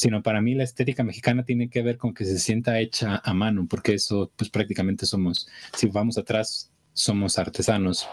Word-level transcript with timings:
sino 0.00 0.22
para 0.22 0.40
mí 0.40 0.54
la 0.54 0.64
estética 0.64 1.04
mexicana 1.04 1.44
tiene 1.44 1.68
que 1.68 1.82
ver 1.82 1.98
con 1.98 2.14
que 2.14 2.24
se 2.24 2.38
sienta 2.38 2.80
hecha 2.80 3.20
a 3.22 3.34
mano, 3.34 3.66
porque 3.68 3.92
eso 3.92 4.32
pues 4.34 4.48
prácticamente 4.48 5.04
somos, 5.04 5.46
si 5.76 5.88
vamos 5.88 6.16
atrás, 6.16 6.72
somos 6.94 7.38
artesanos. 7.38 8.08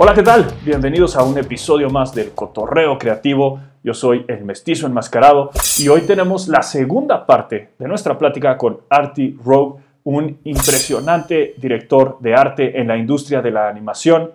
Hola, 0.00 0.14
¿qué 0.14 0.22
tal? 0.22 0.46
Bienvenidos 0.64 1.16
a 1.16 1.24
un 1.24 1.36
episodio 1.38 1.90
más 1.90 2.14
del 2.14 2.30
Cotorreo 2.30 2.96
Creativo. 2.96 3.58
Yo 3.82 3.92
soy 3.92 4.24
el 4.28 4.44
mestizo 4.44 4.86
enmascarado 4.86 5.50
y 5.76 5.88
hoy 5.88 6.02
tenemos 6.02 6.46
la 6.46 6.62
segunda 6.62 7.26
parte 7.26 7.70
de 7.76 7.88
nuestra 7.88 8.16
plática 8.16 8.56
con 8.56 8.78
Artie 8.88 9.34
Rogue, 9.44 9.80
un 10.04 10.38
impresionante 10.44 11.54
director 11.56 12.16
de 12.20 12.32
arte 12.32 12.80
en 12.80 12.86
la 12.86 12.96
industria 12.96 13.42
de 13.42 13.50
la 13.50 13.68
animación. 13.68 14.30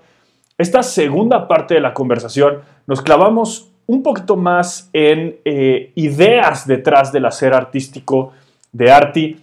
Esta 0.58 0.84
segunda 0.84 1.48
parte 1.48 1.76
de 1.76 1.80
la 1.80 1.94
conversación 1.94 2.58
nos 2.86 3.02
clavamos 3.02 3.72
un 3.88 4.04
poquito 4.04 4.36
más 4.36 4.90
en 4.92 5.38
eh, 5.46 5.94
ideas 5.96 6.68
detrás 6.68 7.14
del 7.14 7.26
hacer 7.26 7.54
artístico 7.54 8.34
de 8.74 8.92
Artie. 8.92 9.38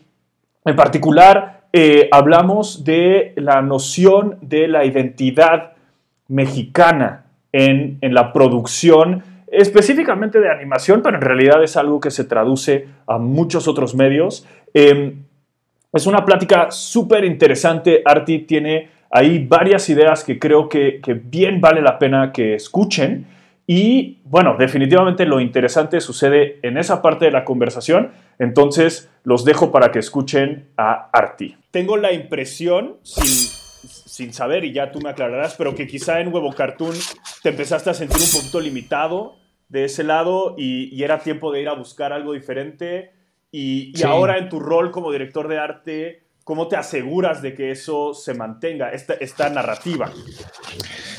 En 0.66 0.76
particular, 0.76 1.62
eh, 1.72 2.10
hablamos 2.12 2.84
de 2.84 3.32
la 3.36 3.62
noción 3.62 4.36
de 4.42 4.68
la 4.68 4.84
identidad 4.84 5.76
mexicana 6.30 7.24
en, 7.52 7.98
la 8.00 8.32
producción, 8.32 9.22
específicamente 9.48 10.40
de 10.40 10.50
animación, 10.50 11.02
pero 11.02 11.16
en 11.16 11.22
realidad 11.22 11.62
es 11.62 11.76
algo 11.76 12.00
que 12.00 12.10
se 12.10 12.24
traduce 12.24 12.86
a 13.06 13.18
muchos 13.18 13.68
otros 13.68 13.94
medios. 13.94 14.46
Em, 14.72 15.24
es 15.92 16.06
una 16.06 16.24
plática 16.24 16.70
súper 16.70 17.24
interesante. 17.24 18.02
Arti 18.04 18.40
tiene 18.40 18.88
ahí 19.10 19.44
varias 19.44 19.90
ideas 19.90 20.22
que 20.22 20.38
creo 20.38 20.68
que, 20.68 21.00
que, 21.02 21.14
bien 21.14 21.60
vale 21.60 21.82
la 21.82 21.98
pena 21.98 22.32
que 22.32 22.54
escuchen. 22.54 23.26
Y 23.66 24.18
bueno, 24.24 24.56
definitivamente 24.56 25.26
lo 25.26 25.40
interesante 25.40 26.00
sucede 26.00 26.60
en 26.62 26.78
esa 26.78 27.02
parte 27.02 27.24
de 27.24 27.32
la 27.32 27.44
conversación. 27.44 28.12
Entonces 28.38 29.10
los 29.24 29.44
dejo 29.44 29.72
para 29.72 29.90
que 29.90 29.98
escuchen 29.98 30.68
a 30.76 31.08
Arti. 31.12 31.56
Tengo 31.72 31.96
la 31.96 32.12
impresión, 32.12 32.96
sin 33.02 33.59
sin 34.20 34.34
saber, 34.34 34.66
y 34.66 34.72
ya 34.74 34.92
tú 34.92 35.00
me 35.00 35.08
aclararás, 35.08 35.54
pero 35.54 35.74
que 35.74 35.86
quizá 35.86 36.20
en 36.20 36.28
Huevo 36.28 36.52
Cartoon 36.52 36.94
te 37.42 37.48
empezaste 37.48 37.88
a 37.88 37.94
sentir 37.94 38.20
un 38.20 38.30
poquito 38.30 38.60
limitado 38.60 39.38
de 39.70 39.86
ese 39.86 40.04
lado 40.04 40.56
y, 40.58 41.02
era 41.02 41.20
tiempo 41.20 41.50
de 41.50 41.62
ir 41.62 41.68
a 41.70 41.72
buscar 41.72 42.12
algo 42.12 42.34
diferente. 42.34 43.12
Y, 43.50 43.94
ahora 44.02 44.36
en 44.36 44.50
tu 44.50 44.60
rol 44.60 44.90
como 44.90 45.10
director 45.10 45.48
de 45.48 45.58
arte, 45.58 46.24
¿cómo 46.44 46.68
te 46.68 46.76
aseguras 46.76 47.40
de 47.40 47.54
que 47.54 47.70
eso 47.70 48.12
se 48.12 48.34
mantenga, 48.34 48.92
esta, 48.92 49.14
esta 49.14 49.48
narrativa? 49.48 50.12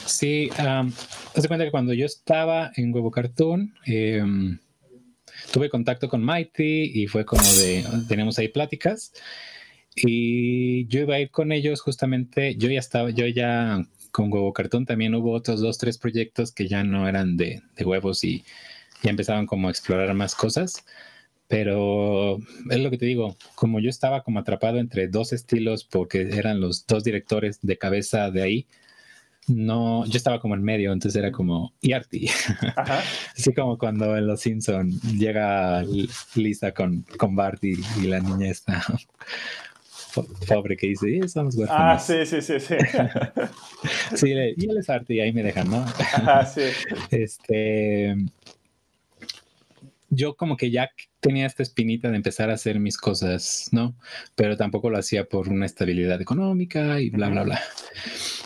Sí, 0.05 0.51
um, 0.59 0.93
te 1.33 1.47
cuenta 1.47 1.65
que 1.65 1.71
cuando 1.71 1.93
yo 1.93 2.05
estaba 2.05 2.71
en 2.75 2.93
Huevo 2.93 3.09
Cartoon, 3.09 3.73
em, 3.87 4.59
tuve 5.51 5.71
contacto 5.71 6.07
con 6.07 6.23
Mighty 6.23 7.01
y 7.01 7.07
fue 7.07 7.25
como 7.25 7.41
de, 7.41 7.83
tenemos 8.07 8.37
ahí 8.37 8.49
pláticas. 8.49 9.11
Y 9.95 10.87
yo 10.87 11.01
iba 11.01 11.15
a 11.15 11.19
ir 11.19 11.31
con 11.31 11.51
ellos 11.51 11.81
justamente, 11.81 12.55
yo 12.55 12.69
ya 12.69 12.79
estaba, 12.79 13.09
yo 13.09 13.27
ya 13.27 13.85
con 14.11 14.31
Huevo 14.31 14.53
Cartón 14.53 14.85
también 14.85 15.15
hubo 15.15 15.31
otros 15.31 15.61
dos, 15.61 15.77
tres 15.77 15.97
proyectos 15.97 16.51
que 16.51 16.67
ya 16.67 16.83
no 16.83 17.07
eran 17.07 17.37
de, 17.37 17.61
huevos 17.83 18.23
y 18.23 18.43
ya 19.03 19.09
empezaban 19.09 19.45
como 19.45 19.67
a 19.67 19.71
explorar 19.71 20.13
más 20.13 20.35
cosas. 20.35 20.85
Pero 21.47 22.37
es 22.69 22.79
lo 22.79 22.89
que 22.89 22.97
te 22.97 23.05
digo, 23.05 23.35
como 23.55 23.81
yo 23.81 23.89
estaba 23.89 24.23
como 24.23 24.39
atrapado 24.39 24.79
entre 24.79 25.09
dos 25.09 25.33
estilos 25.33 25.83
porque 25.83 26.21
eran 26.21 26.61
los 26.61 26.87
dos 26.87 27.03
directores 27.03 27.59
de 27.61 27.77
cabeza 27.77 28.31
de 28.31 28.41
ahí, 28.41 28.67
no, 29.47 30.05
yo 30.05 30.15
estaba 30.17 30.39
como 30.39 30.55
en 30.55 30.63
medio, 30.63 30.93
entonces 30.93 31.19
era 31.19 31.31
como 31.31 31.73
y 31.81 31.91
Así 33.35 33.53
como 33.53 33.77
cuando 33.77 34.15
en 34.15 34.27
Los 34.27 34.41
Simpson 34.41 34.91
llega 35.01 35.83
Lisa 36.35 36.73
con, 36.73 37.01
con 37.17 37.35
Bart 37.35 37.61
y, 37.63 37.73
y 38.01 38.07
la 38.07 38.21
niña 38.21 38.49
está 38.49 38.81
pobre 40.47 40.77
que 40.77 40.87
dice, 40.87 41.19
estamos 41.19 41.55
Ah, 41.69 41.97
sí, 41.99 42.25
sí, 42.25 42.41
sí, 42.41 42.59
sí. 42.59 42.75
sí, 44.15 44.29
y 44.29 44.65
él 44.69 44.77
es 44.77 44.89
arte 44.89 45.15
y 45.15 45.19
ahí 45.19 45.33
me 45.33 45.43
dejan, 45.43 45.69
¿no? 45.69 45.81
Ajá, 45.81 46.45
sí. 46.45 46.61
Este, 47.11 48.15
yo 50.09 50.35
como 50.35 50.57
que 50.57 50.69
ya 50.71 50.91
tenía 51.21 51.45
esta 51.45 51.63
espinita 51.63 52.09
de 52.09 52.17
empezar 52.17 52.49
a 52.49 52.55
hacer 52.55 52.79
mis 52.79 52.97
cosas, 52.97 53.69
¿no? 53.71 53.95
Pero 54.35 54.57
tampoco 54.57 54.89
lo 54.89 54.97
hacía 54.97 55.25
por 55.25 55.47
una 55.47 55.65
estabilidad 55.65 56.21
económica 56.21 56.99
y 56.99 57.09
bla, 57.09 57.29
bla, 57.29 57.43
bla. 57.43 57.61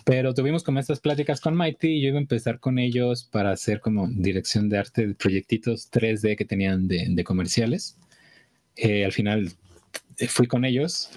Pero 0.06 0.36
tuvimos 0.36 0.64
como 0.64 0.80
estas 0.80 1.00
pláticas 1.00 1.42
con 1.42 1.58
Mighty 1.58 1.88
y 1.88 2.02
yo 2.02 2.09
iba 2.09 2.20
a 2.20 2.22
empezar 2.22 2.59
con 2.59 2.78
ellos 2.78 3.24
para 3.24 3.52
hacer 3.52 3.80
como 3.80 4.08
dirección 4.08 4.70
de 4.70 4.78
arte 4.78 5.08
de 5.08 5.16
proyectitos 5.16 5.92
3D 5.92 6.38
que 6.38 6.46
tenían 6.46 6.88
de, 6.88 7.24
comerciales. 7.24 7.98
Eh, 8.75 9.04
al 9.04 9.12
final 9.12 9.52
eh, 10.20 10.28
fui 10.28 10.46
con 10.46 10.66
ellos 10.66 11.09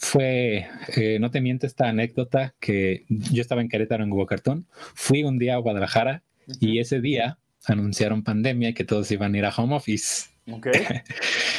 fue, 0.00 0.68
eh, 0.96 1.18
no 1.20 1.32
te 1.32 1.40
miento 1.40 1.66
esta 1.66 1.88
anécdota, 1.88 2.54
que 2.60 3.04
yo 3.08 3.42
estaba 3.42 3.60
en 3.60 3.68
Querétaro 3.68 4.04
en 4.04 4.12
Hugo 4.12 4.26
Cartón, 4.26 4.68
fui 4.94 5.24
un 5.24 5.38
día 5.38 5.54
a 5.54 5.58
Guadalajara 5.58 6.22
y 6.60 6.78
ese 6.78 7.00
día 7.00 7.38
anunciaron 7.66 8.22
pandemia 8.22 8.68
y 8.68 8.74
que 8.74 8.84
todos 8.84 9.10
iban 9.10 9.34
a 9.34 9.38
ir 9.38 9.44
a 9.44 9.50
home 9.50 9.74
office. 9.74 10.28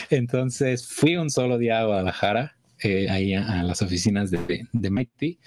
Entonces 0.10 0.88
fui 0.88 1.18
un 1.18 1.30
solo 1.30 1.58
día 1.58 1.82
a 1.82 1.86
Guadalajara, 1.86 2.56
eh, 2.82 3.10
ahí 3.10 3.34
a, 3.34 3.62
las 3.62 3.82
oficinas 3.82 4.32
de, 4.32 4.66
de, 4.72 4.90
Mighty, 4.90 5.38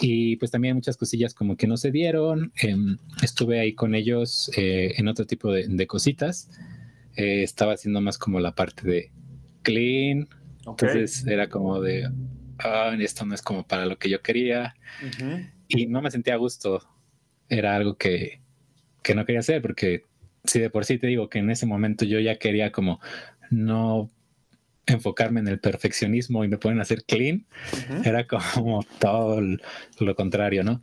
y 0.00 0.34
pues 0.36 0.50
también 0.50 0.74
muchas 0.74 0.96
cosillas 0.96 1.32
como 1.32 1.56
que 1.56 1.68
no 1.68 1.76
se 1.76 1.92
dieron. 1.92 2.52
Em, 2.60 2.98
estuve 3.22 3.60
ahí 3.60 3.72
con 3.72 3.94
ellos 3.94 4.50
eh, 4.56 4.94
en 4.96 5.06
otro 5.06 5.26
tipo 5.26 5.52
de, 5.52 5.86
cositas. 5.86 6.50
estaba 7.14 7.74
haciendo 7.74 8.00
más 8.00 8.18
como 8.18 8.40
la 8.40 8.56
parte 8.56 8.82
de 8.86 9.12
clean, 9.62 10.28
entonces 10.66 11.26
era 11.26 11.48
como 11.48 11.80
de, 11.80 12.10
ah, 12.58 12.96
esto 12.98 13.24
no 13.24 13.34
es 13.34 13.42
como 13.42 13.66
para 13.66 13.86
lo 13.86 13.98
que 13.98 14.10
yo 14.10 14.20
quería. 14.22 14.74
Y 15.68 15.86
no 15.86 16.02
me 16.02 16.10
sentía 16.10 16.34
a 16.34 16.38
gusto. 16.38 16.82
Era 17.48 17.76
algo 17.76 17.96
que, 17.96 18.40
que 19.02 19.14
no 19.14 19.24
quería 19.24 19.40
hacer 19.40 19.62
porque 19.62 20.04
si 20.44 20.60
de 20.60 20.70
por 20.70 20.84
sí 20.84 20.98
te 20.98 21.06
digo 21.06 21.28
que 21.28 21.38
en 21.38 21.50
ese 21.50 21.66
momento 21.66 22.04
yo 22.04 22.18
ya 22.20 22.36
quería 22.36 22.72
como 22.72 23.00
no 23.50 24.10
enfocarme 24.86 25.40
en 25.40 25.48
el 25.48 25.58
perfeccionismo 25.58 26.44
y 26.44 26.48
me 26.48 26.58
pueden 26.58 26.80
hacer 26.80 27.04
clean, 27.04 27.46
era 28.04 28.26
como 28.26 28.84
todo 29.00 29.40
lo 29.98 30.14
contrario, 30.14 30.62
¿no? 30.62 30.80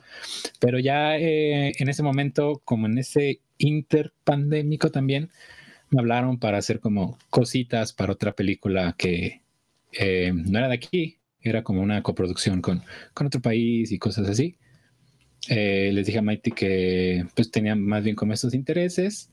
Pero 0.60 0.80
ya 0.80 1.18
eh, 1.18 1.74
en 1.78 1.90
ese 1.90 2.04
momento, 2.04 2.62
como 2.66 2.88
en 2.88 2.98
ese 2.98 3.40
interpandémico 3.58 4.92
también, 4.92 5.32
me 5.90 6.02
hablaron 6.02 6.38
para 6.38 6.58
hacer 6.58 6.80
como 6.80 7.18
cositas 7.30 7.94
para 7.94 8.14
otra 8.14 8.34
película 8.34 8.96
que, 8.98 9.43
eh, 9.98 10.32
no 10.34 10.60
era 10.60 10.68
de 10.68 10.76
aquí, 10.76 11.20
era 11.42 11.64
como 11.64 11.82
una 11.82 12.02
coproducción 12.04 12.62
con, 12.62 12.84
con 13.14 13.28
otro 13.28 13.42
país 13.42 13.92
y 13.92 14.00
cosas 14.00 14.30
así. 14.30 14.58
Eh, 15.50 15.92
les 15.94 16.06
dije 16.06 16.20
a 16.20 16.22
Mighty 16.22 16.52
que 16.52 17.26
pues 17.36 17.52
tenía 17.52 17.76
más 17.76 18.04
bien 18.04 18.16
como 18.16 18.32
estos 18.32 18.54
intereses 18.54 19.30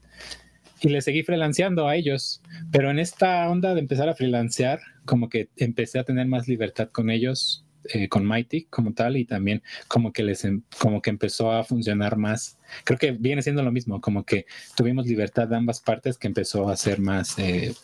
y 0.81 0.89
le 0.89 1.03
seguí 1.03 1.23
freelanceando 1.23 1.87
a 1.87 1.97
ellos. 1.97 2.43
Pero 2.73 2.91
en 2.91 2.99
esta 2.99 3.49
onda 3.49 3.75
de 3.75 3.81
empezar 3.81 4.09
a 4.09 4.15
freelancear, 4.15 4.81
como 5.05 5.29
que 5.29 5.49
empecé 5.57 5.99
a 5.99 6.05
tener 6.05 6.27
más 6.27 6.49
libertad 6.49 6.89
con 6.91 7.11
ellos, 7.11 7.65
eh, 7.85 8.09
con 8.09 8.27
Mighty 8.27 8.65
como 8.65 8.93
tal, 8.93 9.17
y 9.17 9.25
también 9.25 9.63
como 9.89 10.13
que 10.13 10.23
les 10.23 10.45
em, 10.45 10.63
como 10.79 11.01
que 11.03 11.11
empezó 11.11 11.53
a 11.53 11.65
funcionar 11.65 12.17
más. 12.17 12.59
Creo 12.85 12.99
que 12.99 13.13
viene 13.13 13.43
siendo 13.43 13.63
lo 13.63 13.73
mismo, 13.73 14.01
como 14.01 14.25
que 14.25 14.47
tuvimos 14.77 15.07
libertad 15.07 15.49
de 15.49 15.57
ambas 15.57 15.81
partes, 15.81 16.19
que 16.19 16.29
empezó 16.29 16.69
a 16.69 16.77
ser 16.77 17.01
más 17.01 17.37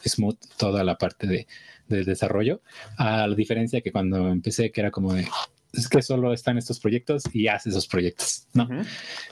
smooth 0.05 0.39
toda 0.57 0.85
la 0.85 0.99
parte 0.99 1.27
de, 1.27 1.47
del 1.89 2.05
desarrollo, 2.05 2.63
a 2.97 3.27
la 3.27 3.35
diferencia 3.35 3.81
que 3.81 3.93
cuando 3.93 4.29
empecé, 4.29 4.71
que 4.71 4.81
era 4.81 4.91
como 4.91 5.15
de, 5.15 5.27
es 5.73 5.89
que 5.89 6.03
solo 6.03 6.33
están 6.33 6.59
estos 6.59 6.81
proyectos 6.81 7.25
y 7.33 7.49
hace 7.49 7.71
esos 7.71 7.87
proyectos, 7.87 8.47
¿no? 8.55 8.69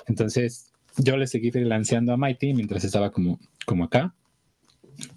Entonces, 0.06 0.70
yo 0.96 1.16
le 1.16 1.26
seguí 1.26 1.50
freelanceando 1.50 2.12
a 2.12 2.16
Mighty 2.16 2.54
mientras 2.54 2.84
estaba 2.84 3.10
como, 3.10 3.40
como 3.66 3.84
acá. 3.84 4.14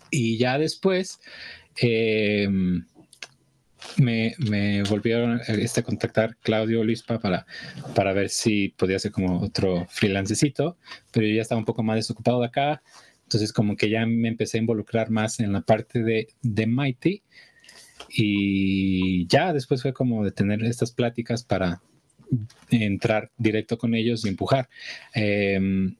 Y 0.09 0.37
ya 0.37 0.57
después, 0.57 1.19
em, 1.75 2.85
me, 3.97 4.83
volvieron 4.89 5.41
este, 5.47 5.81
a 5.81 5.83
contactar 5.83 6.37
Claudio 6.37 6.83
Lispa 6.83 7.19
para, 7.19 7.45
para 7.95 8.13
ver 8.13 8.29
si 8.29 8.69
podía 8.69 8.97
hacer 8.97 9.11
como 9.11 9.41
otro 9.41 9.87
freelancecito, 9.89 10.77
pero 11.11 11.27
yo 11.27 11.35
ya 11.35 11.41
estaba 11.41 11.59
un 11.59 11.65
poco 11.65 11.83
más 11.83 11.97
desocupado 11.97 12.41
de 12.41 12.47
acá. 12.47 12.81
Entonces 13.23 13.51
como 13.51 13.75
que 13.75 13.89
ya 13.89 14.05
me 14.05 14.29
empecé 14.29 14.57
a 14.57 14.61
involucrar 14.61 15.09
más 15.09 15.39
en 15.39 15.51
la 15.51 15.61
parte 15.61 16.01
de, 16.01 16.29
de 16.41 16.65
Mighty 16.65 17.23
y 18.09 19.27
ya 19.27 19.51
después 19.53 19.81
fue 19.81 19.93
como 19.93 20.23
de 20.23 20.31
tener 20.31 20.63
estas 20.63 20.91
pláticas 20.91 21.43
para 21.43 21.81
entrar 22.69 23.31
directo 23.37 23.77
con 23.77 23.95
ellos 23.95 24.25
y 24.25 24.29
empujar. 24.29 24.69
Em, 25.13 25.95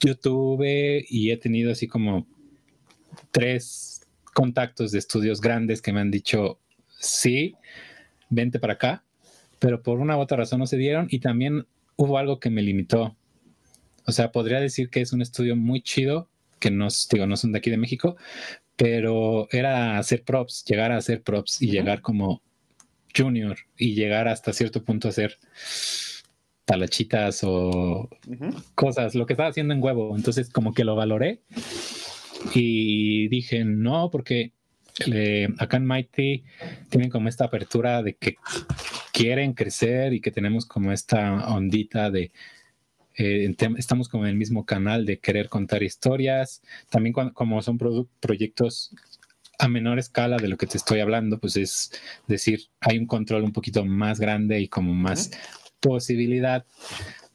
yo 0.00 0.16
tuve 0.16 1.04
y 1.08 1.30
he 1.30 1.36
tenido 1.36 1.72
así 1.72 1.88
como 1.88 2.26
tres 3.30 4.06
contactos 4.32 4.92
de 4.92 4.98
estudios 4.98 5.40
grandes 5.40 5.82
que 5.82 5.92
me 5.92 6.00
han 6.00 6.10
dicho, 6.10 6.60
sí, 7.00 7.56
vente 8.28 8.60
para 8.60 8.74
acá, 8.74 9.02
pero 9.58 9.82
por 9.82 9.98
una 9.98 10.16
u 10.16 10.20
otra 10.20 10.36
razón 10.36 10.60
no 10.60 10.66
se 10.66 10.76
dieron 10.76 11.08
y 11.10 11.18
también 11.18 11.66
hubo 11.96 12.18
algo 12.18 12.38
que 12.38 12.50
me 12.50 12.62
limitó. 12.62 13.16
O 14.06 14.12
sea, 14.12 14.32
podría 14.32 14.60
decir 14.60 14.88
que 14.90 15.00
es 15.00 15.12
un 15.12 15.22
estudio 15.22 15.56
muy 15.56 15.82
chido, 15.82 16.28
que 16.58 16.70
no, 16.70 16.88
digo, 17.10 17.26
no 17.26 17.36
son 17.36 17.52
de 17.52 17.58
aquí 17.58 17.70
de 17.70 17.76
México, 17.76 18.16
pero 18.76 19.48
era 19.50 19.98
hacer 19.98 20.22
props, 20.24 20.64
llegar 20.64 20.92
a 20.92 20.96
hacer 20.96 21.22
props 21.22 21.60
y 21.60 21.70
llegar 21.70 22.00
como 22.00 22.42
junior 23.16 23.56
y 23.76 23.94
llegar 23.94 24.28
hasta 24.28 24.52
cierto 24.52 24.84
punto 24.84 25.08
a 25.08 25.10
hacer 25.10 25.38
talachitas 26.64 27.40
o 27.42 28.08
cosas, 28.74 29.14
lo 29.14 29.26
que 29.26 29.32
estaba 29.32 29.48
haciendo 29.48 29.74
en 29.74 29.82
huevo. 29.82 30.16
Entonces 30.16 30.50
como 30.50 30.72
que 30.72 30.84
lo 30.84 30.96
valoré 30.96 31.40
y 32.54 33.28
dije, 33.28 33.64
no, 33.64 34.10
porque 34.10 34.52
acá 35.58 35.76
en 35.76 35.86
Mighty 35.86 36.44
tienen 36.88 37.10
como 37.10 37.28
esta 37.28 37.44
apertura 37.44 38.02
de 38.02 38.14
que 38.14 38.36
quieren 39.12 39.54
crecer 39.54 40.12
y 40.12 40.20
que 40.20 40.30
tenemos 40.30 40.66
como 40.66 40.92
esta 40.92 41.48
ondita 41.48 42.10
de 42.10 42.32
eh, 43.16 43.54
estamos 43.76 44.08
como 44.08 44.24
en 44.24 44.30
el 44.30 44.36
mismo 44.36 44.64
canal 44.64 45.04
de 45.04 45.18
querer 45.18 45.48
contar 45.48 45.82
historias. 45.82 46.62
También 46.88 47.12
como 47.12 47.60
son 47.60 47.78
proyectos 48.20 48.94
a 49.58 49.68
menor 49.68 49.98
escala 49.98 50.38
de 50.38 50.48
lo 50.48 50.56
que 50.56 50.66
te 50.66 50.78
estoy 50.78 51.00
hablando, 51.00 51.38
pues 51.38 51.56
es 51.56 51.92
decir, 52.26 52.68
hay 52.80 52.96
un 52.96 53.06
control 53.06 53.44
un 53.44 53.52
poquito 53.52 53.84
más 53.84 54.18
grande 54.18 54.58
y 54.60 54.68
como 54.68 54.94
más 54.94 55.30
posibilidad 55.80 56.64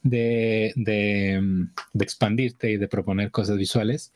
de, 0.02 0.72
de, 0.76 1.68
de, 1.92 2.04
expandirte 2.04 2.70
y 2.72 2.76
de 2.78 2.88
proponer 2.88 3.30
cosas 3.30 3.56
visuales. 3.58 4.12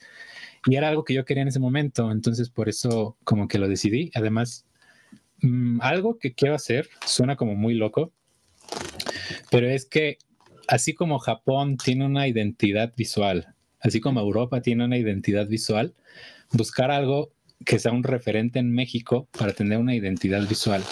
Y 0.66 0.76
era 0.76 0.88
algo 0.88 1.04
que 1.04 1.14
yo 1.14 1.24
quería 1.24 1.42
en 1.42 1.48
ese 1.48 1.60
momento, 1.60 2.10
entonces 2.10 2.50
por 2.50 2.68
eso 2.68 3.16
como 3.24 3.48
que 3.48 3.58
lo 3.58 3.68
decidí. 3.68 4.10
Además, 4.14 4.66
mm, 5.42 5.80
algo 5.80 6.18
que 6.18 6.34
quiero 6.34 6.54
hacer 6.54 6.88
suena 7.06 7.36
como 7.36 7.54
muy 7.54 7.74
loco, 7.74 8.12
pero 9.50 9.68
es 9.68 9.86
que 9.86 10.18
así 10.68 10.94
como 10.94 11.18
Japón 11.18 11.76
tiene 11.76 12.06
una 12.06 12.28
identidad 12.28 12.92
visual, 12.96 13.54
así 13.80 14.00
como 14.00 14.20
Europa 14.20 14.60
tiene 14.60 14.84
una 14.84 14.98
identidad 14.98 15.48
visual, 15.48 15.94
buscar 16.52 16.90
algo 16.90 17.32
que 17.64 17.78
sea 17.78 17.92
un 17.92 18.04
referente 18.04 18.58
en 18.58 18.72
México 18.72 19.28
para 19.36 19.52
tener 19.52 19.78
una 19.78 19.94
identidad 19.94 20.46
visual. 20.48 20.82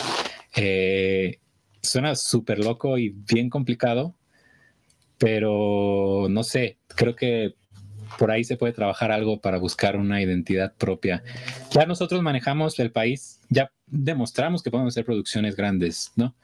Eh, 0.57 1.39
suena 1.83 2.15
súper 2.15 2.59
loco 2.59 2.99
y 2.99 3.11
bien 3.11 3.51
complicado, 3.51 4.15
pero 5.19 6.27
no 6.31 6.43
sé, 6.43 6.79
creo 6.95 7.17
que 7.17 7.55
por 8.19 8.31
ahí 8.31 8.45
se 8.45 8.57
puede 8.57 8.73
trabajar 8.73 9.13
algo 9.13 9.41
para 9.41 9.59
buscar 9.59 9.97
una 9.97 10.23
identidad 10.23 10.75
propia. 10.77 11.23
Ya 11.71 11.87
nosotros 11.87 12.23
manejamos 12.23 12.79
el 12.79 12.91
país, 12.91 13.41
ya 13.49 13.71
demostramos 13.87 14.63
que 14.63 14.71
podemos 14.71 14.95
hacer 14.95 15.05
producciones 15.05 15.57
grandes, 15.57 16.13
¿no? 16.17 16.35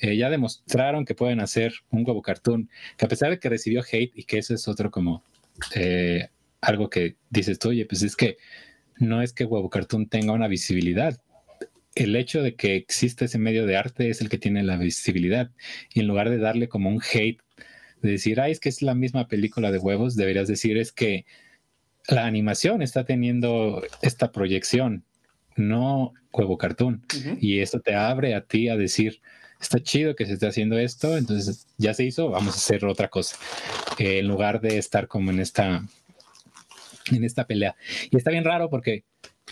Eh, 0.00 0.16
ya 0.16 0.30
demostraron 0.30 1.04
que 1.04 1.14
pueden 1.14 1.40
hacer 1.40 1.74
un 1.90 2.04
huevo 2.06 2.22
cartoon, 2.22 2.68
que 2.96 3.04
a 3.04 3.08
pesar 3.08 3.30
de 3.30 3.38
que 3.38 3.48
recibió 3.48 3.82
hate 3.82 4.12
y 4.14 4.24
que 4.24 4.38
eso 4.38 4.54
es 4.54 4.66
otro 4.68 4.90
como 4.90 5.22
eh, 5.74 6.28
algo 6.60 6.90
que 6.90 7.16
dices 7.30 7.58
tú, 7.58 7.70
oye, 7.70 7.86
pues 7.86 8.02
es 8.02 8.16
que 8.16 8.38
no 8.98 9.22
es 9.22 9.32
que 9.32 9.44
huevo 9.44 9.70
cartoon 9.70 10.08
tenga 10.08 10.32
una 10.32 10.48
visibilidad. 10.48 11.20
El 11.94 12.16
hecho 12.16 12.42
de 12.42 12.54
que 12.54 12.76
existe 12.76 13.26
ese 13.26 13.38
medio 13.38 13.66
de 13.66 13.76
arte 13.76 14.08
es 14.08 14.20
el 14.20 14.28
que 14.28 14.38
tiene 14.38 14.62
la 14.62 14.76
visibilidad. 14.76 15.50
Y 15.92 16.00
en 16.00 16.06
lugar 16.06 16.30
de 16.30 16.38
darle 16.38 16.68
como 16.68 16.88
un 16.88 17.02
hate 17.02 17.42
de 18.02 18.10
decir, 18.10 18.40
ay, 18.40 18.52
es 18.52 18.60
que 18.60 18.68
es 18.68 18.82
la 18.82 18.94
misma 18.94 19.28
película 19.28 19.70
de 19.70 19.78
huevos, 19.78 20.16
deberías 20.16 20.48
decir 20.48 20.76
es 20.76 20.92
que 20.92 21.24
la 22.08 22.26
animación 22.26 22.82
está 22.82 23.04
teniendo 23.04 23.82
esta 24.02 24.32
proyección, 24.32 25.04
no 25.56 26.12
huevo 26.32 26.58
cartoon. 26.58 27.04
Y 27.40 27.60
esto 27.60 27.80
te 27.80 27.94
abre 27.94 28.34
a 28.34 28.44
ti 28.44 28.68
a 28.68 28.76
decir, 28.76 29.20
está 29.60 29.80
chido 29.80 30.16
que 30.16 30.26
se 30.26 30.32
esté 30.34 30.48
haciendo 30.48 30.78
esto, 30.78 31.16
entonces 31.16 31.66
ya 31.78 31.94
se 31.94 32.04
hizo, 32.04 32.30
vamos 32.30 32.54
a 32.54 32.56
hacer 32.56 32.84
otra 32.84 33.08
cosa. 33.08 33.36
Eh, 33.98 34.18
en 34.18 34.28
lugar 34.28 34.60
de 34.60 34.78
estar 34.78 35.06
como 35.06 35.30
en 35.30 35.38
esta, 35.38 35.86
en 37.12 37.24
esta 37.24 37.46
pelea. 37.46 37.76
Y 38.10 38.16
está 38.16 38.30
bien 38.30 38.44
raro 38.44 38.68
porque 38.68 39.04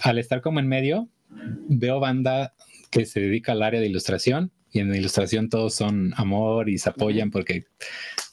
al 0.02 0.18
estar 0.18 0.40
como 0.40 0.58
en 0.58 0.66
medio, 0.68 1.08
veo 1.28 2.00
banda 2.00 2.54
que 2.90 3.06
se 3.06 3.20
dedica 3.20 3.52
al 3.52 3.62
área 3.62 3.80
de 3.80 3.86
ilustración 3.86 4.50
y 4.72 4.80
en 4.80 4.90
la 4.90 4.96
ilustración 4.96 5.48
todos 5.48 5.74
son 5.74 6.12
amor 6.16 6.68
y 6.68 6.78
se 6.78 6.90
apoyan 6.90 7.30
porque 7.30 7.64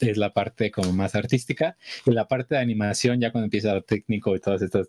es 0.00 0.16
la 0.16 0.32
parte 0.32 0.70
como 0.70 0.92
más 0.92 1.14
artística. 1.14 1.76
Y 2.06 2.12
la 2.12 2.28
parte 2.28 2.54
de 2.54 2.60
animación, 2.60 3.20
ya 3.20 3.32
cuando 3.32 3.46
empieza 3.46 3.74
lo 3.74 3.82
técnico 3.82 4.34
y 4.36 4.40
todas 4.40 4.62
estas 4.62 4.88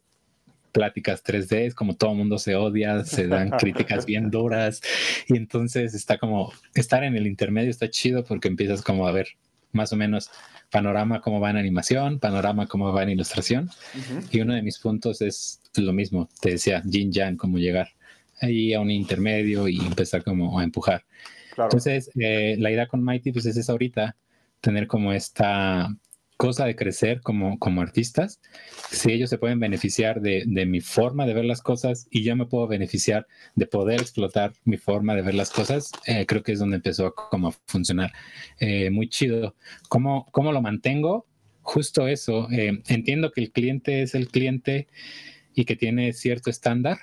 pláticas 0.71 1.23
3D, 1.23 1.67
es 1.67 1.75
como 1.75 1.95
todo 1.95 2.11
el 2.11 2.17
mundo 2.17 2.37
se 2.37 2.55
odia, 2.55 3.03
se 3.03 3.27
dan 3.27 3.49
críticas 3.59 4.05
bien 4.05 4.29
duras. 4.29 4.81
Y 5.27 5.37
entonces 5.37 5.93
está 5.93 6.17
como, 6.17 6.53
estar 6.75 7.03
en 7.03 7.15
el 7.15 7.25
intermedio 7.25 7.69
está 7.69 7.89
chido 7.89 8.23
porque 8.23 8.47
empiezas 8.47 8.81
como 8.81 9.07
a 9.07 9.11
ver 9.11 9.29
más 9.71 9.91
o 9.93 9.95
menos 9.95 10.29
panorama 10.71 11.21
cómo 11.21 11.39
va 11.39 11.49
en 11.49 11.57
animación, 11.57 12.19
panorama 12.19 12.67
cómo 12.67 12.91
va 12.93 13.03
en 13.03 13.09
ilustración. 13.09 13.69
Y 14.31 14.41
uno 14.41 14.53
de 14.53 14.61
mis 14.61 14.77
puntos 14.77 15.21
es 15.21 15.61
lo 15.75 15.93
mismo, 15.93 16.29
te 16.41 16.51
decía, 16.51 16.83
Jin 16.87 17.11
Yang, 17.11 17.37
cómo 17.37 17.57
llegar 17.57 17.89
ahí 18.41 18.73
a 18.73 18.79
un 18.79 18.91
intermedio 18.91 19.67
y 19.67 19.79
empezar 19.79 20.23
como 20.23 20.59
a 20.59 20.63
empujar. 20.63 21.03
Entonces, 21.57 22.09
eh, 22.19 22.55
la 22.59 22.71
idea 22.71 22.87
con 22.87 23.03
Mighty 23.03 23.31
pues 23.31 23.45
es 23.45 23.57
esa 23.57 23.71
ahorita, 23.71 24.15
tener 24.61 24.87
como 24.87 25.13
esta 25.13 25.89
cosa 26.37 26.65
de 26.65 26.75
crecer 26.75 27.19
como, 27.21 27.59
como 27.59 27.81
artistas, 27.81 28.39
si 28.91 29.11
ellos 29.11 29.29
se 29.29 29.37
pueden 29.37 29.59
beneficiar 29.59 30.21
de, 30.21 30.43
de, 30.47 30.65
mi 30.65 30.79
forma 30.79 31.25
de 31.25 31.33
ver 31.33 31.43
las 31.43 31.61
cosas 31.61 32.07
y 32.09 32.23
yo 32.23 32.33
me 32.37 32.45
puedo 32.45 32.65
beneficiar 32.65 33.27
de 33.55 33.65
poder 33.67 33.99
explotar 33.99 34.53
mi 34.63 34.77
forma 34.77 35.15
de 35.15 35.21
ver 35.21 35.35
las 35.35 35.49
cosas, 35.49 35.91
eh, 36.07 36.25
creo 36.25 36.41
que 36.41 36.53
es 36.53 36.59
donde 36.59 36.77
empezó 36.77 37.07
a, 37.07 37.13
como 37.13 37.49
a 37.49 37.51
funcionar. 37.65 38.13
Eh, 38.59 38.89
muy 38.89 39.09
chido. 39.09 39.55
¿Cómo, 39.89 40.27
¿Cómo, 40.31 40.53
lo 40.53 40.61
mantengo? 40.61 41.25
Justo 41.61 42.07
eso. 42.07 42.47
entiendo 42.49 43.31
que 43.31 43.41
el 43.41 43.51
cliente 43.51 44.01
es 44.01 44.15
el 44.15 44.29
cliente 44.29 44.87
y 45.53 45.65
que 45.65 45.75
tiene 45.75 46.13
cierto 46.13 46.49
estándar, 46.49 46.99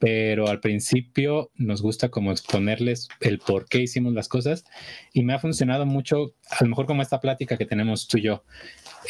pero 0.00 0.48
al 0.48 0.60
principio 0.60 1.52
nos 1.56 1.82
gusta 1.82 2.08
como 2.08 2.32
exponerles 2.32 3.08
el 3.20 3.38
por 3.38 3.68
qué 3.68 3.82
hicimos 3.82 4.14
las 4.14 4.28
cosas 4.28 4.64
y 5.12 5.22
me 5.22 5.34
ha 5.34 5.38
funcionado 5.38 5.84
mucho, 5.84 6.34
a 6.48 6.64
lo 6.64 6.70
mejor 6.70 6.86
como 6.86 7.02
esta 7.02 7.20
plática 7.20 7.58
que 7.58 7.66
tenemos 7.66 8.08
tú 8.08 8.16
y 8.16 8.22
yo, 8.22 8.42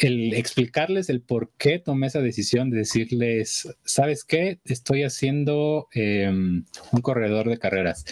el 0.01 0.33
explicarles 0.33 1.09
el 1.09 1.21
por 1.21 1.53
qué 1.57 1.79
tomé 1.79 2.07
esa 2.07 2.19
decisión 2.19 2.69
de 2.69 2.79
decirles, 2.79 3.73
¿sabes 3.85 4.25
qué? 4.25 4.59
Estoy 4.65 5.03
haciendo 5.03 5.87
em, 5.93 6.65
un 6.91 7.01
corredor 7.01 7.47
de 7.47 7.57
carreras, 7.57 8.03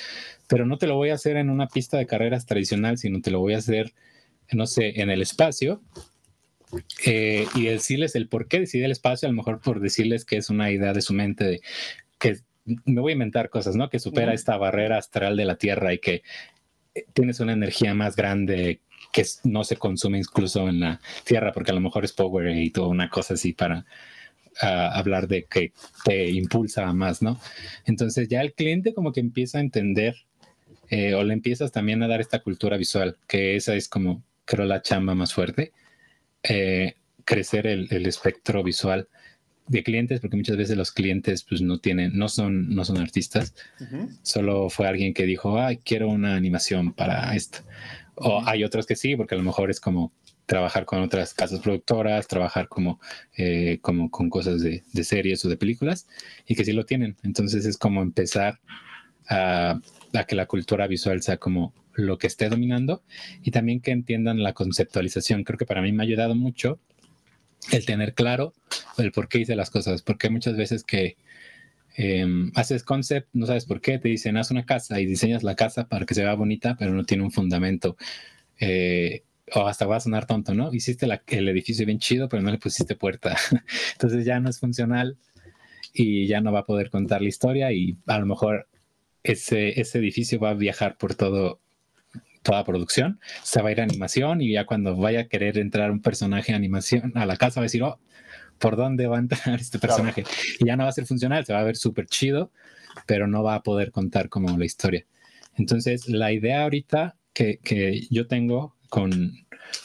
pero 0.48 0.66
no 0.66 0.78
te 0.78 0.88
lo 0.88 0.96
voy 0.96 1.10
a 1.10 1.16
hacer 1.16 1.36
en 1.36 1.50
una 1.50 1.68
pista 1.68 1.98
de 1.98 2.07
carreras 2.07 2.45
tradicional, 2.45 2.98
sino 2.98 3.19
te 3.19 3.30
lo 3.30 3.42
voy 3.42 3.56
a 3.56 3.57
hacer, 3.57 3.94
no 4.54 4.68
sé, 4.68 5.02
en 5.02 5.09
el 5.09 5.21
espacio. 5.21 5.83
Eh, 7.04 7.48
y 7.56 7.66
decirles 7.66 8.16
el 8.16 8.30
por 8.30 8.48
qué 8.48 8.59
decidí 8.59 8.83
el 8.83 8.92
espacio, 8.92 9.28
a 9.28 9.31
lo 9.31 9.36
mejor 9.36 9.59
por 9.59 9.81
decirles 9.81 10.24
que 10.24 10.38
es 10.38 10.52
una 10.52 10.71
idea 10.71 10.94
de 10.94 11.02
su 11.02 11.16
mente 11.16 11.44
de 11.44 11.62
que 12.19 12.38
me 12.85 13.02
voy 13.02 13.11
a 13.11 13.14
inventar 13.14 13.49
cosas, 13.49 13.76
¿no? 13.76 13.90
Que 13.90 13.99
supera 13.99 14.33
esta 14.33 14.57
barrera 14.57 14.97
astral 14.97 15.35
de 15.35 15.45
la 15.45 15.56
Tierra 15.56 15.94
y 15.94 15.99
que 15.99 16.23
eh, 16.95 17.06
tienes 17.14 17.40
una 17.40 17.54
energía 17.54 17.94
más 17.94 18.16
grande 18.16 18.81
que 19.11 19.26
no 19.44 19.64
se 19.64 19.78
consume 19.78 20.19
incluso 20.19 20.68
en 20.69 20.80
la 20.81 21.02
Tierra, 21.23 21.52
porque 21.52 21.71
a 21.71 21.73
lo 21.73 21.81
mejor 21.81 22.06
es 22.06 22.14
power 22.14 22.56
y 22.56 22.69
toda 22.71 22.88
una 22.88 23.09
cosa 23.09 23.33
así 23.33 23.54
para 23.54 23.85
ah, 24.61 24.92
hablar 24.94 25.28
de 25.28 25.45
que 25.45 25.73
te 26.04 26.30
impulsa 26.30 26.92
más, 26.94 27.21
¿no? 27.21 27.40
Entonces 27.85 28.28
ya 28.28 28.42
el 28.42 28.54
cliente 28.54 28.94
como 28.94 29.11
que 29.11 29.19
empieza 29.19 29.57
a 29.57 29.61
entender 29.61 30.16
eh, 30.90 31.14
o 31.14 31.23
le 31.23 31.33
empiezas 31.33 31.71
también 31.71 32.02
a 32.04 32.07
dar 32.07 32.21
esta 32.21 32.40
cultura 32.40 32.78
visual, 32.78 33.18
que 33.28 33.56
esa 33.56 33.76
es 33.76 33.88
como, 33.88 34.23
creo, 34.45 34.66
la 34.66 34.81
chamba 34.81 35.16
más 35.16 35.33
fuerte, 35.33 35.71
eh, 36.44 36.95
crecer 37.26 37.68
el, 37.68 37.88
el 37.92 38.06
espectro 38.07 38.64
visual 38.64 39.07
de 39.69 39.83
clientes, 39.83 40.19
porque 40.19 40.35
muchas 40.35 40.57
veces 40.57 40.76
los 40.76 40.92
clientes 40.92 41.44
pues 41.44 41.61
no 41.61 41.80
tienen, 41.80 42.18
no 42.18 42.28
son, 42.28 42.73
no 42.73 42.83
son 42.83 42.97
artistas, 42.97 43.54
solo 44.23 44.69
fue 44.69 44.88
alguien 44.88 45.14
que 45.14 45.26
dijo, 45.26 45.61
ay, 45.61 45.78
quiero 45.78 46.09
una 46.09 46.35
animación 46.35 46.92
para 46.92 47.35
esto. 47.35 47.59
O 48.16 48.42
hay 48.45 48.64
otros 48.64 48.85
que 48.85 48.95
sí, 48.95 49.16
porque 49.16 49.35
a 49.35 49.38
lo 49.38 49.44
mejor 49.44 49.69
es 49.69 49.80
como 49.80 50.11
trabajar 50.47 50.85
con 50.85 51.02
otras 51.02 51.35
casas 51.35 51.59
productoras, 51.59 52.28
trabajar 52.28 52.68
como, 52.68 52.99
eh, 53.38 53.78
como 53.81 54.09
con 54.09 54.31
cosas 54.31 54.61
de, 54.61 54.83
de, 54.92 55.04
series 55.04 55.45
o 55.45 55.49
de 55.49 55.57
películas, 55.57 56.07
y 56.47 56.56
que 56.56 56.66
sí 56.66 56.73
lo 56.73 56.85
tienen. 56.85 57.16
Entonces 57.23 57.66
es 57.66 57.78
como 57.78 58.02
empezar 58.02 58.59
a, 59.30 59.80
a 60.14 60.23
que 60.23 60.35
la 60.35 60.47
cultura 60.47 60.88
visual 60.88 61.21
sea 61.21 61.38
como 61.38 61.73
lo 61.94 62.18
que 62.18 62.26
esté 62.26 62.49
dominando 62.49 63.04
y 63.44 63.52
también 63.52 63.81
que 63.81 63.92
entiendan 63.92 64.42
la 64.42 64.54
conceptualización. 64.54 65.44
Creo 65.44 65.59
que 65.59 65.68
para 65.68 65.83
mí 65.83 65.92
me 65.92 66.02
ha 66.02 66.07
ayudado 66.07 66.33
mucho 66.33 66.80
el 67.71 67.85
tener 67.85 68.13
claro 68.13 68.54
el 68.97 69.11
por 69.11 69.28
qué 69.28 69.39
hice 69.39 69.56
las 69.56 69.69
cosas, 69.69 70.01
porque 70.01 70.30
muchas 70.30 70.57
veces 70.57 70.83
que 70.83 71.18
em, 71.95 72.51
haces 72.56 72.83
concept, 72.83 73.30
no 73.33 73.45
sabes 73.45 73.66
por 73.66 73.81
qué, 73.81 73.99
te 73.99 74.09
dicen 74.09 74.37
haz 74.37 74.51
una 74.51 74.66
casa 74.66 74.99
y 74.99 75.06
diseñas 75.06 75.44
la 75.44 75.56
casa 75.56 75.87
para 75.87 76.06
que 76.06 76.16
se 76.16 76.23
vea 76.23 76.33
bonita, 76.35 76.75
pero 76.78 76.94
no 76.94 77.06
tiene 77.06 77.23
un 77.23 77.31
fundamento. 77.31 77.97
Eh, 78.59 79.23
o 79.54 79.68
hasta 79.68 79.85
va 79.85 79.97
a 79.97 79.99
sonar 79.99 80.28
tonto, 80.28 80.54
¿no? 80.54 80.73
Hiciste 80.73 81.07
el 81.28 81.49
edificio 81.49 81.85
bien 81.85 81.99
chido, 81.99 82.30
pero 82.30 82.44
no 82.44 82.51
le 82.51 82.59
pusiste 82.59 82.95
puerta. 82.95 83.35
Entonces 83.94 84.25
ya 84.25 84.39
no 84.39 84.49
es 84.49 84.59
funcional. 84.59 85.18
y 85.94 86.28
ya 86.28 86.42
no 86.42 86.51
va 86.51 86.59
a 86.61 86.66
poder 86.66 86.89
contar 86.92 87.21
la 87.21 87.30
historia 87.30 87.71
y 87.73 87.97
a 88.07 88.19
lo 88.19 88.25
mejor 88.28 88.68
ese, 89.23 89.80
ese 89.80 89.99
edificio 89.99 90.39
va 90.39 90.51
a 90.51 90.54
viajar 90.54 90.97
por 90.97 91.16
todo 91.16 91.61
toda 92.42 92.64
producción, 92.64 93.19
se 93.44 93.62
va 93.62 93.69
a 93.69 93.72
ir 93.72 93.81
a 93.81 93.84
animación 93.84 94.42
y 94.42 94.54
ya 94.54 94.66
cuando 94.66 94.96
vaya 94.96 95.22
a 95.22 95.28
querer 95.28 95.58
entrar 95.58 95.92
un 95.92 96.02
personaje 96.02 96.52
de 96.52 96.58
animación 96.58 97.12
a 97.16 97.26
la 97.26 97.38
casa 97.38 97.60
va 97.60 97.64
a 97.64 97.66
decir, 97.66 97.84
oh, 97.84 98.00
¿por 98.58 98.76
dónde 98.76 99.08
va 99.08 99.18
a 99.18 99.19
entrar 99.19 99.60
este 99.60 99.80
personaje? 99.80 100.24
Y 100.60 100.66
ya 100.66 100.76
no 100.76 100.84
va 100.84 100.90
a 100.90 100.94
ser 100.94 101.06
funcional, 101.06 101.46
se 101.46 101.54
va 101.54 101.60
a 101.60 101.64
ver 101.64 101.76
súper 101.76 102.06
chido, 102.06 102.52
pero 103.06 103.28
no 103.28 103.44
va 103.44 103.56
a 103.56 103.64
poder 103.64 103.92
contar 103.92 104.30
como 104.30 104.58
la 104.58 104.66
historia. 104.66 105.06
Entonces, 105.56 106.08
la 106.08 106.31
idea 106.31 106.64
ahorita 106.64 107.18
que, 107.34 107.60
que 107.60 108.08
yo 108.10 108.28
tengo 108.28 108.76
con, 108.90 109.34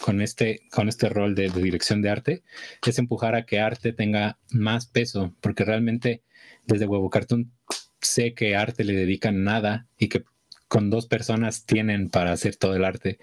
con, 0.01 0.21
este, 0.21 0.63
con 0.71 0.89
este 0.89 1.09
rol 1.09 1.35
de, 1.35 1.51
de, 1.51 1.63
dirección 1.63 2.03
de 2.03 2.11
arte 2.11 2.43
es 2.87 2.99
empujar 2.99 3.35
a 3.35 3.45
que 3.45 3.61
arte 3.61 3.93
tenga 3.93 4.39
más 4.51 4.87
peso, 4.87 5.35
porque 5.41 5.65
realmente 5.65 6.23
desde 6.67 6.87
Huevo 6.87 7.11
Cartoon 7.11 7.53
sé 8.01 8.35
que 8.35 8.57
arte 8.57 8.85
le 8.85 8.95
dedican 8.95 9.45
nada 9.45 9.89
y 9.99 10.09
que 10.09 10.25
con 10.75 10.91
dos 10.91 11.07
personas 11.07 11.67
tienen 11.67 12.11
para 12.11 12.33
hacer 12.33 12.57
todo 12.57 12.75
el 12.75 12.85
arte. 12.85 13.21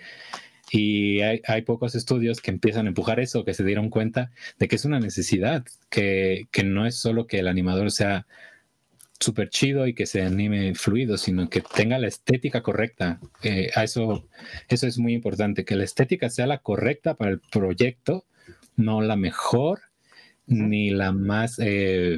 Y 0.72 1.20
hay, 1.20 1.42
hay, 1.46 1.64
pocos 1.64 1.96
estudios 1.96 2.40
que 2.40 2.50
empiezan 2.50 2.86
a 2.86 2.88
empujar 2.88 3.20
eso, 3.20 3.44
que 3.44 3.54
se 3.54 3.66
dieron 3.66 3.90
cuenta 3.90 4.32
de 4.58 4.70
que 4.70 4.78
es 4.78 4.86
una 4.86 5.02
necesidad, 5.02 5.66
que, 5.90 6.48
que 6.50 6.64
no 6.64 6.86
es 6.86 6.96
solo 6.96 7.28
que 7.28 7.40
el 7.40 7.50
animador 7.50 7.92
sea 7.92 8.26
súper 9.20 9.50
chido 9.50 9.86
y 9.86 9.94
que 9.94 10.06
se 10.06 10.22
anime 10.22 10.76
fluido, 10.76 11.18
sino 11.18 11.50
que 11.50 11.60
tenga 11.60 12.00
la 12.00 12.08
estética 12.08 12.64
correcta. 12.64 13.20
Eh, 13.44 13.70
eso, 13.76 14.26
eso 14.70 14.88
es 14.88 14.98
muy 14.98 15.14
importante, 15.14 15.66
que 15.66 15.76
la 15.76 15.84
estética 15.84 16.30
sea 16.30 16.48
la 16.48 16.60
correcta 16.60 17.16
para 17.16 17.32
el 17.32 17.42
proyecto, 17.42 18.24
no 18.78 19.02
la 19.02 19.18
mejor, 19.18 19.82
ni 20.48 20.90
la 20.90 21.12
más 21.12 21.60
eh, 21.62 22.18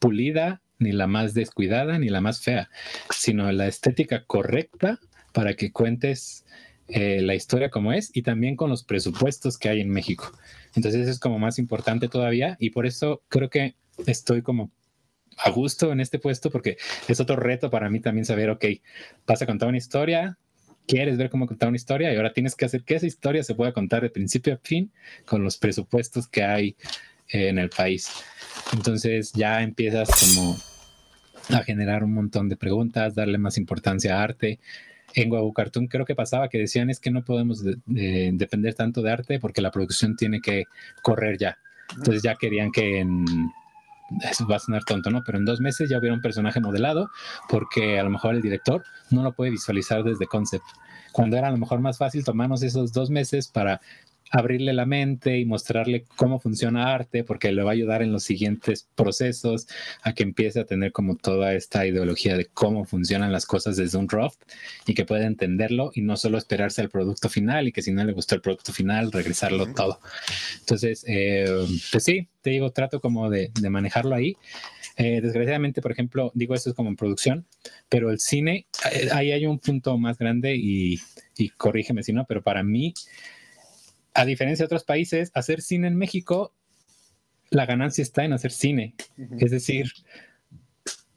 pulida, 0.00 0.62
ni 0.78 0.92
la 0.92 1.06
más 1.06 1.34
descuidada, 1.34 1.98
ni 1.98 2.08
la 2.08 2.20
más 2.20 2.40
fea, 2.40 2.70
sino 3.10 3.50
la 3.52 3.66
estética 3.66 4.24
correcta 4.24 4.98
para 5.32 5.54
que 5.54 5.72
cuentes 5.72 6.44
eh, 6.88 7.20
la 7.20 7.34
historia 7.34 7.70
como 7.70 7.92
es 7.92 8.10
y 8.14 8.22
también 8.22 8.56
con 8.56 8.70
los 8.70 8.84
presupuestos 8.84 9.58
que 9.58 9.68
hay 9.68 9.80
en 9.80 9.90
México. 9.90 10.32
Entonces 10.74 11.02
eso 11.02 11.10
es 11.10 11.18
como 11.18 11.38
más 11.38 11.58
importante 11.58 12.08
todavía 12.08 12.56
y 12.58 12.70
por 12.70 12.86
eso 12.86 13.22
creo 13.28 13.50
que 13.50 13.74
estoy 14.06 14.42
como 14.42 14.70
a 15.36 15.50
gusto 15.50 15.92
en 15.92 16.00
este 16.00 16.18
puesto 16.18 16.50
porque 16.50 16.78
es 17.06 17.20
otro 17.20 17.36
reto 17.36 17.70
para 17.70 17.90
mí 17.90 18.00
también 18.00 18.24
saber, 18.24 18.50
ok, 18.50 18.64
vas 19.26 19.42
a 19.42 19.46
contar 19.46 19.68
una 19.68 19.78
historia, 19.78 20.38
quieres 20.86 21.18
ver 21.18 21.30
cómo 21.30 21.46
contar 21.46 21.68
una 21.68 21.76
historia 21.76 22.12
y 22.12 22.16
ahora 22.16 22.32
tienes 22.32 22.54
que 22.54 22.64
hacer 22.64 22.82
que 22.82 22.94
esa 22.94 23.06
historia 23.06 23.42
se 23.42 23.54
pueda 23.54 23.72
contar 23.72 24.02
de 24.02 24.10
principio 24.10 24.54
a 24.54 24.58
fin 24.58 24.90
con 25.26 25.44
los 25.44 25.58
presupuestos 25.58 26.26
que 26.26 26.42
hay 26.42 26.76
en 27.28 27.58
el 27.58 27.70
país. 27.70 28.10
Entonces 28.72 29.32
ya 29.32 29.62
empiezas 29.62 30.08
como 30.08 30.56
a 31.50 31.62
generar 31.62 32.04
un 32.04 32.12
montón 32.12 32.48
de 32.48 32.56
preguntas, 32.56 33.14
darle 33.14 33.38
más 33.38 33.58
importancia 33.58 34.18
a 34.18 34.22
arte. 34.22 34.58
En 35.14 35.30
Guabu 35.30 35.52
Cartoon 35.52 35.86
creo 35.86 36.04
que 36.04 36.14
pasaba 36.14 36.48
que 36.48 36.58
decían 36.58 36.90
es 36.90 37.00
que 37.00 37.10
no 37.10 37.24
podemos 37.24 37.64
de, 37.64 37.78
de, 37.86 38.30
depender 38.34 38.74
tanto 38.74 39.00
de 39.00 39.10
arte 39.10 39.38
porque 39.38 39.62
la 39.62 39.70
producción 39.70 40.16
tiene 40.16 40.40
que 40.40 40.64
correr 41.02 41.38
ya. 41.38 41.58
Entonces 41.96 42.22
ya 42.22 42.34
querían 42.34 42.70
que 42.70 42.98
en, 42.98 43.24
eso 44.30 44.46
va 44.46 44.56
a 44.56 44.58
sonar 44.60 44.84
tonto, 44.84 45.10
¿no? 45.10 45.22
Pero 45.24 45.38
en 45.38 45.44
dos 45.44 45.60
meses 45.60 45.88
ya 45.88 45.98
hubiera 45.98 46.14
un 46.14 46.22
personaje 46.22 46.60
modelado 46.60 47.10
porque 47.48 47.98
a 47.98 48.02
lo 48.02 48.10
mejor 48.10 48.34
el 48.34 48.42
director 48.42 48.84
no 49.10 49.22
lo 49.22 49.32
puede 49.32 49.50
visualizar 49.50 50.02
desde 50.02 50.26
concept. 50.26 50.64
Cuando 51.12 51.36
era 51.36 51.48
a 51.48 51.50
lo 51.50 51.58
mejor 51.58 51.80
más 51.80 51.98
fácil 51.98 52.24
tomarnos 52.24 52.62
esos 52.62 52.92
dos 52.92 53.10
meses 53.10 53.48
para 53.48 53.80
abrirle 54.30 54.72
la 54.72 54.86
mente 54.86 55.38
y 55.38 55.44
mostrarle 55.44 56.04
cómo 56.16 56.38
funciona 56.38 56.94
arte, 56.94 57.24
porque 57.24 57.52
le 57.52 57.62
va 57.62 57.70
a 57.70 57.74
ayudar 57.74 58.02
en 58.02 58.12
los 58.12 58.24
siguientes 58.24 58.88
procesos 58.94 59.66
a 60.02 60.12
que 60.14 60.22
empiece 60.22 60.60
a 60.60 60.64
tener 60.64 60.92
como 60.92 61.16
toda 61.16 61.54
esta 61.54 61.86
ideología 61.86 62.36
de 62.36 62.46
cómo 62.46 62.84
funcionan 62.84 63.32
las 63.32 63.46
cosas 63.46 63.76
desde 63.76 63.98
un 63.98 64.06
draft 64.06 64.40
y 64.86 64.94
que 64.94 65.04
pueda 65.04 65.26
entenderlo 65.26 65.90
y 65.94 66.02
no 66.02 66.16
solo 66.16 66.38
esperarse 66.38 66.80
al 66.80 66.90
producto 66.90 67.28
final 67.28 67.68
y 67.68 67.72
que 67.72 67.82
si 67.82 67.92
no 67.92 68.04
le 68.04 68.12
gustó 68.12 68.34
el 68.34 68.40
producto 68.40 68.72
final, 68.72 69.12
regresarlo 69.12 69.64
uh 69.64 69.66
-huh. 69.68 69.74
todo. 69.74 70.00
Entonces, 70.60 71.04
eh, 71.06 71.46
pues 71.92 72.04
sí, 72.04 72.28
te 72.42 72.50
digo, 72.50 72.70
trato 72.70 73.00
como 73.00 73.30
de, 73.30 73.50
de 73.60 73.70
manejarlo 73.70 74.14
ahí. 74.14 74.36
Eh, 74.96 75.20
desgraciadamente, 75.20 75.80
por 75.80 75.92
ejemplo, 75.92 76.32
digo 76.34 76.54
esto 76.54 76.70
es 76.70 76.76
como 76.76 76.88
en 76.88 76.96
producción, 76.96 77.46
pero 77.88 78.10
el 78.10 78.18
cine, 78.18 78.66
eh, 78.92 79.08
ahí 79.12 79.30
hay 79.30 79.46
un 79.46 79.60
punto 79.60 79.96
más 79.96 80.18
grande 80.18 80.56
y, 80.56 80.98
y 81.36 81.50
corrígeme 81.50 82.02
si 82.02 82.12
no, 82.12 82.24
pero 82.26 82.42
para 82.42 82.64
mí 82.64 82.94
a 84.18 84.24
diferencia 84.24 84.64
de 84.64 84.66
otros 84.66 84.82
países, 84.82 85.30
hacer 85.32 85.62
cine 85.62 85.86
en 85.86 85.96
México, 85.96 86.52
la 87.50 87.66
ganancia 87.66 88.02
está 88.02 88.24
en 88.24 88.32
hacer 88.32 88.50
cine. 88.50 88.96
Uh 89.16 89.22
-huh. 89.22 89.44
Es 89.44 89.52
decir, 89.52 89.92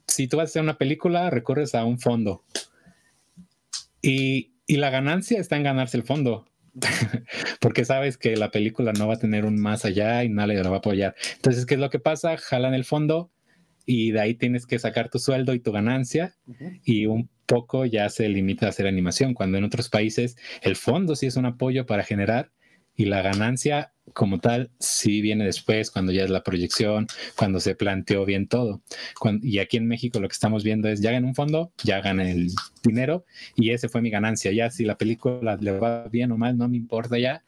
si 0.06 0.28
tú 0.28 0.36
vas 0.36 0.44
a 0.44 0.50
hacer 0.50 0.62
una 0.62 0.78
película, 0.78 1.28
recurres 1.28 1.74
a 1.74 1.84
un 1.84 1.98
fondo. 1.98 2.44
Y, 4.00 4.52
y 4.68 4.76
la 4.76 4.90
ganancia 4.90 5.40
está 5.40 5.56
en 5.56 5.64
ganarse 5.64 5.96
el 5.96 6.04
fondo. 6.04 6.46
Porque 7.60 7.84
sabes 7.84 8.18
que 8.18 8.36
la 8.36 8.52
película 8.52 8.92
no 8.92 9.08
va 9.08 9.14
a 9.14 9.18
tener 9.18 9.46
un 9.46 9.60
más 9.60 9.84
allá 9.84 10.22
y 10.22 10.28
nadie 10.28 10.62
la 10.62 10.70
va 10.70 10.76
a 10.76 10.78
apoyar. 10.78 11.16
Entonces, 11.34 11.66
¿qué 11.66 11.74
es 11.74 11.80
lo 11.80 11.90
que 11.90 11.98
pasa? 11.98 12.36
Jalan 12.36 12.72
el 12.72 12.84
fondo 12.84 13.32
y 13.84 14.12
de 14.12 14.20
ahí 14.20 14.34
tienes 14.34 14.64
que 14.64 14.78
sacar 14.78 15.10
tu 15.10 15.18
sueldo 15.18 15.54
y 15.54 15.58
tu 15.58 15.72
ganancia 15.72 16.36
uh 16.46 16.52
-huh. 16.52 16.80
y 16.84 17.06
un 17.06 17.28
poco 17.46 17.84
ya 17.84 18.08
se 18.10 18.28
limita 18.28 18.66
a 18.66 18.68
hacer 18.68 18.86
animación, 18.86 19.34
cuando 19.34 19.58
en 19.58 19.64
otros 19.64 19.88
países 19.88 20.36
el 20.62 20.76
fondo 20.76 21.16
sí 21.16 21.26
es 21.26 21.36
un 21.36 21.46
apoyo 21.46 21.84
para 21.84 22.04
generar 22.04 22.52
y 23.02 23.04
la 23.06 23.20
ganancia 23.20 23.92
como 24.12 24.38
tal 24.38 24.70
sí 24.78 25.22
viene 25.22 25.44
después, 25.44 25.90
cuando 25.90 26.12
ya 26.12 26.22
es 26.22 26.30
la 26.30 26.44
proyección, 26.44 27.08
cuando 27.36 27.58
se 27.58 27.74
planteó 27.74 28.24
bien 28.24 28.46
todo. 28.46 28.80
Cuando, 29.18 29.44
y 29.44 29.58
aquí 29.58 29.76
en 29.76 29.88
México 29.88 30.20
lo 30.20 30.28
que 30.28 30.34
estamos 30.34 30.62
viendo 30.62 30.88
es, 30.88 31.00
ya 31.00 31.10
gané 31.10 31.26
un 31.26 31.34
fondo, 31.34 31.72
ya 31.82 32.00
gané 32.00 32.30
el 32.30 32.50
dinero 32.84 33.24
y 33.56 33.70
ese 33.70 33.88
fue 33.88 34.02
mi 34.02 34.10
ganancia. 34.10 34.52
Ya 34.52 34.70
si 34.70 34.84
la 34.84 34.96
película 34.96 35.56
le 35.60 35.72
va 35.72 36.06
bien 36.08 36.30
o 36.30 36.38
mal, 36.38 36.56
no 36.56 36.68
me 36.68 36.76
importa 36.76 37.18
ya, 37.18 37.42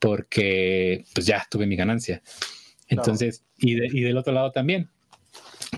porque 0.00 1.04
pues 1.14 1.24
ya 1.24 1.46
tuve 1.48 1.66
mi 1.66 1.76
ganancia. 1.76 2.20
Entonces, 2.88 3.44
no. 3.58 3.70
y, 3.70 3.74
de, 3.74 3.86
y 3.92 4.00
del 4.00 4.16
otro 4.16 4.32
lado 4.32 4.50
también, 4.50 4.90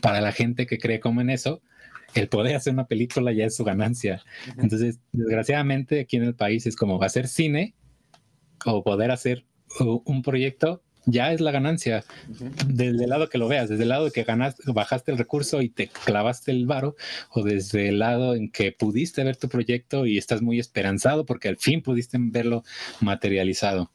para 0.00 0.22
la 0.22 0.32
gente 0.32 0.66
que 0.66 0.78
cree 0.78 1.00
como 1.00 1.20
en 1.20 1.28
eso, 1.28 1.60
el 2.14 2.28
poder 2.28 2.56
hacer 2.56 2.72
una 2.72 2.86
película 2.86 3.30
ya 3.32 3.44
es 3.44 3.56
su 3.56 3.64
ganancia. 3.64 4.22
Entonces, 4.56 5.00
desgraciadamente 5.12 6.00
aquí 6.00 6.16
en 6.16 6.22
el 6.22 6.34
país 6.34 6.66
es 6.66 6.76
como 6.76 7.02
hacer 7.02 7.28
cine 7.28 7.74
o 8.64 8.82
poder 8.82 9.10
hacer 9.10 9.44
un 10.04 10.22
proyecto 10.22 10.82
ya 11.06 11.32
es 11.32 11.40
la 11.40 11.52
ganancia 11.52 12.04
desde 12.66 13.04
el 13.04 13.10
lado 13.10 13.28
que 13.28 13.38
lo 13.38 13.46
veas, 13.46 13.68
desde 13.68 13.84
el 13.84 13.90
lado 13.90 14.10
que 14.10 14.25
ganaste, 14.25 14.64
bajaste 14.72 15.12
el 15.12 15.18
recurso 15.18 15.62
y 15.62 15.68
te 15.68 15.88
clavaste 15.88 16.50
el 16.50 16.66
varo, 16.66 16.96
o 17.30 17.42
desde 17.42 17.88
el 17.88 18.00
lado 18.00 18.34
en 18.34 18.50
que 18.50 18.72
pudiste 18.72 19.22
ver 19.22 19.36
tu 19.36 19.48
proyecto 19.48 20.04
y 20.04 20.18
estás 20.18 20.42
muy 20.42 20.58
esperanzado 20.58 21.25
porque 21.25 21.48
al 21.48 21.56
fin 21.56 21.80
pudiste 21.80 22.18
verlo 22.20 22.64
materializado. 23.00 23.92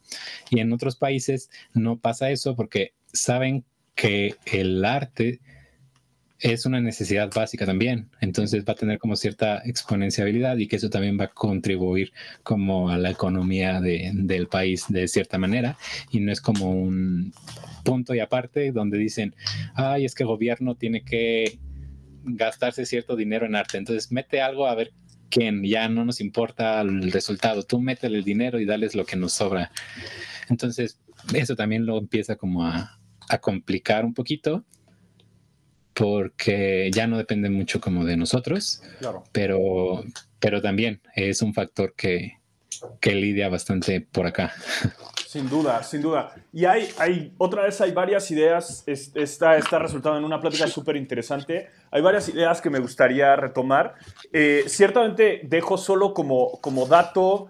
Y 0.50 0.60
en 0.60 0.72
otros 0.72 0.96
países 0.96 1.50
no 1.74 1.98
pasa 1.98 2.30
eso 2.30 2.56
porque 2.56 2.94
saben 3.12 3.64
que 3.94 4.36
el 4.46 4.82
arte 4.84 5.40
es 6.42 6.66
una 6.66 6.80
necesidad 6.80 7.30
básica 7.32 7.64
también. 7.64 8.10
Entonces 8.20 8.64
va 8.68 8.72
a 8.72 8.76
tener 8.76 8.98
como 8.98 9.14
cierta 9.14 9.62
exponenciabilidad 9.64 10.56
y 10.56 10.66
que 10.66 10.76
eso 10.76 10.90
también 10.90 11.18
va 11.18 11.24
a 11.24 11.28
contribuir 11.28 12.12
como 12.42 12.90
a 12.90 12.98
la 12.98 13.10
economía 13.10 13.80
de, 13.80 14.10
del 14.12 14.48
país 14.48 14.86
de 14.88 15.06
cierta 15.06 15.38
manera. 15.38 15.78
Y 16.10 16.18
no 16.18 16.32
es 16.32 16.40
como 16.40 16.70
un 16.70 17.32
punto 17.84 18.14
y 18.14 18.18
aparte 18.18 18.72
donde 18.72 18.98
dicen, 18.98 19.36
ay, 19.74 20.04
es 20.04 20.14
que 20.16 20.24
el 20.24 20.28
gobierno 20.28 20.74
tiene 20.74 21.04
que 21.04 21.58
gastarse 22.24 22.86
cierto 22.86 23.14
dinero 23.14 23.46
en 23.46 23.54
arte. 23.54 23.78
Entonces 23.78 24.10
mete 24.10 24.40
algo 24.40 24.66
a 24.66 24.74
ver 24.74 24.92
quién, 25.30 25.62
ya 25.62 25.88
no 25.88 26.04
nos 26.04 26.20
importa 26.20 26.80
el 26.80 27.12
resultado. 27.12 27.62
Tú 27.62 27.80
métele 27.80 28.18
el 28.18 28.24
dinero 28.24 28.58
y 28.58 28.64
dales 28.64 28.96
lo 28.96 29.06
que 29.06 29.14
nos 29.14 29.32
sobra. 29.32 29.70
Entonces 30.48 31.00
eso 31.34 31.54
también 31.54 31.86
lo 31.86 31.98
empieza 31.98 32.34
como 32.34 32.66
a, 32.66 32.98
a 33.28 33.38
complicar 33.38 34.04
un 34.04 34.12
poquito 34.12 34.64
porque 35.94 36.90
ya 36.92 37.06
no 37.06 37.18
depende 37.18 37.50
mucho 37.50 37.80
como 37.80 38.04
de 38.04 38.16
nosotros, 38.16 38.82
claro. 38.98 39.24
pero, 39.32 40.04
pero 40.38 40.62
también 40.62 41.00
es 41.14 41.42
un 41.42 41.54
factor 41.54 41.94
que, 41.96 42.38
que 43.00 43.14
lidia 43.14 43.48
bastante 43.48 44.00
por 44.00 44.26
acá. 44.26 44.52
Sin 45.32 45.48
duda, 45.48 45.82
sin 45.82 46.02
duda. 46.02 46.34
Y 46.52 46.66
hay, 46.66 46.90
hay 46.98 47.32
otra 47.38 47.62
vez 47.62 47.80
hay 47.80 47.90
varias 47.92 48.30
ideas, 48.30 48.84
está, 48.86 49.56
está 49.56 49.78
resultando 49.78 50.18
en 50.18 50.24
una 50.24 50.38
plática 50.38 50.66
súper 50.66 50.94
interesante, 50.96 51.70
hay 51.90 52.02
varias 52.02 52.28
ideas 52.28 52.60
que 52.60 52.68
me 52.68 52.78
gustaría 52.78 53.34
retomar. 53.34 53.94
Eh, 54.30 54.64
ciertamente 54.66 55.40
dejo 55.44 55.78
solo 55.78 56.12
como, 56.12 56.60
como 56.60 56.84
dato, 56.84 57.48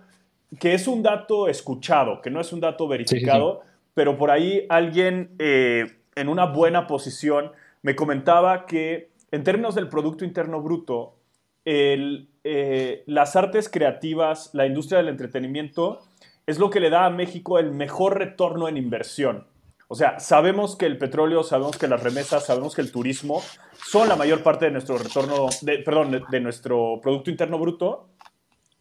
que 0.61 0.75
es 0.75 0.87
un 0.87 1.03
dato 1.03 1.49
escuchado, 1.49 2.21
que 2.23 2.31
no 2.31 2.41
es 2.41 2.53
un 2.53 2.61
dato 2.61 2.87
verificado, 2.87 3.55
sí, 3.55 3.59
sí, 3.63 3.67
sí. 3.67 3.91
pero 3.95 4.17
por 4.17 4.31
ahí 4.31 4.65
alguien 4.69 5.35
eh, 5.41 5.87
en 6.15 6.29
una 6.29 6.45
buena 6.45 6.87
posición 6.87 7.51
me 7.83 7.95
comentaba 7.97 8.67
que 8.67 9.13
en 9.31 9.45
términos 9.45 9.75
del 9.75 9.89
Producto 9.89 10.25
Interno 10.25 10.61
Bruto, 10.63 11.17
el, 11.65 12.29
eh, 12.45 13.03
las 13.07 13.37
artes 13.37 13.69
creativas, 13.69 14.51
la 14.53 14.67
industria 14.67 14.99
del 14.99 15.09
entretenimiento, 15.09 16.01
es 16.47 16.59
lo 16.59 16.71
que 16.71 16.81
le 16.81 16.91
da 16.91 17.07
a 17.07 17.11
México 17.11 17.59
el 17.59 17.73
mejor 17.73 18.19
retorno 18.19 18.69
en 18.69 18.77
inversión. 18.77 19.47
O 19.89 19.95
sea, 19.95 20.19
sabemos 20.19 20.77
que 20.77 20.87
el 20.87 20.97
petróleo, 20.97 21.43
sabemos 21.43 21.77
que 21.77 21.87
las 21.87 22.03
remesas, 22.03 22.47
sabemos 22.47 22.75
que 22.75 22.81
el 22.81 22.91
turismo 22.91 23.43
son 23.85 24.09
la 24.09 24.17
mayor 24.17 24.43
parte 24.43 24.65
de 24.65 24.71
nuestro 24.71 24.97
retorno, 24.97 25.49
de, 25.61 25.79
perdón, 25.81 26.25
de, 26.31 26.41
nuestro 26.41 26.99
Producto 27.03 27.31
Interno 27.31 27.59
Bruto, 27.59 28.09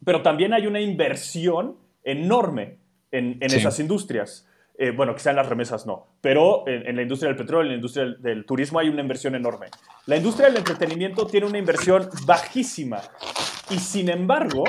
pero 0.04 0.22
también 0.22 0.54
hay 0.54 0.66
una 0.66 0.80
inversión 0.80 1.76
enorme 2.02 2.78
en, 3.10 3.36
esas 3.42 3.78
industrias. 3.78 4.48
Eh, 4.78 4.90
bueno, 4.90 5.14
quizá 5.14 5.30
en 5.30 5.36
las 5.36 5.48
remesas 5.48 5.86
no, 5.86 6.06
pero 6.20 6.64
en, 6.66 6.96
la 6.96 7.02
industria 7.02 7.28
del 7.28 7.36
petróleo, 7.36 7.64
en 7.64 7.68
la 7.68 7.74
industria 7.74 8.06
del, 8.18 8.46
turismo 8.46 8.78
hay 8.78 8.88
una 8.88 9.02
inversión 9.02 9.34
enorme. 9.34 9.66
La 10.06 10.16
industria 10.16 10.48
del 10.48 10.56
entretenimiento 10.56 11.26
tiene 11.26 11.46
una 11.46 11.58
inversión 11.58 12.08
bajísima 12.24 13.00
y 13.70 13.78
sin 13.78 14.08
embargo, 14.08 14.64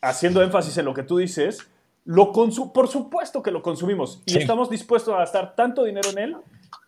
haciendo 0.00 0.42
énfasis 0.42 0.78
en 0.78 0.84
lo 0.84 0.94
que 0.94 1.02
tú 1.02 1.18
dices, 1.18 1.68
lo 2.04 2.32
por 2.32 2.88
supuesto 2.88 3.42
que 3.42 3.50
lo 3.50 3.60
consumimos 3.60 4.22
y 4.24 4.38
estamos 4.38 4.70
dispuestos 4.70 5.12
a 5.14 5.18
gastar 5.18 5.54
tanto 5.56 5.84
dinero 5.84 6.10
en 6.10 6.18
él 6.18 6.36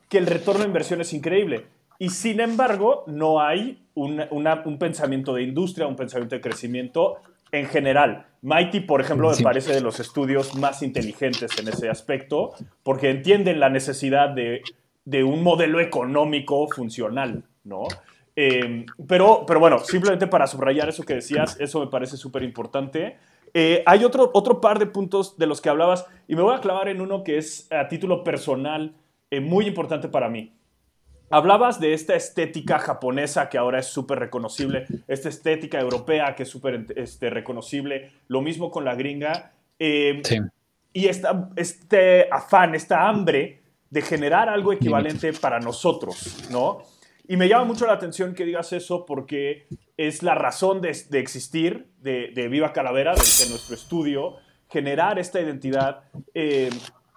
que 0.09 0.19
el 0.19 0.26
retorno 0.26 0.61
de 0.61 0.69
inversión 0.69 1.00
es 1.00 1.12
increíble. 1.12 1.66
Y 1.99 2.11
sin 2.11 2.40
embargo, 2.40 3.04
no 3.07 3.40
hay 3.40 3.83
un 3.95 4.76
pensamiento 4.78 5.35
de 5.35 5.42
industria, 5.42 5.87
un 5.87 5.97
pensamiento 5.97 6.37
de 6.37 6.40
crecimiento 6.40 7.19
en 7.50 7.66
general. 7.66 8.26
Mighty, 8.43 8.81
por 8.81 9.01
ejemplo, 9.01 9.31
me 9.31 9.43
parece 9.43 9.73
de 9.73 9.81
los 9.81 10.01
estudios 10.01 10.57
más 10.57 10.83
inteligentes 10.83 11.57
en 11.59 11.69
ese 11.69 11.89
aspecto, 11.89 12.53
porque 12.83 13.09
entienden 13.09 13.61
la 13.61 13.71
necesidad 13.71 14.31
de, 14.31 14.63
un 15.23 15.45
modelo 15.45 15.81
económico 15.81 16.67
funcional, 16.69 17.45
¿no? 17.63 17.85
Em, 18.35 18.85
pero, 19.07 19.45
pero 19.47 19.61
bueno, 19.61 19.79
simplemente 19.79 20.27
para 20.27 20.49
subrayar 20.49 20.89
eso 20.89 21.05
que 21.05 21.15
decías, 21.15 21.57
eso 21.61 21.81
me 21.81 21.87
parece 21.87 22.17
súper 22.17 22.43
importante. 22.43 23.17
Eh, 23.55 23.85
hay 23.87 24.05
otro, 24.05 24.31
otro 24.35 24.61
par 24.61 24.79
de 24.79 24.87
puntos 24.87 25.39
de 25.39 25.47
los 25.47 25.61
que 25.61 25.69
hablabas 25.69 26.07
y 26.27 26.35
me 26.35 26.43
voy 26.43 26.57
a 26.57 26.61
clavar 26.61 26.89
en 26.89 27.01
uno 27.01 27.23
que 27.23 27.39
es 27.39 27.71
a 27.71 27.87
título 27.87 28.25
personal 28.25 28.95
eh, 29.31 29.41
muy 29.41 29.67
importante 29.67 30.09
para 30.09 30.29
mí. 30.29 30.53
Hablabas 31.33 31.81
de 31.81 31.95
esta 31.95 32.15
estética 32.15 32.79
japonesa 32.79 33.49
que 33.49 33.57
ahora 33.57 33.79
es 33.79 33.87
súper 33.87 34.19
reconocible, 34.19 34.85
esta 35.09 35.31
estética 35.31 35.81
europea 35.81 36.35
que 36.35 36.43
es 36.43 36.49
súper 36.51 36.85
este, 36.95 37.31
reconocible, 37.31 38.12
lo 38.29 38.43
mismo 38.43 38.71
con 38.71 38.85
la 38.85 38.95
gringa. 38.95 39.53
Eh, 39.79 40.21
y 40.93 41.07
esta, 41.07 41.49
este 41.57 42.29
afán, 42.31 42.75
esta 42.75 43.09
hambre 43.09 43.62
de 43.89 44.03
generar 44.03 44.51
algo 44.51 44.75
equivalente 44.75 45.33
para 45.33 45.59
nosotros, 45.59 46.49
¿no? 46.51 46.83
Y 47.27 47.39
me 47.39 47.49
llama 47.49 47.65
mucho 47.65 47.87
la 47.87 47.95
atención 47.95 48.35
que 48.35 48.45
digas 48.45 48.75
eso 48.75 49.07
porque 49.07 49.67
es 49.97 50.23
la 50.23 50.35
razón 50.35 50.83
de, 50.83 50.91
existir 51.12 51.87
de, 52.03 52.49
Viva 52.51 52.75
Calavera, 52.75 53.12
de, 53.12 53.49
nuestro 53.49 53.75
estudio, 53.75 54.37
generar 54.69 55.19
esta 55.19 55.41
identidad. 55.41 56.03
Eh, 56.35 56.69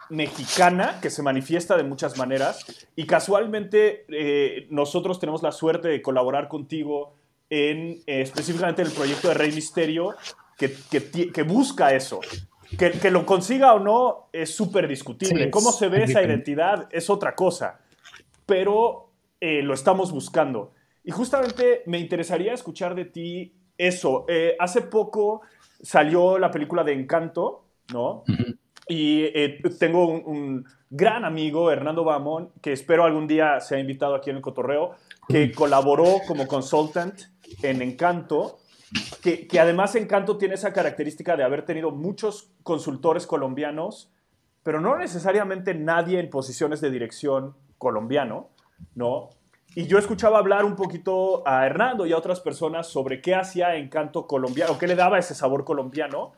mexicana 0.09 1.00
que 1.01 1.09
se 1.09 1.24
manifiesta 1.24 1.77
de 1.77 1.83
muchas 1.83 2.17
maneras 2.17 2.88
y 2.95 3.05
casualmente 3.05 4.05
eh, 4.09 4.67
nosotros 4.69 5.19
tenemos 5.19 5.43
la 5.43 5.51
suerte 5.51 5.88
de 5.88 6.01
colaborar 6.01 6.47
contigo 6.47 7.13
en 7.50 8.01
eh, 8.07 8.21
específicamente 8.21 8.81
en 8.81 8.89
el 8.89 8.93
proyecto 8.93 9.29
de 9.29 9.33
Rey 9.33 9.51
Misterio 9.51 10.15
que, 10.57 10.74
que, 11.33 11.43
busca 11.43 11.93
eso. 11.93 12.21
Que, 12.77 12.91
que, 12.91 13.12
lo 13.12 13.25
consiga 13.25 13.74
o 13.74 13.79
no 13.79 14.29
es 14.31 14.55
súper 14.55 14.88
discutible. 14.88 15.50
Cómo 15.50 15.71
se 15.71 15.89
ve 15.89 16.03
esa 16.03 16.24
identidad 16.24 16.88
es 16.91 17.09
otra 17.09 17.35
cosa, 17.35 17.81
pero 18.45 19.12
eh, 19.41 19.62
lo 19.62 19.74
estamos 19.74 20.12
buscando. 20.12 20.71
Y 21.03 21.12
justamente 21.12 21.83
me 21.88 22.00
interesaría 22.00 22.53
escuchar 22.53 22.95
de 22.95 23.05
ti 23.05 23.53
eso. 23.77 24.25
hace 24.59 24.81
poco 24.81 25.41
salió 25.81 26.39
la 26.39 26.50
película 26.50 26.85
de 26.85 26.93
Encanto, 26.93 27.65
¿no? 27.91 28.24
Y 28.87 29.23
eh, 29.23 29.61
tengo 29.79 30.07
un, 30.07 30.65
gran 30.89 31.25
amigo, 31.25 31.71
Hernando 31.71 32.03
Bamón, 32.03 32.51
que 32.61 32.71
espero 32.71 33.03
algún 33.03 33.27
día 33.27 33.59
sea 33.59 33.79
invitado 33.79 34.15
aquí 34.15 34.29
en 34.29 34.37
el 34.37 34.41
Cotorreo, 34.41 34.91
que 35.27 35.51
colaboró 35.51 36.19
como 36.27 36.47
consultant 36.47 37.19
en 37.63 37.81
Encanto, 37.81 38.59
que, 39.21 39.47
que, 39.47 39.59
además 39.59 39.95
Encanto 39.95 40.37
tiene 40.37 40.53
esa 40.53 40.71
característica 40.71 41.35
de 41.35 41.43
haber 41.43 41.65
tenido 41.65 41.91
muchos 41.91 42.51
consultores 42.63 43.25
colombianos, 43.25 44.13
pero 44.63 44.79
no 44.79 44.98
necesariamente 44.98 45.74
nadie 45.74 46.19
en 46.19 46.29
posiciones 46.29 46.79
de 46.81 46.91
dirección 46.91 47.55
colombiano, 47.77 48.50
¿no? 48.93 49.29
Y 49.77 49.87
yo 49.87 49.98
escuchaba 49.98 50.39
hablar 50.39 50.63
un 50.63 50.77
poquito 50.77 51.45
a 51.45 51.65
Hernando 51.65 52.05
y 52.05 52.13
a 52.13 52.17
otras 52.17 52.39
personas 52.39 52.87
sobre 52.87 53.21
qué 53.21 53.35
hacía 53.35 53.75
Encanto 53.75 54.25
colombiano, 54.25 54.77
qué 54.77 54.87
le 54.87 54.95
daba 54.95 55.19
ese 55.19 55.35
sabor 55.35 55.65
colombiano, 55.65 56.31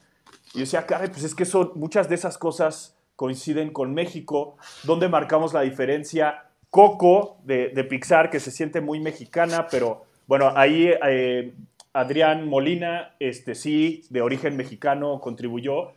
y 0.53 0.59
decía, 0.59 0.85
caray, 0.85 1.09
pues 1.09 1.23
es 1.23 1.35
que 1.35 1.45
son, 1.45 1.71
muchas 1.75 2.09
de 2.09 2.15
esas 2.15 2.37
cosas 2.37 2.97
coinciden 3.15 3.71
con 3.71 3.93
México, 3.93 4.57
donde 4.83 5.09
marcamos 5.09 5.53
la 5.53 5.61
diferencia. 5.61 6.43
Coco 6.69 7.37
de, 7.43 7.69
Pixar, 7.89 8.29
que 8.29 8.39
se 8.39 8.51
siente 8.51 8.81
muy 8.81 8.99
mexicana, 8.99 9.67
pero 9.71 10.03
bueno, 10.27 10.51
ahí 10.55 10.91
eh, 11.07 11.53
Adrián 11.93 12.47
Molina, 12.47 13.15
este 13.19 13.55
sí, 13.55 14.03
de 14.09 14.21
origen 14.21 14.55
mexicano, 14.57 15.19
contribuyó. 15.19 15.93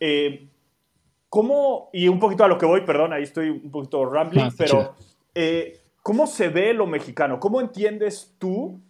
Eh, 0.00 0.48
¿Cómo, 1.28 1.90
y 1.92 2.08
un 2.08 2.18
poquito 2.18 2.44
a 2.44 2.48
lo 2.48 2.58
que 2.58 2.66
voy, 2.66 2.82
perdón, 2.82 3.12
ahí 3.12 3.22
estoy 3.22 3.50
un 3.50 3.70
poquito 3.70 4.04
rambling, 4.06 4.50
pero 4.56 4.94
eh, 5.34 5.80
¿cómo 6.02 6.26
se 6.26 6.48
ve 6.48 6.72
lo 6.72 6.86
mexicano? 6.86 7.40
¿Cómo 7.40 7.60
entiendes 7.60 8.34
tú? 8.38 8.80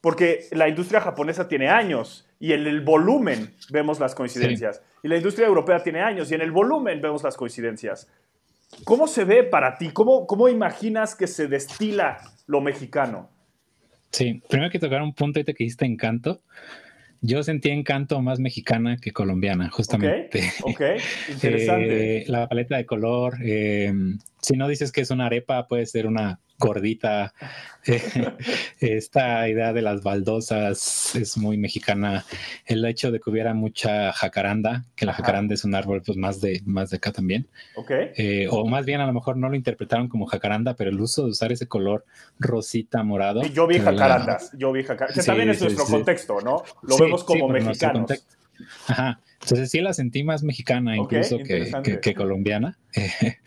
Porque 0.00 0.46
la 0.50 0.68
industria 0.68 1.00
japonesa 1.00 1.46
tiene 1.48 1.68
años 1.68 2.28
y 2.42 2.52
en 2.54 2.66
el 2.66 2.80
volumen 2.80 3.54
vemos 3.70 4.00
las 4.00 4.16
coincidencias. 4.16 4.82
Y 5.00 5.06
la 5.06 5.16
industria 5.16 5.46
europea 5.46 5.80
tiene 5.80 6.00
años 6.00 6.28
y 6.32 6.34
en 6.34 6.40
el 6.40 6.50
volumen 6.50 7.00
vemos 7.00 7.22
las 7.22 7.36
coincidencias. 7.36 8.10
¿Cómo 8.82 9.06
se 9.06 9.22
ve 9.24 9.44
para 9.44 9.78
ti? 9.78 9.90
¿Cómo, 9.90 10.26
cómo 10.26 10.48
imaginas 10.48 11.14
que 11.14 11.28
se 11.28 11.46
destila 11.46 12.16
lo 12.48 12.60
mexicano? 12.60 13.30
Sí, 14.10 14.42
primero 14.48 14.72
que 14.72 14.80
tocar 14.80 15.02
un 15.02 15.14
punto 15.14 15.38
que 15.44 15.54
dijiste 15.56 15.86
encanto. 15.86 16.42
Yo 17.20 17.44
sentí 17.44 17.70
encanto 17.70 18.20
más 18.20 18.40
mexicana 18.40 18.96
que 19.00 19.12
colombiana, 19.12 19.70
justamente. 19.70 20.50
Ok, 20.62 20.72
okay. 20.72 20.96
interesante. 21.28 22.22
Eh, 22.22 22.24
la 22.26 22.48
paleta 22.48 22.76
de 22.76 22.84
color. 22.84 23.34
Eh, 23.40 23.92
si 24.42 24.56
no 24.56 24.68
dices 24.68 24.92
que 24.92 25.00
es 25.00 25.10
una 25.10 25.26
arepa, 25.26 25.68
puede 25.68 25.86
ser 25.86 26.06
una 26.06 26.40
gordita. 26.58 27.32
Esta 28.80 29.48
idea 29.48 29.72
de 29.72 29.82
las 29.82 30.02
baldosas 30.02 31.14
es 31.14 31.36
muy 31.36 31.56
mexicana. 31.56 32.24
El 32.66 32.84
hecho 32.84 33.10
de 33.10 33.20
que 33.20 33.30
hubiera 33.30 33.54
mucha 33.54 34.12
jacaranda, 34.12 34.84
que 34.94 35.06
la 35.06 35.12
jacaranda 35.12 35.54
es 35.54 35.64
un 35.64 35.74
árbol 35.74 36.02
pues 36.04 36.18
más 36.18 36.40
de, 36.40 36.60
más 36.64 36.90
de 36.90 36.96
acá 36.98 37.12
también. 37.12 37.48
Okay. 37.76 38.10
Eh, 38.16 38.48
o 38.50 38.66
más 38.66 38.84
bien 38.84 39.00
a 39.00 39.06
lo 39.06 39.12
mejor 39.12 39.36
no 39.36 39.48
lo 39.48 39.56
interpretaron 39.56 40.08
como 40.08 40.26
jacaranda, 40.26 40.74
pero 40.74 40.90
el 40.90 41.00
uso 41.00 41.24
de 41.24 41.30
usar 41.30 41.52
ese 41.52 41.66
color 41.66 42.04
rosita 42.38 43.02
morado. 43.02 43.42
yo 43.42 43.66
vi 43.66 43.78
jacarandas, 43.78 44.52
yo 44.56 44.72
vi 44.72 44.82
jacarandas. 44.82 45.18
Que 45.18 45.26
también 45.26 45.50
es 45.50 45.60
nuestro 45.60 45.84
contexto, 45.86 46.40
¿no? 46.40 46.62
Lo 46.82 46.96
vemos 46.98 47.24
como 47.24 47.48
mexicanos. 47.48 48.10
Ajá. 48.86 49.20
Entonces 49.40 49.70
sí 49.70 49.80
la 49.80 49.92
sentí 49.92 50.22
más 50.22 50.42
mexicana 50.42 50.96
incluso 50.96 51.38
que, 51.38 52.14
colombiana. 52.14 52.78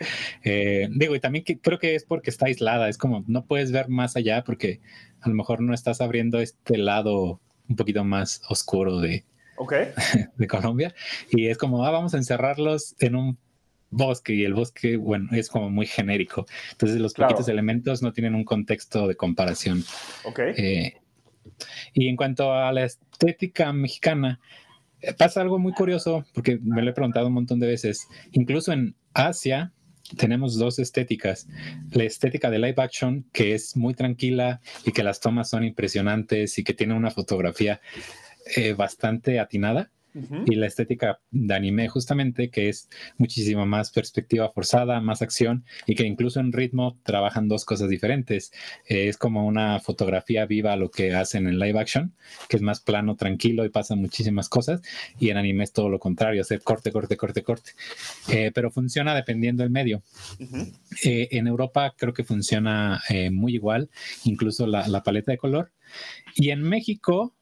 Eh, 0.48 0.88
digo, 0.92 1.16
y 1.16 1.20
también 1.20 1.44
creo 1.44 1.80
que 1.80 1.96
es 1.96 2.04
porque 2.04 2.30
está 2.30 2.46
aislada, 2.46 2.88
es 2.88 3.00
como 3.00 3.24
no 3.28 3.46
puedes 3.46 3.72
ver 3.72 3.90
más 3.90 4.16
allá 4.16 4.44
porque 4.44 4.80
a 5.22 5.30
lo 5.30 5.34
mejor 5.34 5.60
no 5.60 5.74
estás 5.74 6.02
abriendo 6.02 6.40
este 6.40 6.78
lado 6.78 7.42
un 7.68 7.76
poquito 7.76 8.04
más 8.04 8.44
oscuro 8.48 9.00
de, 9.00 9.26
de 10.38 10.48
Colombia. 10.48 10.94
Y 11.32 11.48
es 11.48 11.58
como, 11.58 11.86
ah, 11.86 11.92
vamos 11.92 12.14
a 12.14 12.18
encerrarlos 12.18 12.96
en 13.00 13.16
un 13.16 13.38
bosque 13.90 14.34
y 14.34 14.44
el 14.44 14.54
bosque, 14.54 14.98
bueno, 14.98 15.30
es 15.32 15.50
como 15.50 15.70
muy 15.70 15.88
genérico. 15.88 16.46
Entonces 16.72 17.00
los 17.00 17.14
poquitos 17.14 17.48
elementos 17.48 18.02
no 18.02 18.14
tienen 18.14 18.36
un 18.36 18.44
contexto 18.44 19.08
de 19.08 19.16
comparación. 19.16 19.84
Eh, 20.58 20.98
y 21.94 22.08
en 22.08 22.16
cuanto 22.16 22.54
a 22.54 22.72
la 22.72 22.84
estética 22.84 23.72
mexicana, 23.74 24.40
pasa 25.18 25.42
algo 25.42 25.60
muy 25.60 25.74
curioso, 25.74 26.26
porque 26.34 26.60
me 26.62 26.82
lo 26.82 26.90
he 26.90 26.94
preguntado 26.94 27.28
un 27.28 27.34
montón 27.34 27.60
de 27.60 27.68
veces. 27.68 28.08
Incluso 28.32 28.72
en 28.72 28.96
Asia 29.14 29.74
tenemos 30.18 30.58
dos 30.58 30.80
estéticas. 30.80 31.48
La 31.92 32.04
estética 32.04 32.50
de 32.50 32.60
live 32.60 32.76
action, 32.78 33.26
que 33.34 33.54
es 33.56 33.76
muy 33.76 33.94
tranquila 33.94 34.62
y 34.86 34.92
que 34.92 35.04
las 35.04 35.20
tomas 35.20 35.50
son 35.50 35.64
impresionantes 35.64 36.58
y 36.58 36.64
que 36.64 36.74
tiene 36.74 36.94
una 36.94 37.12
fotografía 37.12 37.82
eh, 38.56 38.74
bastante 38.74 39.40
atinada 39.40 39.92
y 40.46 40.56
la 40.56 40.68
estética 40.68 41.20
de 41.32 41.54
anime 41.54 41.90
justamente, 41.90 42.50
que 42.50 42.70
es 42.70 42.90
muchísimo 43.18 43.66
más 43.66 43.92
perspectiva 43.92 44.50
forzada, 44.50 45.02
más 45.02 45.22
acción 45.22 45.66
y 45.86 45.96
que 45.96 46.06
incluso 46.06 46.40
en 46.40 46.54
ritmo 46.54 46.98
trabajan 47.04 47.48
dos 47.48 47.66
cosas 47.66 47.90
diferentes. 47.90 48.52
Eh, 48.88 49.10
es 49.10 49.18
como 49.18 49.46
una 49.46 49.80
fotografía 49.80 50.46
viva 50.46 50.76
lo 50.76 50.90
que 50.90 51.14
hacen 51.14 51.48
en 51.48 51.60
live 51.60 51.80
action, 51.80 52.14
que 52.48 52.58
es 52.58 52.62
más 52.62 52.80
plano, 52.80 53.16
tranquilo 53.16 53.66
y 53.66 53.70
pasan 53.70 54.00
muchísimas 54.00 54.50
cosas 54.50 54.82
y 55.20 55.30
en 55.30 55.38
anime 55.38 55.64
es 55.64 55.74
todo 55.74 55.90
lo 55.90 56.00
contrario, 56.00 56.42
hacer 56.42 56.62
corte, 56.62 56.92
corte, 56.92 57.18
corte, 57.18 57.44
corte. 57.44 57.72
Eh, 58.30 58.52
pero 58.54 58.72
funciona 58.72 59.14
dependiendo 59.14 59.64
del 59.64 59.72
medio. 59.72 60.02
Eh, 61.04 61.28
en 61.32 61.48
Europa 61.48 61.94
creo 61.98 62.14
que 62.14 62.24
funciona 62.24 63.02
muy 63.32 63.56
igual, 63.56 63.90
incluso 64.24 64.68
la, 64.68 64.88
la 64.88 65.04
paleta 65.04 65.32
de 65.32 65.38
color. 65.38 65.72
Y 66.36 66.50
en 66.50 66.62
México, 66.62 67.34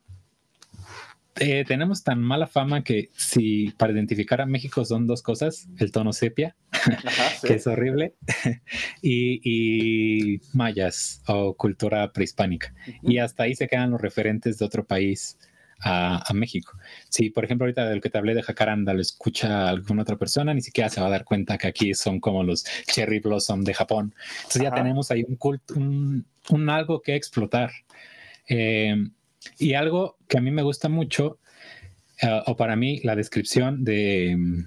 eh, 1.40 1.66
tenemos 1.68 2.04
tan 2.04 2.22
mala 2.22 2.48
fama 2.48 2.84
que 2.84 3.10
si 3.16 3.72
para 3.78 3.94
identificar 3.94 4.42
a 4.42 4.46
México 4.46 4.86
son 4.86 5.08
dos 5.08 5.24
cosas, 5.24 5.68
el 5.80 5.92
tono 5.92 6.14
sepia 6.14 6.56
que 7.48 7.56
es 7.56 7.66
horrible, 7.66 8.14
y, 9.02 10.40
mayas 10.54 11.22
o 11.28 11.56
cultura 11.56 12.12
prehispánica. 12.12 12.74
Y 13.02 13.18
hasta 13.18 13.44
ahí 13.44 13.56
se 13.56 13.68
quedan 13.68 13.92
los 13.92 14.02
referentes 14.02 14.60
de 14.60 14.66
otro 14.66 14.86
país 14.86 15.38
a, 15.80 16.24
México. 16.34 16.78
Si, 17.10 17.30
por 17.30 17.44
ejemplo, 17.44 17.66
ahorita 17.66 17.90
del 17.90 18.00
que 18.00 18.10
te 18.10 18.18
hablé 18.18 18.34
de 18.36 18.44
Jacaranda 18.44 18.94
lo 18.94 19.02
escucha 19.02 19.70
alguna 19.70 20.04
otra 20.04 20.18
persona, 20.18 20.54
ni 20.54 20.62
siquiera 20.62 20.90
se 20.90 21.02
va 21.02 21.08
a 21.08 21.10
dar 21.10 21.26
cuenta 21.26 21.58
que 21.58 21.68
aquí 21.68 21.94
son 21.94 22.20
como 22.20 22.44
los 22.44 22.64
cherry 22.88 23.20
blossom 23.20 23.64
de 23.64 23.74
Japón. 23.74 24.16
Entonces 24.38 24.62
ya 24.62 24.72
tenemos 24.72 25.12
ahí 25.12 25.26
un, 25.28 25.36
culto, 25.36 25.74
un, 25.76 26.70
algo 26.70 27.02
que 27.02 27.16
explotar. 27.16 27.72
Eh, 28.48 28.96
y 29.58 29.74
algo 29.74 30.18
que 30.28 30.38
a 30.38 30.42
mí 30.42 30.52
me 30.52 30.64
gusta 30.64 30.90
mucho, 30.90 31.40
eh, 32.22 32.42
o 32.46 32.56
para 32.56 32.76
mí 32.76 33.00
la 33.04 33.16
descripción 33.16 33.84
de, 33.84 34.66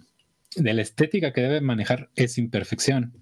de 0.57 0.75
la 0.75 0.83
estética 0.83 1.33
que 1.33 1.43
debe 1.43 1.61
manejar 1.61 2.11
es 2.17 2.39
imperfección 2.39 3.13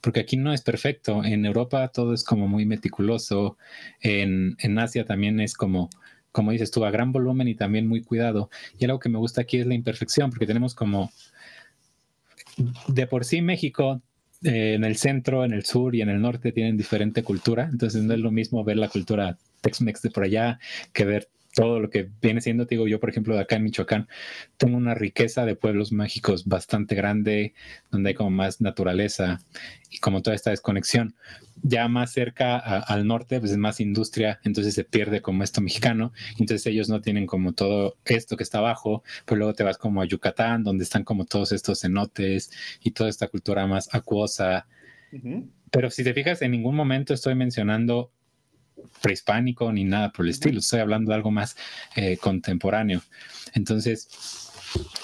porque 0.00 0.20
aquí 0.20 0.38
no 0.38 0.54
es 0.54 0.62
perfecto. 0.62 1.22
En 1.24 1.44
Europa 1.44 1.88
todo 1.88 2.14
es 2.14 2.24
como 2.24 2.48
muy 2.48 2.64
meticuloso, 2.64 3.58
en, 4.00 4.56
en 4.60 4.78
Asia 4.78 5.04
también 5.04 5.40
es 5.40 5.54
como 5.54 5.90
como 6.32 6.52
dices 6.52 6.70
tú, 6.70 6.84
a 6.84 6.90
gran 6.90 7.12
volumen 7.12 7.48
y 7.48 7.54
también 7.54 7.88
muy 7.88 8.02
cuidado. 8.02 8.50
Y 8.78 8.84
algo 8.84 9.00
que 9.00 9.08
me 9.08 9.18
gusta 9.18 9.42
aquí 9.42 9.58
es 9.58 9.66
la 9.66 9.74
imperfección, 9.74 10.30
porque 10.30 10.46
tenemos 10.46 10.74
como, 10.74 11.10
de 12.88 13.06
por 13.06 13.24
sí 13.24 13.42
México, 13.42 14.00
eh, 14.42 14.74
en 14.74 14.84
el 14.84 14.96
centro, 14.96 15.44
en 15.44 15.52
el 15.52 15.64
sur 15.64 15.94
y 15.94 16.00
en 16.00 16.08
el 16.08 16.20
norte 16.20 16.52
tienen 16.52 16.76
diferente 16.76 17.22
cultura, 17.22 17.68
entonces 17.70 18.02
no 18.02 18.14
es 18.14 18.20
lo 18.20 18.30
mismo 18.30 18.64
ver 18.64 18.76
la 18.76 18.88
cultura 18.88 19.38
Tex-Mex 19.60 20.02
de 20.02 20.10
por 20.10 20.24
allá 20.24 20.58
que 20.92 21.04
ver 21.04 21.28
todo 21.60 21.78
lo 21.78 21.90
que 21.90 22.08
viene 22.22 22.40
siendo, 22.40 22.66
te 22.66 22.74
digo 22.74 22.88
yo, 22.88 23.00
por 23.00 23.10
ejemplo, 23.10 23.34
de 23.34 23.42
acá 23.42 23.56
en 23.56 23.64
Michoacán, 23.64 24.08
tengo 24.56 24.78
una 24.78 24.94
riqueza 24.94 25.44
de 25.44 25.56
pueblos 25.56 25.92
mágicos 25.92 26.46
bastante 26.46 26.94
grande, 26.94 27.52
donde 27.90 28.08
hay 28.08 28.14
como 28.14 28.30
más 28.30 28.62
naturaleza 28.62 29.40
y 29.90 29.98
como 29.98 30.22
toda 30.22 30.34
esta 30.34 30.52
desconexión. 30.52 31.14
Ya 31.62 31.86
más 31.88 32.12
cerca 32.12 32.56
al 32.56 33.06
norte, 33.06 33.40
pues 33.40 33.52
es 33.52 33.58
más 33.58 33.78
industria, 33.78 34.40
entonces 34.42 34.72
se 34.72 34.84
pierde 34.84 35.20
como 35.20 35.42
esto 35.42 35.60
mexicano, 35.60 36.14
entonces 36.38 36.66
ellos 36.66 36.88
no 36.88 37.02
tienen 37.02 37.26
como 37.26 37.52
todo 37.52 37.98
esto 38.06 38.38
que 38.38 38.42
está 38.42 38.56
abajo, 38.56 39.02
pero 39.26 39.40
luego 39.40 39.52
te 39.52 39.62
vas 39.62 39.76
como 39.76 40.00
a 40.00 40.06
Yucatán, 40.06 40.64
donde 40.64 40.84
están 40.84 41.04
como 41.04 41.26
todos 41.26 41.52
estos 41.52 41.80
cenotes 41.80 42.50
y 42.82 42.92
toda 42.92 43.10
esta 43.10 43.28
cultura 43.28 43.66
más 43.66 43.94
acuosa. 43.94 44.66
Pero 45.70 45.90
si 45.90 46.04
te 46.04 46.14
fijas, 46.14 46.40
en 46.40 46.52
ningún 46.52 46.74
momento 46.74 47.12
estoy 47.12 47.34
mencionando 47.34 48.12
prehispánico 49.00 49.72
ni 49.72 49.84
nada 49.84 50.10
por 50.12 50.24
el 50.24 50.30
estilo, 50.30 50.58
estoy 50.58 50.80
hablando 50.80 51.10
de 51.10 51.16
algo 51.16 51.30
más 51.30 51.56
eh, 51.96 52.16
contemporáneo. 52.18 53.02
Entonces, 53.54 54.50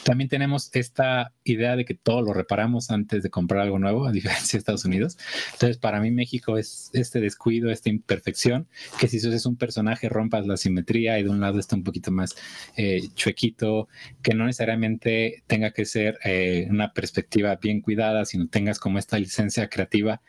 también 0.04 0.28
tenemos 0.28 0.70
esta 0.72 1.32
idea 1.44 1.76
de 1.76 1.84
que 1.84 1.94
todo 1.94 2.22
lo 2.22 2.32
reparamos 2.32 2.90
antes 2.90 3.22
de 3.22 3.30
comprar 3.30 3.62
algo 3.62 3.78
nuevo, 3.78 4.06
a 4.06 4.12
diferencia 4.12 4.56
de 4.56 4.58
Estados 4.58 4.84
Unidos. 4.84 5.18
Entonces, 5.54 5.78
para 5.78 6.00
mí 6.00 6.10
México 6.10 6.58
es 6.58 6.90
este 6.92 7.20
descuido, 7.20 7.70
esta 7.70 7.88
imperfección, 7.88 8.68
que 9.00 9.08
si 9.08 9.16
es 9.16 9.46
un 9.46 9.56
personaje 9.56 10.08
rompas 10.08 10.46
la 10.46 10.56
simetría 10.56 11.18
y 11.18 11.24
de 11.24 11.30
un 11.30 11.40
lado 11.40 11.58
está 11.58 11.76
un 11.76 11.82
poquito 11.82 12.10
más 12.12 12.36
eh, 12.76 13.02
chuequito, 13.14 13.88
que 14.22 14.34
no 14.34 14.46
necesariamente 14.46 15.42
tenga 15.46 15.72
que 15.72 15.84
ser 15.84 16.18
eh, 16.24 16.66
una 16.70 16.92
perspectiva 16.92 17.56
bien 17.56 17.80
cuidada, 17.80 18.24
sino 18.24 18.48
tengas 18.48 18.78
como 18.78 18.98
esta 18.98 19.18
licencia 19.18 19.68
creativa 19.68 20.20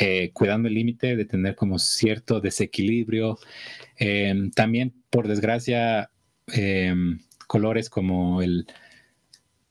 eh, 0.00 0.30
cuidando 0.32 0.68
el 0.68 0.74
límite 0.74 1.16
de 1.16 1.24
tener 1.24 1.54
como 1.56 1.78
cierto 1.78 2.40
desequilibrio. 2.40 3.38
Em, 3.96 4.50
también, 4.50 4.94
por 5.10 5.28
desgracia, 5.28 6.10
em, 6.48 7.20
colores 7.46 7.90
como 7.90 8.42
el, 8.42 8.66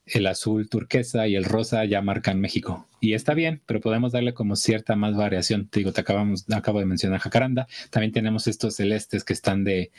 el 0.06 0.28
azul 0.28 0.70
turquesa 0.70 1.28
y 1.28 1.36
el 1.36 1.46
rosa 1.46 1.86
ya 1.86 2.02
marcan 2.02 2.40
México. 2.40 2.88
Y 3.02 3.14
está 3.14 3.34
bien, 3.34 3.62
pero 3.66 3.82
podemos 3.82 4.12
darle 4.12 4.34
como 4.34 4.56
cierta 4.56 4.96
más 4.96 5.16
variación. 5.16 5.68
Te 5.68 5.80
digo, 5.80 5.92
te 5.92 6.02
acabamos, 6.02 6.46
acabo 6.52 6.80
de 6.80 6.86
mencionar 6.86 7.20
jacaranda. 7.20 7.68
También 7.90 8.12
tenemos 8.12 8.48
estos 8.48 8.76
celestes 8.76 9.24
que 9.24 9.34
están 9.34 9.64
de, 9.64 9.92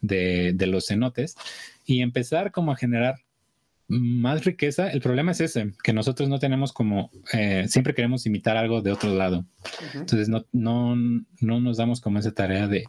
de, 0.00 0.52
de 0.54 0.66
los 0.66 0.86
cenotes. 0.86 1.36
Y 1.84 2.00
empezar 2.02 2.52
como 2.52 2.72
a 2.72 2.76
generar 2.76 3.25
más 3.88 4.44
riqueza. 4.44 4.90
El 4.90 5.00
problema 5.00 5.32
es 5.32 5.40
ese, 5.40 5.72
que 5.82 5.92
nosotros 5.92 6.28
no 6.28 6.38
tenemos 6.38 6.72
como, 6.72 7.10
eh, 7.32 7.66
siempre 7.68 7.94
queremos 7.94 8.26
imitar 8.26 8.56
algo 8.56 8.82
de 8.82 8.92
otro 8.92 9.14
lado. 9.14 9.46
Entonces 9.94 10.28
no, 10.28 10.44
no, 10.52 10.96
no, 11.40 11.60
nos 11.60 11.76
damos 11.76 12.00
como 12.00 12.18
esa 12.18 12.32
tarea 12.32 12.66
de, 12.66 12.84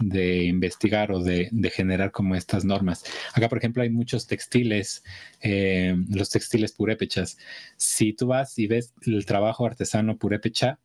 de 0.00 0.44
investigar 0.44 1.12
o 1.12 1.22
de, 1.22 1.48
de, 1.52 1.70
generar 1.70 2.12
como 2.12 2.34
estas 2.34 2.64
normas. 2.64 3.04
Acá, 3.34 3.48
por 3.48 3.58
ejemplo, 3.58 3.82
hay 3.82 3.90
muchos 3.90 4.26
textiles, 4.26 5.04
eh, 5.40 5.94
los 6.08 6.30
textiles 6.30 6.72
purépechas. 6.72 7.38
Si 7.76 8.12
tú 8.12 8.28
vas 8.28 8.58
y 8.58 8.66
ves 8.66 8.94
el 9.06 9.26
trabajo 9.26 9.66
artesano 9.66 10.16
purépecha, 10.16 10.78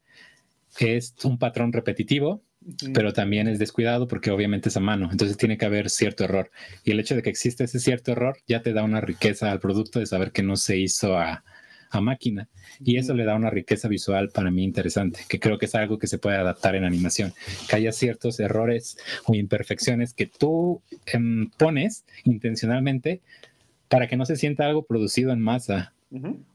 es 0.79 1.15
un 1.23 1.37
patrón 1.39 1.71
repetitivo 1.73 2.43
pero 2.93 3.13
también 3.13 3.47
es 3.47 3.59
descuidado 3.59 4.07
porque 4.07 4.31
obviamente 4.31 4.69
es 4.69 4.77
a 4.77 4.81
mano, 4.81 5.09
entonces 5.11 5.37
tiene 5.37 5.57
que 5.57 5.65
haber 5.65 5.89
cierto 5.89 6.23
error. 6.23 6.51
Y 6.83 6.91
el 6.91 6.99
hecho 6.99 7.15
de 7.15 7.21
que 7.21 7.29
existe 7.29 7.63
ese 7.63 7.79
cierto 7.79 8.11
error 8.11 8.37
ya 8.47 8.61
te 8.61 8.73
da 8.73 8.83
una 8.83 9.01
riqueza 9.01 9.51
al 9.51 9.59
producto 9.59 9.99
de 9.99 10.05
saber 10.05 10.31
que 10.31 10.43
no 10.43 10.55
se 10.55 10.77
hizo 10.77 11.17
a, 11.17 11.43
máquina. 11.99 12.47
Y 12.83 12.97
eso 12.97 13.15
le 13.15 13.23
da 13.23 13.33
una 13.33 13.49
riqueza 13.49 13.87
visual 13.87 14.29
para 14.29 14.51
mí 14.51 14.63
interesante, 14.63 15.21
que 15.27 15.39
creo 15.39 15.57
que 15.57 15.65
es 15.65 15.73
algo 15.73 15.97
que 15.97 16.05
se 16.05 16.19
puede 16.19 16.37
adaptar 16.37 16.75
en 16.75 16.83
animación, 16.83 17.33
que 17.67 17.75
haya 17.75 17.91
ciertos 17.91 18.39
errores 18.39 18.97
o 19.25 19.33
imperfecciones 19.33 20.13
que 20.13 20.27
tú 20.27 20.83
em, 21.07 21.49
pones 21.57 22.05
intencionalmente 22.23 23.21
para 23.87 24.07
que 24.07 24.15
no 24.15 24.27
se 24.27 24.35
sienta 24.35 24.67
algo 24.67 24.85
producido 24.85 25.31
en 25.31 25.39
masa 25.39 25.93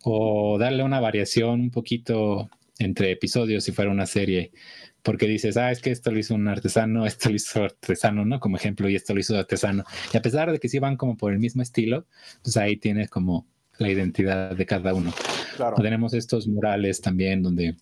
o 0.05 0.59
darle 0.59 0.85
una 0.85 1.01
variación 1.01 1.61
un 1.61 1.71
poquito 1.71 2.49
entre 2.79 3.11
episodios 3.11 3.65
si 3.65 3.73
fuera 3.73 3.91
una 3.91 4.07
serie 4.07 4.53
porque 5.03 5.27
dices, 5.27 5.57
ah, 5.57 5.71
es 5.71 5.81
que 5.81 5.91
esto 5.91 6.11
lo 6.11 6.19
hizo 6.19 6.35
un 6.35 6.49
artesano, 6.49 7.07
esto 7.07 7.29
lo 7.29 7.37
hizo 7.37 7.65
artesano, 7.65 8.25
¿no? 8.25 8.41
Como 8.41 8.57
ejemplo, 8.57 8.89
y 8.89 8.97
esto 8.97 9.15
lo 9.15 9.21
hizo 9.21 9.37
artesano. 9.39 9.85
Y 10.13 10.17
a 10.17 10.23
pesar 10.23 10.51
de 10.53 10.59
que 10.59 10.69
sí 10.69 10.79
van 10.79 10.97
como 10.97 11.17
por 11.17 11.33
el 11.33 11.39
mismo 11.39 11.63
estilo, 11.63 12.07
pues 12.43 12.57
ahí 12.57 12.77
tienes 12.77 13.11
como 13.11 13.47
la 13.79 13.89
identidad 13.89 14.55
de 14.57 14.67
cada 14.67 14.95
uno. 14.95 15.13
Claro. 15.57 15.77
tenemos 15.77 16.15
estos 16.15 16.49
murales 16.49 17.03
también 17.03 17.43
donde 17.43 17.77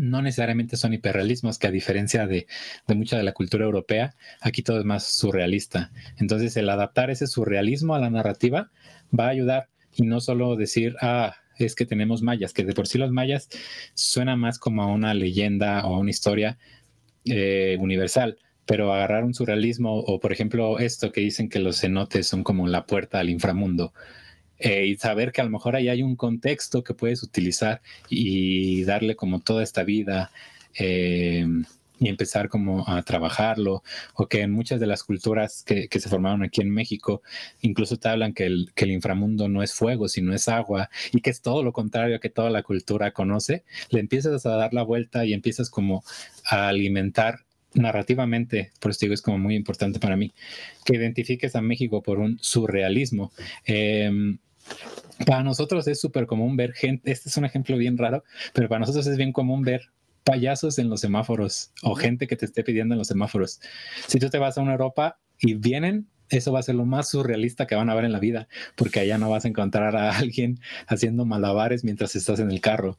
no 0.00 0.22
necesariamente 0.22 0.76
son 0.76 0.94
hiperrealismos, 0.94 1.58
que 1.58 1.66
a 1.66 1.70
diferencia 1.70 2.26
de, 2.26 2.46
de, 2.86 2.94
mucha 2.94 3.16
de 3.16 3.22
la 3.22 3.32
cultura 3.32 3.64
europea, 3.64 4.14
aquí 4.40 4.62
todo 4.62 4.78
es 4.78 4.84
más 4.84 5.04
surrealista. 5.04 5.90
Entonces, 6.16 6.56
el 6.56 6.68
adaptar 6.68 7.10
ese 7.10 7.26
surrealismo 7.26 7.94
a 7.94 8.00
la 8.00 8.10
narrativa 8.10 8.70
va 9.18 9.26
a 9.26 9.30
ayudar 9.30 9.68
y 9.94 10.02
no 10.02 10.20
solo 10.20 10.56
decir, 10.56 10.96
ah, 11.00 11.36
es 11.58 11.74
que 11.74 11.86
tenemos 11.86 12.22
mayas, 12.22 12.52
que 12.52 12.64
de 12.64 12.74
por 12.74 12.86
sí 12.86 12.98
los 12.98 13.10
mayas 13.10 13.48
suena 13.94 14.36
más 14.36 14.58
como 14.58 14.82
a 14.82 14.86
una 14.86 15.14
leyenda 15.14 15.86
o 15.86 15.94
a 15.94 15.98
una 15.98 16.10
historia 16.10 16.58
eh, 17.24 17.76
universal, 17.80 18.38
pero 18.66 18.92
agarrar 18.92 19.24
un 19.24 19.34
surrealismo 19.34 19.98
o 19.98 20.20
por 20.20 20.32
ejemplo 20.32 20.78
esto 20.78 21.12
que 21.12 21.20
dicen 21.20 21.48
que 21.48 21.58
los 21.58 21.80
cenotes 21.80 22.26
son 22.26 22.42
como 22.44 22.66
la 22.66 22.86
puerta 22.86 23.20
al 23.20 23.30
inframundo. 23.30 23.92
Eh, 24.58 24.86
y 24.86 24.96
saber 24.96 25.32
que 25.32 25.40
a 25.40 25.44
lo 25.44 25.50
mejor 25.50 25.76
ahí 25.76 25.88
hay 25.88 26.02
un 26.02 26.16
contexto 26.16 26.84
que 26.84 26.94
puedes 26.94 27.22
utilizar 27.22 27.82
y 28.08 28.84
darle 28.84 29.16
como 29.16 29.40
toda 29.40 29.62
esta 29.62 29.82
vida 29.82 30.30
eh, 30.78 31.46
y 31.98 32.08
empezar 32.08 32.48
como 32.48 32.88
a 32.88 33.02
trabajarlo, 33.02 33.82
o 34.14 34.26
que 34.26 34.40
en 34.40 34.50
muchas 34.50 34.80
de 34.80 34.86
las 34.86 35.04
culturas 35.04 35.62
que, 35.64 35.88
se 35.90 36.08
formaron 36.08 36.42
aquí 36.42 36.60
en 36.60 36.70
México, 36.70 37.22
incluso 37.60 37.96
te 37.98 38.08
hablan 38.08 38.34
que 38.34 38.46
el, 38.46 38.72
que 38.74 38.84
el 38.84 38.92
inframundo 38.92 39.48
no 39.48 39.62
es 39.62 39.72
fuego, 39.72 40.08
sino 40.08 40.34
es 40.34 40.48
agua, 40.48 40.90
y 41.12 41.20
que 41.20 41.30
es 41.30 41.40
todo 41.40 41.62
lo 41.62 41.72
contrario 41.72 42.16
a 42.16 42.18
que 42.18 42.30
toda 42.30 42.50
la 42.50 42.62
cultura 42.62 43.12
conoce, 43.12 43.64
le 43.90 44.00
empiezas 44.00 44.44
a 44.46 44.56
dar 44.56 44.74
la 44.74 44.82
vuelta 44.82 45.24
y 45.24 45.32
empiezas 45.32 45.70
como 45.70 46.04
a 46.44 46.68
alimentar 46.68 47.40
narrativamente, 47.74 48.72
por 48.80 48.92
eso 48.92 49.00
digo, 49.02 49.14
es 49.14 49.22
como 49.22 49.38
muy 49.38 49.54
importante 49.56 49.98
para 49.98 50.16
mí, 50.16 50.32
que 50.84 50.96
identifiques 50.96 51.56
a 51.56 51.60
México 51.60 52.02
por 52.02 52.18
un 52.18 52.38
surrealismo. 52.40 53.32
Em, 53.64 54.38
para 55.26 55.42
nosotros 55.42 55.86
es 55.88 56.00
súper 56.00 56.26
común 56.26 56.56
ver 56.56 56.72
gente, 56.72 57.10
este 57.10 57.28
es 57.28 57.36
un 57.36 57.44
ejemplo 57.44 57.76
bien 57.76 57.98
raro, 57.98 58.24
pero 58.52 58.68
para 58.68 58.80
nosotros 58.80 59.06
es 59.06 59.16
bien 59.16 59.32
común 59.32 59.62
ver 59.62 59.90
payasos 60.24 60.78
en 60.78 60.88
los 60.88 61.00
semáforos 61.00 61.70
o 61.82 61.94
gente 61.94 62.26
que 62.26 62.36
te 62.36 62.46
esté 62.46 62.64
pidiendo 62.64 62.94
en 62.94 62.98
los 62.98 63.08
semáforos. 63.08 63.60
Si 64.08 64.18
tú 64.18 64.30
te 64.30 64.38
vas 64.38 64.58
a 64.58 64.62
una 64.62 64.72
Europa 64.72 65.18
y 65.38 65.54
vienen, 65.54 66.08
eso 66.30 66.52
va 66.52 66.60
a 66.60 66.62
ser 66.62 66.74
lo 66.74 66.86
más 66.86 67.10
surrealista 67.10 67.66
que 67.66 67.74
van 67.74 67.90
a 67.90 67.94
ver 67.94 68.06
en 68.06 68.12
la 68.12 68.18
vida, 68.18 68.48
porque 68.76 69.00
allá 69.00 69.18
no 69.18 69.30
vas 69.30 69.44
a 69.44 69.48
encontrar 69.48 69.96
a 69.96 70.10
alguien 70.18 70.58
haciendo 70.86 71.24
malabares 71.26 71.84
mientras 71.84 72.16
estás 72.16 72.40
en 72.40 72.50
el 72.50 72.60
carro. 72.60 72.98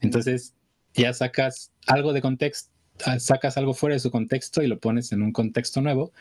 Entonces, 0.00 0.54
ya 0.94 1.12
sacas 1.12 1.72
algo 1.86 2.12
de 2.12 2.20
contexto, 2.20 2.70
ah, 3.04 3.20
sacas 3.20 3.56
algo 3.56 3.74
fuera 3.74 3.94
de 3.94 4.00
su 4.00 4.10
contexto 4.10 4.62
y 4.62 4.66
lo 4.66 4.80
pones 4.80 5.12
en 5.12 5.22
un 5.22 5.32
contexto 5.32 5.80
nuevo, 5.80 6.12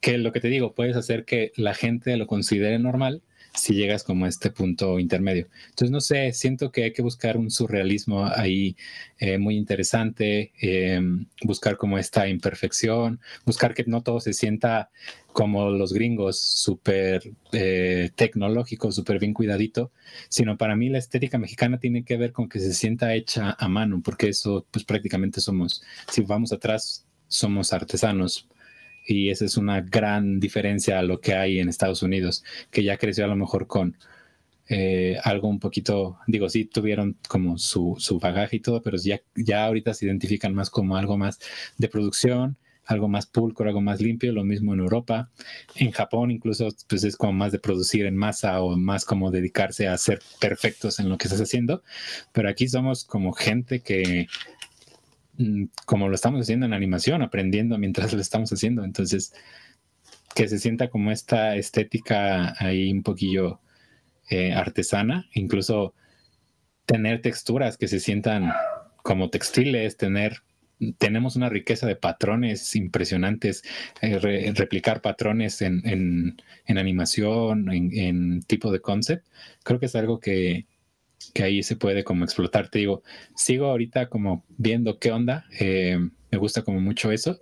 que 0.00 0.18
lo 0.18 0.32
que 0.32 0.40
te 0.40 0.48
digo, 0.48 0.74
puedes 0.74 0.96
hacer 0.96 1.24
que 1.24 1.52
la 1.56 1.74
gente 1.74 2.16
lo 2.16 2.26
considere 2.26 2.78
normal 2.78 3.22
si 3.54 3.74
llegas 3.74 4.04
como 4.04 4.24
a 4.24 4.28
este 4.28 4.50
punto 4.50 4.98
intermedio. 4.98 5.48
Entonces, 5.70 5.90
no 5.90 6.00
sé, 6.00 6.32
siento 6.32 6.70
que 6.70 6.84
hay 6.84 6.92
que 6.92 7.02
buscar 7.02 7.36
un 7.36 7.50
surrealismo 7.50 8.24
ahí 8.24 8.76
eh, 9.18 9.38
muy 9.38 9.56
interesante, 9.56 10.52
em, 10.60 11.26
buscar 11.42 11.76
como 11.76 11.98
esta 11.98 12.28
imperfección, 12.28 13.20
buscar 13.44 13.74
que 13.74 13.84
no 13.86 14.02
todo 14.02 14.20
se 14.20 14.32
sienta 14.32 14.90
como 15.32 15.70
los 15.70 15.92
gringos, 15.92 16.38
súper 16.40 17.32
eh, 17.52 18.10
tecnológico, 18.16 18.90
súper 18.92 19.18
bien 19.18 19.34
cuidadito, 19.34 19.92
sino 20.28 20.56
para 20.56 20.74
mí 20.76 20.88
la 20.88 20.98
estética 20.98 21.38
mexicana 21.38 21.78
tiene 21.78 22.04
que 22.04 22.16
ver 22.16 22.32
con 22.32 22.48
que 22.48 22.60
se 22.60 22.72
sienta 22.74 23.14
hecha 23.14 23.56
a 23.58 23.68
mano, 23.68 24.00
porque 24.04 24.28
eso 24.28 24.66
pues 24.70 24.84
prácticamente 24.84 25.40
somos, 25.40 25.82
si 26.10 26.22
vamos 26.22 26.52
atrás, 26.52 27.06
somos 27.28 27.72
artesanos 27.72 28.48
y 29.08 29.30
esa 29.30 29.46
es 29.46 29.56
una 29.56 29.80
gran 29.80 30.38
diferencia 30.38 30.98
a 30.98 31.02
lo 31.02 31.18
que 31.18 31.34
hay 31.34 31.60
en 31.60 31.70
Estados 31.70 32.02
Unidos, 32.02 32.44
que 32.70 32.84
ya 32.84 32.98
creció 32.98 33.24
a 33.24 33.28
lo 33.28 33.36
mejor 33.36 33.66
con 33.66 33.96
eh, 34.68 35.16
algo 35.24 35.48
un 35.48 35.58
poquito, 35.58 36.18
digo, 36.26 36.50
sí 36.50 36.66
tuvieron 36.66 37.16
como 37.26 37.56
su, 37.56 37.96
su, 37.98 38.18
bagaje 38.18 38.56
y 38.56 38.60
todo, 38.60 38.82
pero 38.82 38.98
ya, 38.98 39.22
ya 39.34 39.64
ahorita 39.64 39.94
se 39.94 40.04
identifican 40.04 40.54
más 40.54 40.68
como 40.68 40.98
algo 40.98 41.16
más 41.16 41.38
de 41.78 41.88
producción, 41.88 42.58
algo 42.84 43.08
más 43.08 43.24
pulcro, 43.24 43.66
algo 43.66 43.80
más 43.80 44.02
limpio, 44.02 44.30
lo 44.32 44.44
mismo 44.44 44.74
en 44.74 44.80
Europa. 44.80 45.30
En 45.74 45.90
Japón 45.90 46.30
incluso 46.30 46.68
pues 46.86 47.02
es 47.04 47.16
como 47.16 47.32
más 47.32 47.50
de 47.52 47.58
producir 47.58 48.04
en 48.04 48.16
masa 48.16 48.60
o 48.60 48.76
más 48.76 49.06
como 49.06 49.30
dedicarse 49.30 49.88
a 49.88 49.96
ser 49.96 50.20
perfectos 50.38 51.00
en 51.00 51.08
lo 51.08 51.16
que 51.16 51.28
estás 51.28 51.40
haciendo, 51.40 51.82
pero 52.32 52.50
aquí 52.50 52.68
somos 52.68 53.04
como 53.04 53.32
gente 53.32 53.80
que 53.80 54.26
como 55.86 56.08
lo 56.08 56.14
estamos 56.14 56.40
haciendo 56.40 56.66
en 56.66 56.72
animación, 56.72 57.22
aprendiendo 57.22 57.78
mientras 57.78 58.12
lo 58.12 58.20
estamos 58.20 58.52
haciendo. 58.52 58.84
Entonces, 58.84 59.32
que 60.34 60.48
se 60.48 60.58
sienta 60.58 60.88
como 60.88 61.10
esta 61.10 61.56
estética 61.56 62.54
ahí 62.58 62.92
un 62.92 63.02
poquillo 63.02 63.60
eh, 64.30 64.52
artesana, 64.52 65.26
incluso 65.34 65.94
tener 66.86 67.22
texturas 67.22 67.76
que 67.76 67.88
se 67.88 68.00
sientan 68.00 68.52
como 69.02 69.30
textiles, 69.30 69.96
tener 69.96 70.42
tenemos 70.98 71.34
una 71.34 71.48
riqueza 71.48 71.86
de 71.88 71.96
patrones 71.96 72.76
impresionantes, 72.76 73.64
eh, 74.00 74.52
replicar 74.54 75.00
patrones 75.02 75.60
en, 75.60 76.36
animación, 76.68 77.68
en, 77.72 77.90
en, 77.98 78.42
tipo 78.42 78.70
de 78.70 78.80
concept, 78.80 79.26
creo 79.64 79.80
que 79.80 79.86
es 79.86 79.96
algo 79.96 80.20
que, 80.20 80.66
que 81.34 81.42
ahí 81.42 81.62
se 81.62 81.76
puede 81.76 82.04
como 82.04 82.24
explotar. 82.24 82.68
Te 82.68 82.80
digo, 82.80 83.02
sigo 83.34 83.66
ahorita 83.66 84.08
como 84.08 84.44
viendo 84.56 84.98
qué 84.98 85.12
onda, 85.12 85.46
eh, 85.58 85.98
me 86.30 86.38
gusta 86.38 86.62
como 86.62 86.80
mucho 86.80 87.12
eso, 87.12 87.38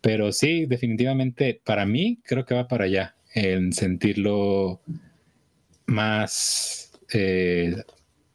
pero 0.00 0.32
sí, 0.32 0.66
definitivamente 0.66 1.60
para 1.64 1.86
mí 1.86 2.20
creo 2.24 2.44
que 2.44 2.54
va 2.54 2.68
para 2.68 2.84
allá, 2.84 3.16
en 3.34 3.72
sentirlo 3.72 4.80
más 5.86 6.92
eh, 7.12 7.74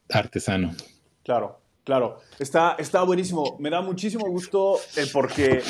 artesano. 0.09 0.75
Claro. 1.23 1.59
Claro, 1.89 2.19
está, 2.37 2.75
está 2.77 3.01
buenísimo. 3.01 3.55
Me 3.57 3.71
da 3.71 3.81
muchísimo 3.81 4.27
gusto 4.29 4.77
eh, 4.95 5.07
porque 5.11 5.63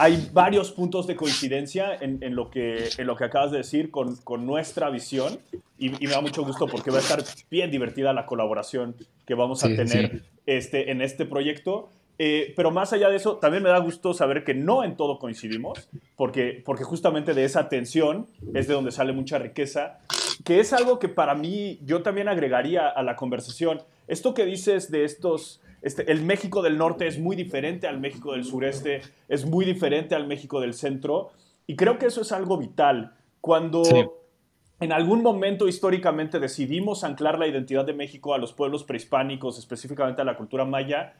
hay 0.00 0.28
varios 0.32 0.72
puntos 0.72 1.06
de 1.06 1.14
coincidencia 1.14 1.94
en, 1.94 2.18
en, 2.24 2.34
lo, 2.34 2.50
que, 2.50 2.88
en 2.98 3.06
lo 3.06 3.14
que 3.14 3.22
acabas 3.22 3.52
de 3.52 3.58
decir 3.58 3.92
con, 3.92 4.16
con 4.16 4.46
nuestra 4.46 4.90
visión 4.90 5.38
y, 5.78 5.90
me 5.90 6.08
da 6.08 6.20
mucho 6.20 6.44
gusto 6.44 6.66
porque 6.66 6.90
va 6.90 6.96
a 6.96 7.02
estar 7.02 7.22
bien 7.52 7.70
divertida 7.70 8.12
la 8.12 8.26
colaboración 8.26 8.96
que 9.24 9.34
vamos 9.34 9.62
a 9.62 9.68
tener 9.68 10.24
Este, 10.44 10.90
en 10.90 11.02
este 11.02 11.24
proyecto. 11.24 11.88
Eh, 12.18 12.52
pero 12.56 12.72
más 12.72 12.92
allá 12.92 13.08
de 13.08 13.14
eso, 13.14 13.36
también 13.36 13.62
me 13.62 13.68
da 13.70 13.78
gusto 13.78 14.12
saber 14.12 14.42
que 14.42 14.54
no 14.54 14.82
en 14.82 14.96
todo 14.96 15.20
coincidimos, 15.20 15.88
porque, 16.16 16.62
porque 16.66 16.82
justamente 16.82 17.32
de 17.32 17.44
esa 17.44 17.68
tensión 17.68 18.26
es 18.54 18.66
de 18.66 18.74
donde 18.74 18.90
sale 18.90 19.12
mucha 19.12 19.38
riqueza, 19.38 20.00
que 20.44 20.60
es 20.60 20.72
algo 20.72 20.98
que 20.98 21.08
para 21.08 21.34
mí 21.34 21.78
yo 21.84 22.02
también 22.02 22.28
agregaría 22.28 22.88
a 22.88 23.02
la 23.02 23.16
conversación. 23.16 23.82
Esto 24.08 24.34
que 24.34 24.44
dices 24.44 24.90
de 24.90 25.04
estos, 25.04 25.60
este, 25.82 26.10
el 26.10 26.22
México 26.22 26.62
del 26.62 26.78
norte 26.78 27.06
es 27.06 27.18
muy 27.18 27.36
diferente 27.36 27.86
al 27.86 28.00
México 28.00 28.32
del 28.32 28.44
sureste, 28.44 29.02
es 29.28 29.44
muy 29.44 29.64
diferente 29.64 30.14
al 30.14 30.26
México 30.26 30.60
del 30.60 30.74
centro, 30.74 31.30
y 31.66 31.76
creo 31.76 31.98
que 31.98 32.06
eso 32.06 32.22
es 32.22 32.32
algo 32.32 32.56
vital. 32.56 33.14
Cuando 33.40 33.82
en 34.80 34.92
algún 34.92 35.22
momento 35.22 35.68
históricamente 35.68 36.40
decidimos 36.40 37.04
anclar 37.04 37.38
la 37.38 37.46
identidad 37.46 37.84
de 37.84 37.92
México 37.92 38.34
a 38.34 38.38
los 38.38 38.52
pueblos 38.52 38.82
prehispánicos, 38.84 39.58
específicamente 39.58 40.22
a 40.22 40.24
la 40.24 40.36
cultura 40.36 40.64
maya, 40.64 41.14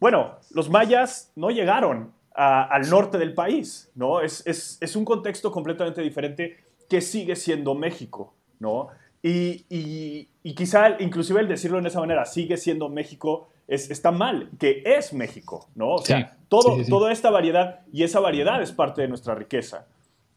bueno, 0.00 0.38
los 0.50 0.68
mayas 0.70 1.30
no 1.36 1.50
llegaron 1.50 2.12
al 2.34 2.88
norte 2.88 3.18
del 3.18 3.34
país, 3.34 3.92
¿no? 3.94 4.20
Es, 4.20 4.44
es, 4.46 4.78
es, 4.80 4.96
un 4.96 5.04
contexto 5.04 5.52
completamente 5.52 6.00
diferente 6.00 6.56
que 6.88 7.02
sigue 7.02 7.36
siendo 7.36 7.74
México, 7.74 8.34
¿no? 8.62 8.88
Y, 9.22 10.28
quizá 10.54 10.96
inclusive 11.00 11.40
el 11.40 11.48
decirlo 11.48 11.80
de 11.80 11.88
esa 11.88 12.00
manera, 12.00 12.24
sigue 12.24 12.56
siendo 12.56 12.88
México, 12.88 13.48
es, 13.68 13.90
está 13.90 14.10
mal, 14.10 14.48
que 14.58 14.82
es 14.84 15.12
México, 15.12 15.68
¿no? 15.74 15.94
O 15.94 15.98
sea, 15.98 16.36
todo, 16.48 16.76
toda 16.88 17.12
esta 17.12 17.30
variedad, 17.30 17.80
y 17.92 18.02
esa 18.02 18.20
variedad 18.20 18.62
es 18.62 18.72
parte 18.72 19.02
de 19.02 19.08
nuestra 19.08 19.34
riqueza. 19.34 19.86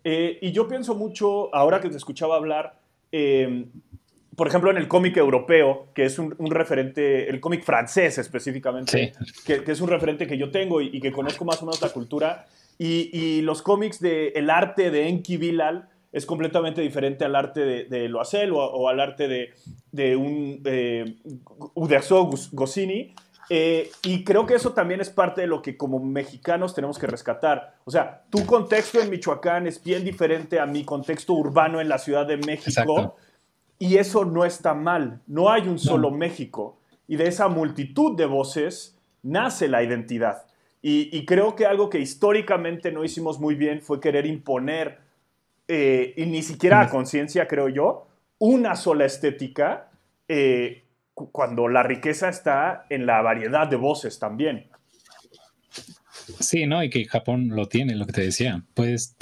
Eh, 0.03 0.38
y 0.41 0.51
yo 0.51 0.67
pienso 0.67 0.93
mucho, 0.93 1.53
ahora 1.53 1.81
que 1.81 1.89
te 1.89 1.97
escuchaba 1.97 2.35
hablar, 2.35 2.79
em, 3.11 3.65
por 4.35 4.47
ejemplo, 4.47 4.69
en 4.69 4.77
el 4.77 4.88
cómic 4.88 5.17
europeo, 5.17 5.88
que 5.95 6.05
es 6.05 6.19
un, 6.19 6.35
referente, 6.51 7.27
el 7.27 7.39
cómic 7.39 7.63
francés 7.63 8.19
específicamente, 8.19 9.13
que, 9.45 9.63
es 9.65 9.81
un 9.81 9.89
referente 9.89 10.27
que 10.27 10.38
yo 10.38 10.51
tengo 10.51 10.79
y, 10.81 10.99
que 10.99 11.11
conozco 11.11 11.43
más 11.45 11.61
o 11.63 11.65
menos 11.65 11.81
la 11.81 11.89
cultura, 11.89 12.45
y, 12.77 13.41
los 13.41 13.63
cómics 13.63 13.99
del 13.99 14.31
el 14.35 14.49
arte 14.51 14.91
de 14.91 15.07
Enki 15.07 15.38
Bilal, 15.38 15.89
es 16.15 16.25
completamente 16.25 16.80
diferente 16.80 17.25
al 17.25 17.36
arte 17.36 17.60
de, 17.60 17.84
de 17.84 18.08
Loisel 18.08 18.54
o, 18.54 18.88
al 18.88 19.01
arte 19.01 19.28
de, 19.28 19.54
de 19.91 20.15
un 20.15 20.62
eh, 20.63 21.17
Uderzo 21.73 22.30
Goscinny. 22.54 23.13
Eh, 23.49 23.91
y 24.01 24.23
creo 24.23 24.45
que 24.45 24.54
eso 24.54 24.71
también 24.71 25.01
es 25.01 25.10
parte 25.10 25.41
de 25.41 25.47
lo 25.47 25.62
que 25.62 25.75
como 25.75 25.99
mexicanos 25.99 26.73
tenemos 26.73 26.97
que 26.97 27.06
rescatar. 27.06 27.75
O 27.84 27.91
sea, 27.91 28.23
tu 28.30 28.45
contexto 28.45 29.01
en 29.01 29.10
Michoacán 29.10 29.67
es 29.67 29.84
bien 29.84 30.06
diferente 30.06 30.58
a 30.58 30.65
mi 30.65 30.86
contexto 30.86 31.34
urbano 31.34 31.82
en 31.82 31.89
la 31.89 31.97
Ciudad 31.97 32.25
de 32.25 32.38
México. 32.38 33.17
Y 33.78 33.97
eso 33.97 34.23
no 34.23 34.45
está 34.45 34.73
mal. 34.73 35.19
No 35.28 35.51
hay 35.51 35.67
un 35.67 35.80
solo 35.80 36.12
México. 36.12 36.80
Y 37.10 37.17
de 37.17 37.28
esa 37.28 37.49
multitud 37.49 38.15
de 38.15 38.25
voces 38.25 38.97
nace 39.21 39.67
la 39.67 39.84
identidad. 39.84 40.45
Y, 40.82 41.10
y, 41.12 41.25
creo 41.25 41.56
que 41.56 41.65
algo 41.65 41.89
que 41.89 41.99
históricamente 41.99 42.91
no 42.91 43.04
hicimos 43.04 43.38
muy 43.39 43.56
bien 43.56 43.82
fue 43.82 43.99
querer 43.99 44.25
imponer 44.28 45.04
eh, 45.67 46.13
y 46.15 46.25
ni 46.25 46.43
siquiera 46.43 46.82
a 46.82 46.89
conciencia, 46.89 47.47
creo 47.47 47.69
yo, 47.69 48.08
una 48.38 48.75
sola 48.75 49.06
estética 49.06 49.89
eh, 50.28 50.84
cuando 51.13 51.67
la 51.67 51.82
riqueza 51.82 52.30
está 52.30 52.86
en 52.89 53.06
la 53.06 53.21
variedad 53.21 53.67
de 53.67 53.78
voces 53.78 54.19
también. 54.19 54.69
Sí, 56.39 56.65
¿no? 56.65 56.84
Y 56.84 56.89
que 56.89 57.06
Japón 57.06 57.49
lo 57.49 57.67
tiene, 57.67 57.95
lo 57.95 58.06
que 58.06 58.13
te 58.13 58.21
decía. 58.21 58.63
Puedes 58.73 59.15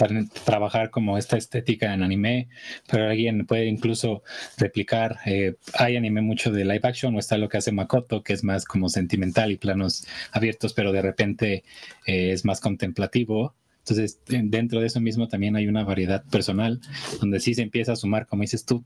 trabajar 0.45 0.89
como 0.89 1.17
esta 1.17 1.37
estética 1.37 1.93
en 1.93 2.01
anime, 2.01 2.47
pero 2.89 3.09
alguien 3.09 3.45
puede 3.45 3.65
incluso 3.65 4.23
replicar. 4.57 5.17
Eh, 5.25 5.55
hay 5.77 5.97
anime 5.97 6.21
mucho 6.21 6.51
de 6.51 6.63
live 6.63 6.81
action, 6.83 7.15
o 7.15 7.19
está 7.19 7.37
lo 7.37 7.49
que 7.49 7.57
hace 7.57 7.71
Makoto, 7.71 8.23
que 8.23 8.33
es 8.33 8.43
más 8.43 8.65
como 8.65 8.89
sentimental 8.89 9.51
y 9.51 9.57
planos 9.57 10.07
abiertos, 10.31 10.73
pero 10.73 10.91
de 10.91 11.01
repente 11.01 11.63
es 12.05 12.45
más 12.45 12.61
contemplativo. 12.61 13.53
Entonces, 13.83 14.19
dentro 14.27 14.79
de 14.79 14.87
eso 14.87 15.01
mismo 15.01 15.27
también 15.27 15.57
hay 15.57 15.67
una 15.67 15.83
variedad 15.83 16.23
personal, 16.25 16.79
donde 17.19 17.41
sí 17.41 17.53
se 17.53 17.63
empieza 17.63 17.91
a 17.91 17.95
sumar, 17.97 18.27
como 18.27 18.41
dices 18.43 18.63
tú, 18.63 18.85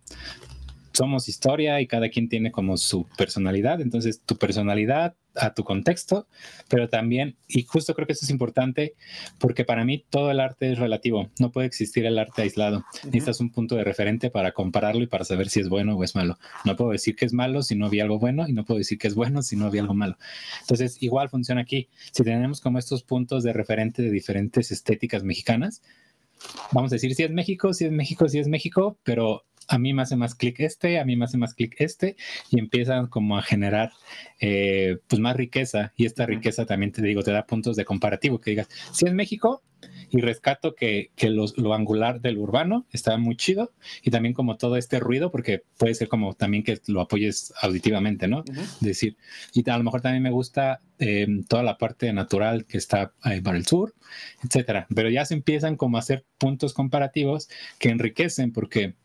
somos 0.97 1.29
historia 1.29 1.79
y 1.79 1.85
cada 1.85 2.09
quien 2.09 2.27
tiene 2.27 2.51
como 2.51 2.75
su 2.75 3.07
personalidad, 3.17 3.81
entonces 3.81 4.21
tu 4.25 4.35
personalidad 4.35 5.15
a 5.35 5.53
tu 5.53 5.63
contexto, 5.63 6.27
pero 6.69 6.89
también, 6.89 7.37
y 7.47 7.61
justo 7.61 7.93
creo 7.93 8.07
que 8.07 8.13
eso 8.13 8.25
es 8.25 8.31
importante, 8.31 8.95
porque 9.37 9.63
para 9.63 9.85
mí 9.85 10.03
todo 10.09 10.31
el 10.31 10.39
arte 10.39 10.71
es 10.71 10.79
relativo, 10.79 11.29
no 11.39 11.51
puede 11.51 11.67
existir 11.67 12.07
el 12.07 12.17
arte 12.17 12.41
aislado, 12.41 12.83
necesitas 13.03 13.39
un 13.39 13.51
punto 13.51 13.75
de 13.75 13.83
referente 13.83 14.31
para 14.31 14.53
compararlo 14.53 15.03
y 15.03 15.07
para 15.07 15.23
saber 15.23 15.49
si 15.49 15.59
es 15.59 15.69
bueno 15.69 15.95
o 15.95 16.03
es 16.03 16.15
malo. 16.15 16.39
No 16.65 16.75
puedo 16.75 16.89
decir 16.89 17.15
que 17.15 17.25
es 17.25 17.33
malo 17.33 17.61
si 17.61 17.75
no 17.75 17.91
vi 17.91 17.99
algo 17.99 18.17
bueno 18.17 18.47
y 18.47 18.53
no 18.53 18.65
puedo 18.65 18.79
decir 18.79 18.97
que 18.97 19.07
es 19.07 19.13
bueno 19.13 19.43
si 19.43 19.55
no 19.55 19.69
vi 19.69 19.77
algo 19.77 19.93
malo. 19.93 20.17
Entonces, 20.61 20.97
igual 21.03 21.29
funciona 21.29 21.61
aquí. 21.61 21.89
Si 22.11 22.23
tenemos 22.23 22.59
como 22.59 22.79
estos 22.79 23.03
puntos 23.03 23.43
de 23.43 23.53
referente 23.53 24.01
de 24.01 24.09
diferentes 24.09 24.71
estéticas 24.71 25.23
mexicanas, 25.23 25.83
vamos 26.71 26.91
a 26.91 26.95
decir 26.95 27.13
si 27.13 27.21
es 27.21 27.29
México, 27.29 27.71
si 27.75 27.85
es 27.85 27.91
México, 27.91 28.27
si 28.27 28.39
es 28.39 28.47
México, 28.47 28.97
pero 29.03 29.43
a 29.67 29.77
mí 29.77 29.93
me 29.93 30.01
hace 30.01 30.15
más 30.15 30.35
clic 30.35 30.59
este, 30.59 30.99
a 30.99 31.05
mí 31.05 31.15
me 31.15 31.25
hace 31.25 31.37
más 31.37 31.53
clic 31.53 31.75
este, 31.79 32.15
y 32.49 32.59
empiezan 32.59 33.07
como 33.07 33.37
a 33.37 33.41
generar 33.41 33.91
eh, 34.39 34.97
pues 35.07 35.19
más 35.19 35.35
riqueza, 35.35 35.93
y 35.95 36.05
esta 36.05 36.25
riqueza 36.25 36.65
también 36.65 36.91
te 36.91 37.01
digo, 37.01 37.23
te 37.23 37.31
da 37.31 37.45
puntos 37.45 37.75
de 37.75 37.85
comparativo, 37.85 38.39
que 38.39 38.51
digas, 38.51 38.69
si 38.91 39.05
es 39.05 39.13
México, 39.13 39.63
y 40.09 40.21
rescato 40.21 40.73
que, 40.73 41.11
que 41.15 41.29
lo 41.29 41.73
angular 41.73 42.21
del 42.21 42.37
urbano 42.37 42.85
está 42.91 43.17
muy 43.17 43.35
chido, 43.35 43.73
y 44.01 44.11
también 44.11 44.33
como 44.33 44.57
todo 44.57 44.77
este 44.77 44.99
ruido, 44.99 45.31
porque 45.31 45.63
puede 45.77 45.93
ser 45.95 46.07
como 46.07 46.33
también 46.33 46.63
que 46.63 46.79
lo 46.87 47.01
apoyes 47.01 47.53
auditivamente, 47.61 48.27
¿no? 48.27 48.43
Decir, 48.79 49.17
y 49.53 49.69
a 49.69 49.77
lo 49.77 49.83
mejor 49.83 50.01
también 50.01 50.23
me 50.23 50.31
gusta 50.31 50.81
em, 50.99 51.43
toda 51.43 51.63
la 51.63 51.77
parte 51.77 52.11
natural 52.13 52.65
que 52.65 52.77
está 52.77 53.13
ahí 53.21 53.41
para 53.41 53.57
el 53.57 53.65
sur, 53.65 53.93
etcétera, 54.43 54.87
pero 54.93 55.09
ya 55.09 55.25
se 55.25 55.33
empiezan 55.33 55.75
como 55.75 55.97
a 55.97 55.99
hacer 55.99 56.25
puntos 56.37 56.73
comparativos 56.73 57.49
que 57.77 57.89
enriquecen, 57.89 58.53
porque 58.53 58.95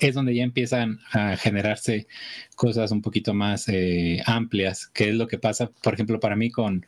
es 0.00 0.14
donde 0.14 0.34
ya 0.34 0.42
empiezan 0.42 1.00
a 1.12 1.36
generarse 1.36 2.06
cosas 2.54 2.90
un 2.90 3.02
poquito 3.02 3.34
más 3.34 3.68
eh, 3.68 4.22
amplias, 4.26 4.88
que 4.88 5.10
es 5.10 5.14
lo 5.14 5.26
que 5.26 5.38
pasa, 5.38 5.70
por 5.82 5.94
ejemplo, 5.94 6.20
para 6.20 6.36
mí 6.36 6.50
con, 6.50 6.86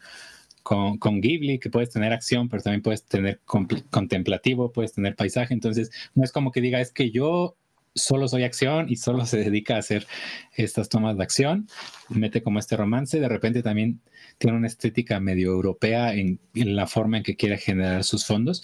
con, 0.63 0.99
con, 0.99 1.21
Ghibli, 1.21 1.59
que 1.59 1.71
puedes 1.71 1.91
tener 1.91 2.13
acción, 2.13 2.49
pero 2.49 2.63
también 2.63 2.83
puedes 2.83 3.05
tener 3.05 3.41
contemplativo, 3.45 4.73
puedes 4.73 4.93
tener 4.93 5.17
paisaje, 5.17 5.55
entonces 5.55 5.91
no 6.15 6.25
es 6.25 6.33
como 6.33 6.53
que 6.53 6.61
diga, 6.61 6.81
es 6.81 6.93
que 6.93 7.11
yo 7.11 7.57
solo 7.95 8.29
soy 8.29 8.45
acción 8.45 8.87
y 8.89 8.97
solo 8.97 9.27
se 9.27 9.39
dedica 9.39 9.77
a 9.77 9.79
hacer 9.79 10.07
estas 10.55 10.89
tomas 10.89 11.17
de 11.17 11.23
acción, 11.23 11.69
mete 12.09 12.43
como 12.43 12.59
este 12.59 12.77
romance, 12.77 13.21
de 13.21 13.29
repente 13.29 13.63
también 13.63 14.01
tiene 14.39 14.57
una 14.57 14.67
estética 14.67 15.21
medio 15.21 15.51
europea 15.51 16.15
en, 16.15 16.39
en 16.55 16.77
la 16.77 16.87
forma 16.87 17.19
en 17.19 17.23
que 17.23 17.37
quiere 17.37 17.59
generar 17.59 18.05
sus 18.05 18.25
fondos, 18.25 18.63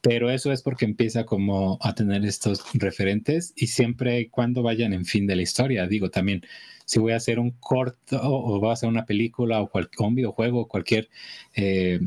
pero 0.00 0.30
eso 0.30 0.52
es 0.52 0.62
porque 0.62 0.84
empieza 0.84 1.24
como 1.24 1.78
a 1.82 1.94
tener 1.94 2.24
estos 2.24 2.64
referentes 2.74 3.52
y 3.56 3.68
siempre 3.68 4.20
y 4.20 4.28
cuando 4.28 4.62
vayan 4.62 4.92
en 4.92 5.04
fin 5.04 5.26
de 5.26 5.36
la 5.36 5.42
historia, 5.42 5.86
digo 5.86 6.10
también, 6.10 6.42
si 6.84 6.98
voy 6.98 7.12
a 7.12 7.16
hacer 7.16 7.38
un 7.38 7.52
corto 7.52 8.18
o 8.22 8.58
voy 8.58 8.70
a 8.70 8.72
hacer 8.72 8.88
una 8.88 9.06
película 9.06 9.62
o, 9.62 9.70
un 9.98 10.14
videojuego, 10.14 10.68
cualquier 10.68 11.08
eh, 11.54 12.00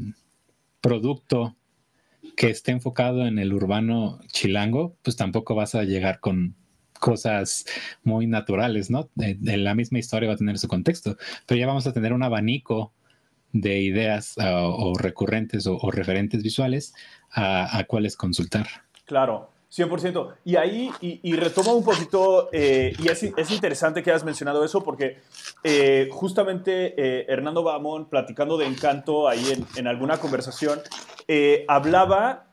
producto 0.82 1.56
que 2.36 2.50
esté 2.50 2.72
enfocado 2.72 3.26
en 3.28 3.40
el 3.40 3.54
urbano 3.54 4.20
chilango, 4.28 4.98
pues 5.04 5.16
tampoco 5.16 5.56
vas 5.56 5.76
a 5.76 5.84
llegar 5.84 6.20
con 6.20 6.56
cosas 7.00 7.66
muy 8.04 8.28
naturales, 8.28 8.90
¿no? 8.90 9.10
En 9.18 9.64
la 9.64 9.76
misma 9.76 10.00
historia 10.00 10.30
va 10.30 10.36
a 10.36 10.38
tener 10.38 10.58
su 10.58 10.68
contexto, 10.68 11.18
pero 11.46 11.60
ya 11.60 11.68
vamos 11.68 11.86
a 11.86 11.94
tener 11.94 12.14
un 12.14 12.24
abanico 12.24 12.94
de 13.54 13.80
ideas 13.80 14.36
uh, 14.38 14.42
o 14.44 14.94
recurrentes 14.96 15.68
o, 15.68 15.92
referentes 15.92 16.44
visuales 16.44 16.94
a, 17.32 17.84
cuáles 17.88 18.18
consultar. 18.18 18.68
Claro, 19.06 19.50
100%. 19.72 20.34
Y 20.44 20.56
ahí, 20.56 20.92
y, 21.02 21.20
y 21.24 21.34
un 21.34 21.84
poquito, 21.84 22.50
eh, 22.52 22.94
y 23.00 23.08
es, 23.08 23.24
es, 23.24 23.52
interesante 23.52 24.04
que 24.04 24.12
hayas 24.12 24.24
mencionado 24.24 24.64
eso, 24.64 24.84
porque 24.84 25.20
eh, 25.64 26.10
justamente 26.12 26.94
eh, 26.98 27.26
Hernando 27.28 27.64
Bamón, 27.64 28.10
platicando 28.10 28.58
de 28.58 28.66
Encanto 28.66 29.28
ahí 29.28 29.44
en, 29.76 29.88
alguna 29.88 30.18
conversación, 30.18 30.80
hablaba, 31.68 32.46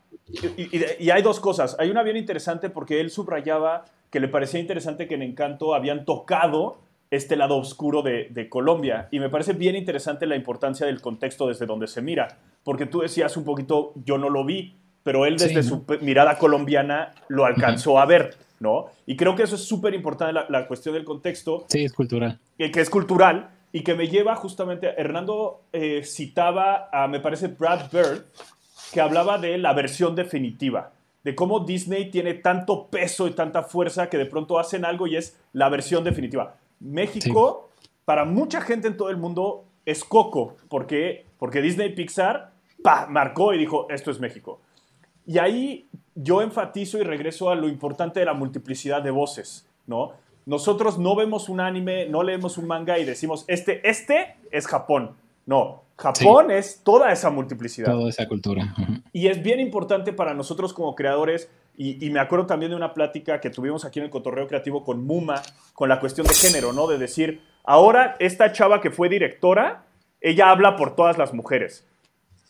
y, 0.57 0.77
y, 1.03 1.09
hay 1.09 1.21
dos 1.21 1.39
cosas. 1.39 1.75
Hay 1.79 1.89
una 1.89 2.03
bien 2.03 2.17
interesante 2.17 2.69
porque 2.69 2.99
él 3.01 3.11
subrayaba 3.11 3.85
que 4.09 4.19
le 4.19 4.27
parecía 4.27 4.59
interesante 4.59 5.07
que 5.07 5.15
en 5.15 5.21
Encanto 5.21 5.75
habían 5.75 6.05
tocado 6.05 6.79
este 7.11 7.35
lado 7.35 7.57
oscuro 7.57 8.01
de, 8.01 8.29
de, 8.31 8.49
Colombia. 8.49 9.09
Y 9.11 9.19
me 9.19 9.29
parece 9.29 9.53
bien 9.53 9.75
interesante 9.75 10.25
la 10.25 10.37
importancia 10.37 10.85
del 10.85 11.01
contexto 11.01 11.47
desde 11.47 11.65
donde 11.65 11.87
se 11.87 12.01
mira, 12.01 12.39
porque 12.63 12.85
tú 12.85 13.01
decías 13.01 13.35
un 13.37 13.43
poquito, 13.43 13.93
yo 14.05 14.17
no 14.17 14.29
lo 14.29 14.45
vi, 14.45 14.75
pero 15.03 15.25
él 15.25 15.37
desde 15.37 15.61
sí. 15.61 15.69
su 15.69 15.85
mirada 16.01 16.37
colombiana 16.37 17.11
lo 17.27 17.45
alcanzó 17.45 17.93
uh 17.93 17.95
-huh. 17.95 18.03
a 18.03 18.05
ver, 18.05 18.35
¿no? 18.59 18.85
Y 19.05 19.17
creo 19.17 19.35
que 19.35 19.43
eso 19.43 19.55
es 19.55 19.63
súper 19.65 19.93
importante, 19.93 20.33
la, 20.33 20.45
la, 20.47 20.67
cuestión 20.67 20.95
del 20.95 21.03
contexto. 21.03 21.65
Sí, 21.67 21.83
es 21.83 21.93
cultural. 21.93 22.39
Que, 22.57 22.71
que 22.71 22.79
es 22.79 22.89
cultural 22.89 23.49
y 23.73 23.83
que 23.83 23.95
me 23.95 24.07
lleva 24.07 24.35
justamente, 24.35 24.93
Hernando 24.97 25.61
eh, 25.73 26.03
citaba 26.03 26.89
a, 26.91 27.07
me 27.07 27.19
parece, 27.19 27.47
Brad 27.47 27.91
Bird, 27.91 28.25
que 28.93 29.01
hablaba 29.01 29.37
de 29.37 29.57
la 29.57 29.73
versión 29.73 30.15
definitiva, 30.15 30.91
de 31.23 31.35
cómo 31.35 31.61
Disney 31.61 32.09
tiene 32.09 32.33
tanto 32.35 32.87
peso 32.87 33.27
y 33.27 33.31
tanta 33.31 33.63
fuerza 33.63 34.09
que 34.09 34.17
de 34.17 34.25
pronto 34.25 34.59
hacen 34.59 34.85
algo 34.85 35.07
y 35.07 35.15
es 35.15 35.39
la 35.53 35.69
versión 35.69 36.03
definitiva. 36.03 36.55
México, 36.81 37.69
sí. 37.79 37.89
para 38.05 38.25
mucha 38.25 38.61
gente 38.61 38.87
en 38.87 38.97
todo 38.97 39.09
el 39.09 39.17
mundo, 39.17 39.65
es 39.85 40.03
Coco, 40.03 40.57
porque, 40.69 41.25
porque 41.37 41.61
Disney 41.61 41.93
Pixar 41.95 42.51
marcó 43.09 43.53
y 43.53 43.59
dijo, 43.59 43.87
esto 43.89 44.11
es 44.11 44.19
México. 44.19 44.59
Y 45.25 45.37
ahí 45.37 45.87
yo 46.15 46.41
enfatizo 46.41 46.97
y 46.97 47.03
regreso 47.03 47.49
a 47.49 47.55
lo 47.55 47.67
importante 47.67 48.19
de 48.19 48.25
la 48.25 48.33
multiplicidad 48.33 49.01
de 49.01 49.11
voces, 49.11 49.67
¿no? 49.87 50.13
Nosotros 50.45 50.97
no 50.97 51.15
vemos 51.15 51.49
un 51.49 51.59
anime, 51.59 52.07
no 52.07 52.23
leemos 52.23 52.57
un 52.57 52.67
manga 52.67 52.97
y 52.97 53.05
decimos, 53.05 53.45
este, 53.47 53.87
este 53.87 54.35
es 54.51 54.67
Japón. 54.67 55.15
No, 55.45 55.83
Japón 55.97 56.47
sí. 56.49 56.53
es 56.55 56.81
toda 56.83 57.11
esa 57.11 57.29
multiplicidad. 57.29 57.91
Toda 57.91 58.09
esa 58.09 58.27
cultura. 58.27 58.75
Y 59.13 59.27
es 59.27 59.43
bien 59.43 59.59
importante 59.59 60.13
para 60.13 60.33
nosotros 60.33 60.73
como 60.73 60.95
creadores, 60.95 61.49
y, 61.75 62.05
y, 62.05 62.09
me 62.09 62.19
acuerdo 62.19 62.45
también 62.45 62.71
de 62.71 62.75
una 62.75 62.93
plática 62.93 63.39
que 63.39 63.49
tuvimos 63.49 63.85
aquí 63.85 63.99
en 63.99 64.05
el 64.05 64.11
Cotorreo 64.11 64.47
Creativo 64.47 64.83
con 64.83 65.05
Muma, 65.05 65.41
con 65.73 65.89
la 65.89 65.99
cuestión 65.99 66.27
de 66.27 66.33
género, 66.33 66.73
¿no? 66.73 66.87
De 66.87 66.97
decir, 66.97 67.41
ahora 67.63 68.15
esta 68.19 68.51
chava 68.51 68.81
que 68.81 68.91
fue 68.91 69.09
directora, 69.09 69.85
ella 70.19 70.51
habla 70.51 70.75
por 70.75 70.95
todas 70.95 71.17
las 71.17 71.33
mujeres. 71.33 71.87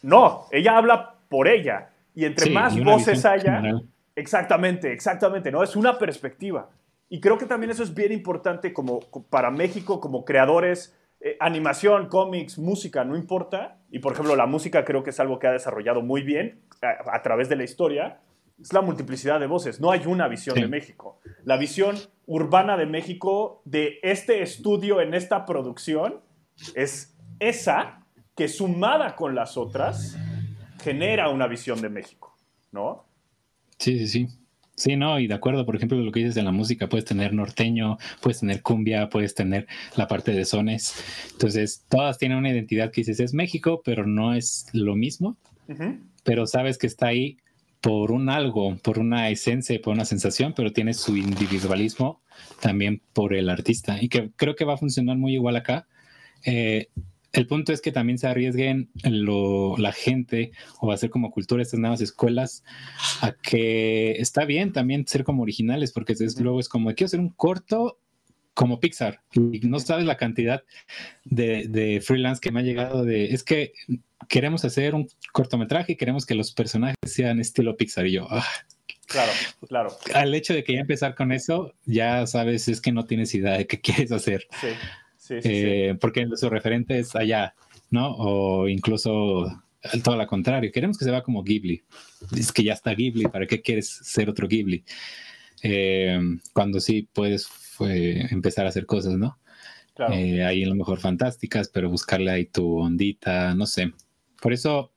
No, 0.02 0.48
ella 0.52 0.78
habla 0.78 1.16
por 1.30 1.48
ella. 1.48 1.90
Y 2.14 2.26
entre 2.26 2.48
sí, 2.48 2.52
más 2.52 2.76
y 2.76 2.82
voces 2.82 3.24
haya, 3.24 3.58
general. 3.58 3.88
exactamente, 4.16 4.92
exactamente, 4.92 5.52
¿no? 5.52 5.64
Es 5.64 5.76
una 5.76 5.98
perspectiva. 5.98 6.70
Y 7.08 7.20
creo 7.20 7.38
que 7.38 7.46
también 7.46 7.72
eso 7.72 7.84
es 7.84 7.94
bien 7.94 8.12
importante 8.12 8.74
como 8.74 9.02
para 9.30 9.52
México, 9.52 10.00
como 10.00 10.26
creadores, 10.26 10.98
eh, 11.22 11.38
animación, 11.40 12.08
cómics, 12.08 12.58
música, 12.58 13.04
no 13.06 13.16
importa. 13.16 13.78
Y 13.90 14.00
por 14.00 14.14
ejemplo, 14.14 14.36
la 14.36 14.46
música 14.46 14.84
creo 14.84 15.04
que 15.04 15.12
es 15.12 15.20
algo 15.20 15.40
que 15.40 15.48
ha 15.48 15.52
desarrollado 15.52 16.02
muy 16.02 16.24
bien 16.24 16.62
a, 16.82 17.16
a 17.16 17.22
través 17.22 17.48
de 17.48 17.56
la 17.56 17.64
historia. 17.64 18.20
Es 18.62 18.74
la 18.74 18.82
multiplicidad 18.82 19.40
de 19.40 19.48
voces. 19.48 19.80
No 19.80 19.92
hay 19.92 20.02
una 20.06 20.28
visión 20.28 20.56
sí. 20.56 20.62
de 20.62 20.68
México. 20.68 21.20
La 21.44 21.58
visión 21.58 21.98
urbana 22.26 22.78
de 22.78 22.86
México 22.86 23.62
de 23.66 24.00
este 24.04 24.42
estudio 24.42 25.02
en 25.02 25.14
esta 25.14 25.46
producción 25.46 26.22
es 26.76 27.18
esa 27.40 28.06
que 28.36 28.48
sumada 28.48 29.16
con 29.16 29.36
las 29.36 29.58
otras 29.58 30.18
genera 30.82 31.30
una 31.30 31.48
visión 31.48 31.82
de 31.82 31.90
México, 31.90 32.38
¿no? 32.72 33.06
Sí, 33.78 33.98
sí, 34.00 34.08
sí. 34.08 34.28
Sí, 34.76 34.96
no, 34.96 35.20
y 35.20 35.28
de 35.28 35.34
acuerdo, 35.36 35.66
por 35.66 35.76
ejemplo, 35.76 35.98
lo 36.00 36.12
que 36.12 36.22
dices 36.22 36.34
de 36.34 36.42
la 36.42 36.52
música, 36.52 36.90
puedes 36.90 37.06
tener 37.06 37.34
norteño, 37.34 37.98
puedes 38.20 38.40
tener 38.40 38.64
cumbia, 38.64 39.10
puedes 39.10 39.36
tener 39.36 39.68
la 39.96 40.08
parte 40.08 40.32
de 40.32 40.44
sones. 40.44 40.96
Entonces, 41.34 41.86
todas 41.88 42.18
tienen 42.18 42.40
una 42.40 42.50
identidad 42.50 42.90
que 42.92 43.02
dices, 43.02 43.20
es 43.20 43.34
México, 43.34 43.82
pero 43.84 44.08
no 44.08 44.34
es 44.34 44.68
lo 44.74 44.96
mismo, 44.96 45.38
uh 45.68 45.74
-huh. 45.74 46.00
pero 46.24 46.48
sabes 46.48 46.80
que 46.80 46.88
está 46.88 47.08
ahí 47.08 47.38
por 47.82 48.12
un 48.12 48.30
algo, 48.30 48.78
por 48.78 49.00
una 49.00 49.30
esencia, 49.30 49.80
por 49.82 49.94
una 49.94 50.06
sensación, 50.06 50.54
pero 50.56 50.72
tiene 50.72 50.94
su 50.94 51.18
individualismo 51.18 52.22
también 52.60 53.02
por 53.14 53.34
el 53.34 53.50
artista 53.50 54.02
y 54.02 54.08
que 54.08 54.32
creo 54.36 54.56
que 54.56 54.66
va 54.66 54.76
a 54.76 54.78
funcionar 54.78 55.18
muy 55.18 55.34
igual 55.34 55.56
acá. 55.56 55.88
Eh, 56.46 56.90
el 57.34 57.48
punto 57.48 57.72
es 57.72 57.82
que 57.82 57.92
también 57.92 58.18
se 58.18 58.28
arriesguen 58.28 58.92
lo, 59.04 59.78
la 59.78 59.94
gente 59.94 60.52
o 60.80 60.88
va 60.88 60.96
a 60.96 60.98
ser 60.98 61.10
como 61.10 61.32
cultura 61.32 61.64
estas 61.64 61.80
nuevas 61.80 62.02
escuelas 62.02 62.64
a 63.22 63.32
que 63.32 64.12
está 64.14 64.46
bien 64.46 64.74
también 64.74 65.08
ser 65.08 65.24
como 65.24 65.42
originales 65.42 65.92
porque 65.94 66.14
es, 66.14 66.40
luego 66.40 66.60
es 66.60 66.68
como 66.68 66.94
quiero 66.94 67.06
hacer 67.06 67.20
un 67.22 67.30
corto 67.30 68.01
como 68.54 68.80
Pixar 68.80 69.22
y 69.34 69.60
no 69.62 69.80
sabes 69.80 70.06
la 70.06 70.18
cantidad 70.18 70.64
de, 71.24 71.68
de, 71.70 72.02
freelance 72.02 72.42
que 72.42 72.52
me 72.52 72.60
ha 72.60 72.64
llegado 72.64 73.06
de 73.06 73.34
es 73.34 73.44
que 73.44 73.74
queremos 74.28 74.66
hacer 74.66 74.94
un 74.94 75.08
cortometraje 75.32 75.94
y 75.94 75.96
queremos 75.96 76.26
que 76.26 76.36
los 76.36 76.52
personajes 76.52 76.98
sean 77.06 77.40
estilo 77.40 77.78
Pixar 77.78 78.08
y 78.08 78.14
yo 78.14 78.28
ah, 78.30 78.46
Claro, 79.08 79.32
claro. 79.68 79.98
Al 80.14 80.34
hecho 80.34 80.54
de 80.54 80.64
que 80.64 80.74
ya 80.74 80.80
empezar 80.80 81.16
con 81.16 81.34
eso, 81.34 81.74
ya 81.86 82.26
sabes, 82.28 82.70
es 82.70 82.80
que 82.80 82.94
no 82.94 83.06
tienes 83.06 83.36
idea 83.36 83.58
de 83.58 83.68
qué 83.68 83.82
quieres 83.82 84.12
hacer. 84.12 84.48
Sí. 84.60 84.68
Sí, 85.18 85.42
sí, 85.42 85.50
eh, 85.50 85.90
sí. 85.92 85.98
Porque 86.00 86.28
su 86.36 86.50
referente 86.50 86.98
es 86.98 87.16
allá, 87.16 87.54
¿no? 87.90 88.16
O 88.18 88.68
incluso 88.68 89.46
todo 90.04 90.16
lo 90.16 90.28
contrario. 90.28 90.72
Queremos 90.72 90.98
que 90.98 91.06
se 91.06 91.12
vea 91.12 91.24
como 91.24 91.44
Ghibli. 91.44 91.84
Es 92.36 92.52
que 92.52 92.64
ya 92.64 92.74
está 92.74 92.94
Ghibli, 92.94 93.26
¿para 93.26 93.46
qué 93.46 93.62
quieres 93.62 93.90
ser 93.90 94.30
otro 94.30 94.48
Ghibli? 94.48 94.84
Eh, 95.64 96.20
cuando 96.54 96.80
sí 96.80 97.08
puedes 97.14 97.50
empezar 97.80 98.66
a 98.66 98.70
hacer 98.70 98.86
cosas, 98.86 99.14
¿no? 99.14 99.40
Claro. 99.96 100.14
Eh, 100.14 100.44
ahí 100.44 100.64
a 100.64 100.68
lo 100.68 100.76
mejor 100.76 101.00
fantásticas, 101.00 101.68
pero 101.68 101.90
buscarle 101.90 102.32
ahí 102.32 102.46
tu 102.46 102.78
ondita, 102.78 103.54
no 103.56 103.66
sé. 103.66 103.94
Por 104.42 104.54
eso 104.54 104.92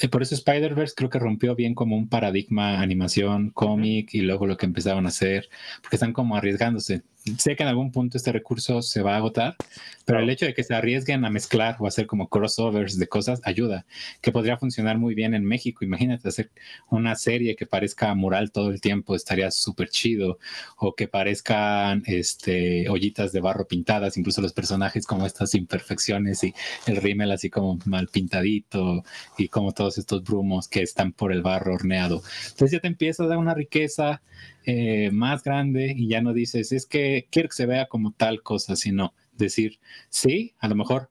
eh, 0.00 0.08
por 0.08 0.22
eso 0.22 0.34
Spider-Verse 0.34 0.94
creo 0.96 1.10
que 1.10 1.18
rompió 1.18 1.56
bien 1.56 1.74
como 1.74 1.96
un 1.96 2.08
paradigma 2.08 2.80
animación, 2.80 3.50
cómic 3.50 4.14
y 4.14 4.20
luego 4.20 4.46
lo 4.46 4.56
que 4.56 4.66
empezaron 4.66 5.06
a 5.06 5.08
hacer, 5.08 5.48
porque 5.82 5.96
están 5.96 6.12
como 6.12 6.36
arriesgándose. 6.36 7.02
Sé 7.36 7.56
que 7.56 7.62
en 7.62 7.68
algún 7.68 7.92
punto 7.92 8.16
este 8.16 8.32
recurso 8.32 8.82
se 8.82 9.02
va 9.02 9.14
a 9.14 9.16
agotar, 9.18 9.56
pero 10.04 10.20
el 10.20 10.30
hecho 10.30 10.46
de 10.46 10.54
que 10.54 10.64
se 10.64 10.74
arriesguen 10.74 11.24
a 11.24 11.30
mezclar 11.30 11.76
o 11.80 11.86
hacer 11.86 12.06
como 12.06 12.28
crossovers 12.28 12.98
de 12.98 13.08
cosas 13.08 13.40
ayuda, 13.44 13.84
que 14.20 14.32
podría 14.32 14.56
funcionar 14.56 14.98
muy 14.98 15.14
bien 15.14 15.34
en 15.34 15.44
México. 15.44 15.84
Imagínate 15.84 16.28
hacer 16.28 16.50
una 16.90 17.14
serie 17.14 17.56
que 17.56 17.66
parezca 17.66 18.14
mural 18.14 18.50
todo 18.50 18.70
el 18.70 18.80
tiempo, 18.80 19.14
estaría 19.14 19.50
súper 19.50 19.90
chido, 19.90 20.38
o 20.76 20.94
que 20.94 21.08
parezcan 21.08 22.02
este, 22.06 22.88
ollitas 22.88 23.32
de 23.32 23.40
barro 23.40 23.66
pintadas, 23.66 24.16
incluso 24.16 24.40
los 24.40 24.52
personajes 24.52 25.06
como 25.06 25.26
estas 25.26 25.54
imperfecciones 25.54 26.42
y 26.44 26.54
el 26.86 26.96
rímel 26.96 27.32
así 27.32 27.50
como 27.50 27.78
mal 27.84 28.08
pintadito 28.08 29.04
y 29.36 29.48
como 29.48 29.72
todos 29.72 29.98
estos 29.98 30.22
brumos 30.22 30.68
que 30.68 30.82
están 30.82 31.12
por 31.12 31.32
el 31.32 31.42
barro 31.42 31.74
horneado. 31.74 32.22
Entonces 32.44 32.72
ya 32.72 32.80
te 32.80 32.88
empieza 32.88 33.24
a 33.24 33.26
dar 33.26 33.38
una 33.38 33.54
riqueza 33.54 34.22
eh, 34.70 35.10
más 35.12 35.42
grande 35.42 35.94
y 35.96 36.08
ya 36.08 36.20
no 36.20 36.34
dices, 36.34 36.72
es 36.72 36.84
que 36.84 37.26
quiero 37.30 37.48
que 37.48 37.54
se 37.54 37.64
vea 37.64 37.86
como 37.86 38.12
tal 38.12 38.42
cosa, 38.42 38.76
sino 38.76 39.14
decir, 39.32 39.78
sí, 40.10 40.52
a 40.58 40.68
lo 40.68 40.74
mejor. 40.74 41.08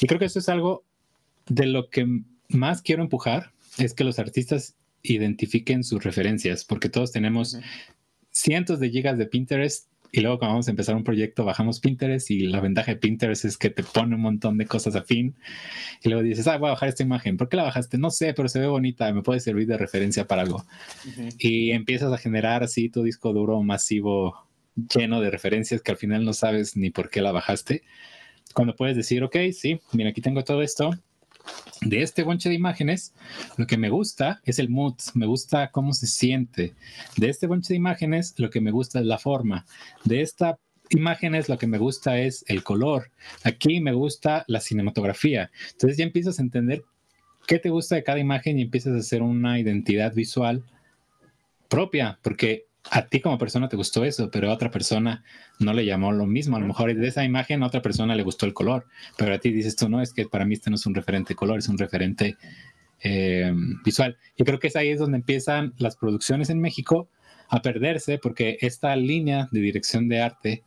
Y 0.00 0.08
creo 0.08 0.18
que 0.18 0.24
eso 0.24 0.40
es 0.40 0.48
algo 0.48 0.82
de 1.46 1.66
lo 1.66 1.90
que 1.90 2.22
más 2.48 2.82
quiero 2.82 3.04
empujar, 3.04 3.52
es 3.78 3.94
que 3.94 4.02
los 4.02 4.18
artistas 4.18 4.74
identifiquen 5.04 5.84
sus 5.84 6.02
referencias, 6.02 6.64
porque 6.64 6.88
todos 6.88 7.12
tenemos, 7.12 7.56
cientos 8.32 8.80
de 8.80 8.90
gigas 8.90 9.16
de 9.16 9.26
Pinterest 9.26 9.86
y 10.10 10.20
luego 10.20 10.38
cuando 10.38 10.54
vamos 10.54 10.68
a 10.68 10.70
empezar 10.70 10.96
un 10.96 11.04
proyecto 11.04 11.44
bajamos 11.44 11.80
Pinterest 11.80 12.30
y 12.30 12.40
la 12.40 12.60
ventaja 12.60 12.92
de 12.92 12.96
Pinterest 12.96 13.44
es 13.44 13.58
que 13.58 13.70
te 13.70 13.82
pone 13.82 14.14
un 14.14 14.22
montón 14.22 14.56
de 14.56 14.66
cosas 14.66 14.96
afín 14.96 15.36
y 16.02 16.08
luego 16.08 16.22
dices, 16.22 16.46
ah, 16.46 16.56
voy 16.56 16.68
a 16.68 16.72
bajar 16.72 16.88
esta 16.88 17.02
imagen. 17.02 17.36
¿Por 17.36 17.48
qué 17.48 17.56
la 17.56 17.64
bajaste? 17.64 17.98
No 17.98 18.10
sé, 18.10 18.32
pero 18.34 18.48
se 18.48 18.60
ve 18.60 18.66
bonita, 18.66 19.12
me 19.12 19.22
puede 19.22 19.40
servir 19.40 19.66
de 19.66 19.76
referencia 19.76 20.26
para 20.26 20.42
algo. 20.42 20.64
Y 21.38 21.72
empiezas 21.72 22.12
a 22.12 22.18
generar 22.18 22.62
así 22.62 22.88
tu 22.88 23.02
disco 23.02 23.32
duro 23.32 23.62
masivo 23.62 24.48
lleno 24.94 25.20
de 25.20 25.30
referencias 25.30 25.82
que 25.82 25.90
al 25.90 25.96
final 25.96 26.24
no 26.24 26.32
sabes 26.32 26.76
ni 26.76 26.90
por 26.90 27.10
qué 27.10 27.20
la 27.20 27.32
bajaste. 27.32 27.82
Cuando 28.54 28.76
puedes 28.76 28.96
decir, 28.96 29.22
ok, 29.22 29.36
sí, 29.52 29.80
mira, 29.92 30.10
aquí 30.10 30.20
tengo 30.20 30.42
todo 30.42 30.62
esto, 30.62 30.90
de 31.80 32.02
este 32.02 32.22
bonche 32.22 32.48
de 32.48 32.54
imágenes, 32.54 33.14
lo 33.56 33.66
que 33.66 33.76
me 33.76 33.88
gusta 33.88 34.40
es 34.44 34.58
el 34.58 34.68
mood, 34.68 34.94
me 35.14 35.26
gusta 35.26 35.70
cómo 35.70 35.92
se 35.92 36.06
siente. 36.06 36.74
De 37.16 37.28
este 37.28 37.46
bonche 37.46 37.74
de 37.74 37.76
imágenes, 37.76 38.34
lo 38.38 38.50
que 38.50 38.60
me 38.60 38.70
gusta 38.70 39.00
es 39.00 39.06
la 39.06 39.18
forma. 39.18 39.64
De 40.04 40.22
esta 40.22 40.58
imágenes, 40.90 41.48
lo 41.48 41.58
que 41.58 41.66
me 41.66 41.78
gusta 41.78 42.18
es 42.18 42.44
el 42.48 42.62
color. 42.62 43.10
Aquí 43.44 43.80
me 43.80 43.92
gusta 43.92 44.44
la 44.48 44.60
cinematografía. 44.60 45.50
Entonces 45.72 45.98
ya 45.98 46.04
empiezas 46.04 46.38
a 46.38 46.42
entender 46.42 46.84
qué 47.46 47.58
te 47.58 47.70
gusta 47.70 47.96
de 47.96 48.04
cada 48.04 48.18
imagen 48.18 48.58
y 48.58 48.62
empiezas 48.62 48.94
a 48.94 48.98
hacer 48.98 49.22
una 49.22 49.58
identidad 49.58 50.14
visual 50.14 50.64
propia, 51.68 52.18
porque 52.22 52.67
a 52.90 53.06
ti 53.06 53.20
como 53.20 53.38
persona 53.38 53.68
te 53.68 53.76
gustó 53.76 54.04
eso, 54.04 54.30
pero 54.30 54.50
a 54.50 54.54
otra 54.54 54.70
persona 54.70 55.22
no 55.58 55.72
le 55.72 55.84
llamó 55.84 56.12
lo 56.12 56.26
mismo. 56.26 56.56
A 56.56 56.60
lo 56.60 56.66
mejor 56.66 56.94
de 56.94 57.06
esa 57.06 57.24
imagen 57.24 57.62
a 57.62 57.66
otra 57.66 57.82
persona 57.82 58.14
le 58.14 58.22
gustó 58.22 58.46
el 58.46 58.54
color, 58.54 58.86
pero 59.16 59.34
a 59.34 59.38
ti 59.38 59.52
dices 59.52 59.76
tú, 59.76 59.88
no, 59.88 60.00
es 60.00 60.12
que 60.12 60.26
para 60.26 60.44
mí 60.44 60.54
este 60.54 60.70
no 60.70 60.76
es 60.76 60.86
un 60.86 60.94
referente 60.94 61.34
color, 61.34 61.58
es 61.58 61.68
un 61.68 61.78
referente 61.78 62.36
eh, 63.02 63.52
visual. 63.84 64.16
Y 64.36 64.44
creo 64.44 64.58
que 64.58 64.68
es 64.68 64.76
ahí 64.76 64.88
es 64.88 64.98
donde 64.98 65.18
empiezan 65.18 65.74
las 65.78 65.96
producciones 65.96 66.50
en 66.50 66.60
México 66.60 67.08
a 67.48 67.62
perderse, 67.62 68.18
porque 68.18 68.58
esta 68.60 68.94
línea 68.96 69.48
de 69.50 69.60
dirección 69.60 70.08
de 70.08 70.20
arte 70.20 70.64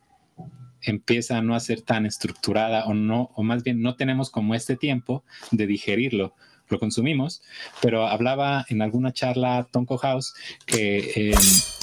empieza 0.82 1.38
a 1.38 1.42
no 1.42 1.58
ser 1.60 1.82
tan 1.82 2.06
estructurada 2.06 2.84
o 2.86 2.94
no, 2.94 3.30
o 3.34 3.42
más 3.42 3.62
bien 3.62 3.80
no 3.82 3.94
tenemos 3.94 4.30
como 4.30 4.54
este 4.54 4.76
tiempo 4.76 5.24
de 5.52 5.66
digerirlo 5.66 6.34
lo 6.72 6.80
consumimos, 6.80 7.42
pero 7.80 8.06
hablaba 8.06 8.64
en 8.68 8.82
alguna 8.82 9.12
charla 9.12 9.68
Tonko 9.70 9.98
House 9.98 10.34
que 10.66 11.30
eh, 11.30 11.34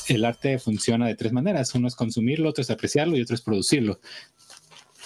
el 0.10 0.26
arte 0.26 0.60
funciona 0.60 1.08
de 1.08 1.16
tres 1.16 1.32
maneras. 1.32 1.74
Uno 1.76 1.88
es 1.88 1.96
consumirlo, 1.96 2.50
otro 2.50 2.62
es 2.62 2.70
apreciarlo 2.70 3.16
y 3.18 3.22
otro 3.22 3.36
es 3.36 3.42
producirlo. 3.42 4.00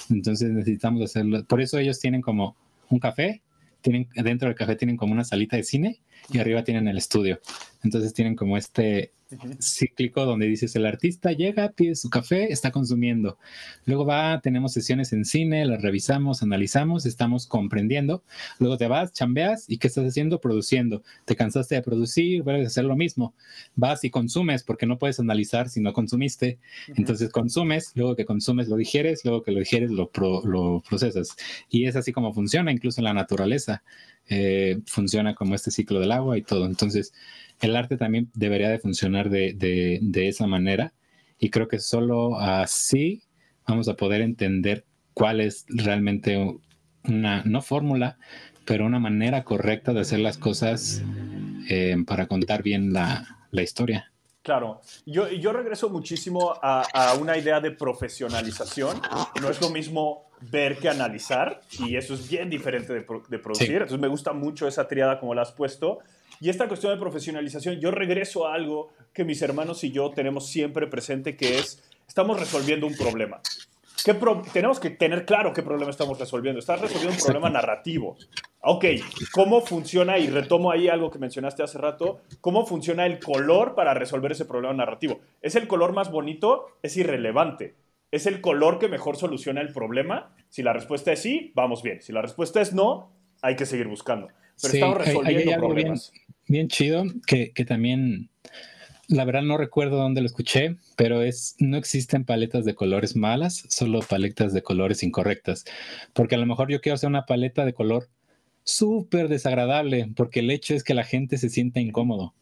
Entonces 0.09 0.49
necesitamos 0.51 1.03
hacerlo. 1.03 1.43
Por 1.45 1.61
eso 1.61 1.77
ellos 1.77 1.99
tienen 1.99 2.21
como 2.21 2.55
un 2.89 2.99
café, 2.99 3.41
tienen, 3.81 4.07
dentro 4.15 4.47
del 4.47 4.55
café 4.55 4.75
tienen 4.75 4.97
como 4.97 5.13
una 5.13 5.23
salita 5.23 5.57
de 5.57 5.63
cine 5.63 6.01
y 6.31 6.39
arriba 6.39 6.63
tienen 6.63 6.87
el 6.87 6.97
estudio. 6.97 7.39
Entonces 7.83 8.13
tienen 8.13 8.35
como 8.35 8.57
este 8.57 9.11
cíclico 9.59 10.25
donde 10.25 10.47
dices 10.47 10.75
el 10.75 10.85
artista 10.85 11.31
llega, 11.31 11.71
pide 11.71 11.95
su 11.95 12.09
café, 12.09 12.51
está 12.51 12.71
consumiendo. 12.71 13.37
Luego 13.85 14.05
va, 14.05 14.39
tenemos 14.41 14.73
sesiones 14.73 15.13
en 15.13 15.25
cine, 15.25 15.65
las 15.65 15.81
revisamos, 15.81 16.43
analizamos, 16.43 17.05
estamos 17.05 17.47
comprendiendo. 17.47 18.23
Luego 18.59 18.77
te 18.77 18.87
vas, 18.87 19.13
chambeas 19.13 19.69
y 19.69 19.77
¿qué 19.77 19.87
estás 19.87 20.05
haciendo? 20.05 20.39
Produciendo. 20.39 21.03
Te 21.25 21.35
cansaste 21.35 21.75
de 21.75 21.81
producir, 21.81 22.43
vuelves 22.43 22.65
a 22.65 22.67
hacer 22.67 22.85
lo 22.85 22.95
mismo. 22.95 23.33
Vas 23.75 24.03
y 24.03 24.09
consumes 24.09 24.63
porque 24.63 24.85
no 24.85 24.97
puedes 24.97 25.19
analizar 25.19 25.69
si 25.69 25.81
no 25.81 25.93
consumiste. 25.93 26.59
Entonces 26.95 27.29
consumes, 27.29 27.91
luego 27.95 28.15
que 28.15 28.25
consumes 28.25 28.67
lo 28.67 28.75
digieres, 28.75 29.23
luego 29.25 29.43
que 29.43 29.51
lo 29.51 29.59
digieres 29.59 29.91
lo, 29.91 30.09
lo 30.45 30.83
procesas. 30.87 31.35
Y 31.69 31.85
es 31.85 31.95
así 31.95 32.11
como 32.11 32.33
funciona 32.33 32.71
incluso 32.71 33.01
en 33.01 33.05
la 33.05 33.13
naturaleza. 33.13 33.83
Eh, 34.29 34.79
funciona 34.85 35.35
como 35.35 35.55
este 35.55 35.71
ciclo 35.71 35.99
del 35.99 36.11
agua 36.11 36.37
y 36.37 36.41
todo. 36.41 36.65
Entonces, 36.65 37.13
el 37.61 37.75
arte 37.75 37.97
también 37.97 38.29
debería 38.33 38.69
de 38.69 38.79
funcionar 38.79 39.29
de, 39.29 39.53
de, 40.01 40.27
esa 40.27 40.47
manera 40.47 40.93
y 41.39 41.49
creo 41.49 41.67
que 41.67 41.79
solo 41.79 42.39
así 42.39 43.23
vamos 43.67 43.87
a 43.89 43.95
poder 43.95 44.21
entender 44.21 44.85
cuál 45.13 45.41
es 45.41 45.65
realmente 45.67 46.57
una, 47.03 47.43
no 47.43 47.61
fórmula, 47.61 48.17
pero 48.65 48.85
una 48.85 48.99
manera 48.99 49.43
correcta 49.43 49.93
de 49.93 50.01
hacer 50.01 50.19
las 50.19 50.37
cosas 50.37 51.03
eh, 51.69 51.95
para 52.07 52.27
contar 52.27 52.63
bien 52.63 52.93
la, 52.93 53.45
la 53.51 53.61
historia. 53.61 54.12
Claro, 54.43 54.81
yo, 55.05 55.29
yo 55.29 55.53
regreso 55.53 55.89
muchísimo 55.89 56.53
a, 56.61 56.83
a, 56.93 57.13
una 57.13 57.37
idea 57.37 57.61
de 57.61 57.71
profesionalización. 57.71 59.01
No 59.41 59.49
es 59.49 59.61
lo 59.61 59.69
mismo 59.69 60.25
ver 60.41 60.77
que 60.77 60.89
analizar 60.89 61.61
y 61.79 61.95
eso 61.95 62.13
es 62.13 62.29
bien 62.29 62.49
diferente 62.49 62.93
de, 62.93 63.05
de 63.29 63.39
producir. 63.39 63.71
Entonces 63.71 63.99
me 63.99 64.09
gusta 64.09 64.33
mucho 64.33 64.67
esa 64.67 64.85
triada 64.85 65.17
como 65.17 65.33
la 65.33 65.43
has 65.43 65.53
puesto. 65.53 65.99
Y 66.41 66.49
esta 66.49 66.67
cuestión 66.67 66.93
de 66.93 66.99
profesionalización, 66.99 67.79
yo 67.79 67.89
regreso 67.91 68.45
a 68.45 68.53
algo 68.53 68.89
que 69.13 69.23
mis 69.23 69.41
hermanos 69.41 69.81
y 69.85 69.91
yo 69.91 70.09
tenemos 70.09 70.49
siempre 70.49 70.87
presente, 70.87 71.37
que 71.37 71.59
es, 71.59 71.81
estamos 72.05 72.37
resolviendo 72.37 72.85
un 72.85 72.97
problema. 72.97 73.39
¿Qué 74.03 74.15
tenemos 74.51 74.79
que 74.79 74.89
tener 74.89 75.25
claro 75.25 75.53
qué 75.53 75.61
problema 75.61 75.91
estamos 75.91 76.19
resolviendo. 76.19 76.59
Estás 76.59 76.81
resolviendo 76.81 77.15
un 77.15 77.23
problema 77.23 77.49
narrativo. 77.49 78.17
Ok, 78.61 78.85
¿cómo 79.31 79.61
funciona, 79.61 80.17
y 80.17 80.27
retomo 80.27 80.71
ahí 80.71 80.87
algo 80.87 81.09
que 81.11 81.19
mencionaste 81.19 81.63
hace 81.63 81.77
rato, 81.77 82.21
cómo 82.41 82.65
funciona 82.65 83.05
el 83.05 83.19
color 83.19 83.75
para 83.75 83.93
resolver 83.93 84.31
ese 84.31 84.45
problema 84.45 84.73
narrativo? 84.73 85.19
¿Es 85.41 85.55
el 85.55 85.67
color 85.67 85.93
más 85.93 86.11
bonito? 86.11 86.77
Es 86.81 86.97
irrelevante. 86.97 87.75
¿Es 88.11 88.25
el 88.25 88.41
color 88.41 88.79
que 88.79 88.87
mejor 88.87 89.17
soluciona 89.17 89.61
el 89.61 89.73
problema? 89.73 90.35
Si 90.49 90.63
la 90.63 90.73
respuesta 90.73 91.11
es 91.11 91.21
sí, 91.21 91.51
vamos 91.55 91.81
bien. 91.81 92.01
Si 92.01 92.13
la 92.13 92.21
respuesta 92.21 92.61
es 92.61 92.73
no, 92.73 93.11
hay 93.41 93.55
que 93.55 93.65
seguir 93.65 93.87
buscando. 93.87 94.27
Pero 94.61 94.73
estamos 94.73 94.97
resolviendo 94.97 95.57
problemas 95.57 96.11
bien 96.47 96.67
chido 96.67 97.05
que, 97.25 97.51
que, 97.51 97.65
también, 97.65 98.29
la 99.07 99.25
verdad 99.25 99.41
no 99.41 99.57
recuerdo 99.57 99.97
dónde 99.97 100.21
lo 100.21 100.27
escuché, 100.27 100.77
pero 100.95 101.21
es, 101.21 101.55
no 101.59 101.77
existen 101.77 102.25
paletas 102.25 102.65
de 102.65 102.75
colores 102.75 103.15
malas, 103.15 103.65
solo 103.69 103.99
paletas 103.99 104.53
de 104.53 104.63
colores 104.63 105.03
incorrectas. 105.03 105.65
Porque 106.13 106.35
a 106.35 106.37
lo 106.37 106.45
mejor 106.45 106.71
yo 106.71 106.81
quiero 106.81 106.95
hacer 106.95 107.09
una 107.09 107.25
paleta 107.25 107.65
de 107.65 107.73
color 107.73 108.09
súper 108.63 109.27
desagradable, 109.27 110.09
porque 110.15 110.39
el 110.39 110.51
hecho 110.51 110.73
es 110.73 110.83
que 110.83 110.93
la 110.93 111.03
gente 111.03 111.37
se 111.37 111.49
sienta 111.49 111.81
incómodo. 111.81 112.33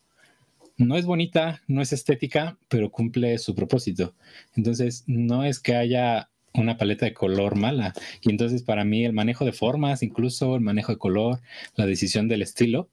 No 0.77 0.97
es 0.97 1.05
bonita, 1.05 1.61
no 1.67 1.81
es 1.81 1.93
estética, 1.93 2.57
pero 2.67 2.91
cumple 2.91 3.37
su 3.37 3.55
propósito. 3.55 4.13
Entonces, 4.55 5.03
no 5.07 5.43
es 5.43 5.59
que 5.59 5.75
haya 5.75 6.29
una 6.53 6.77
paleta 6.77 7.05
de 7.05 7.13
color 7.13 7.55
mala. 7.55 7.93
Y 8.21 8.29
entonces 8.29 8.63
para 8.63 8.83
mí 8.83 9.05
el 9.05 9.13
manejo 9.13 9.45
de 9.45 9.53
formas, 9.53 10.03
incluso 10.03 10.55
el 10.55 10.61
manejo 10.61 10.91
de 10.91 10.97
color, 10.97 11.39
la 11.75 11.85
decisión 11.85 12.27
del 12.27 12.41
estilo, 12.41 12.89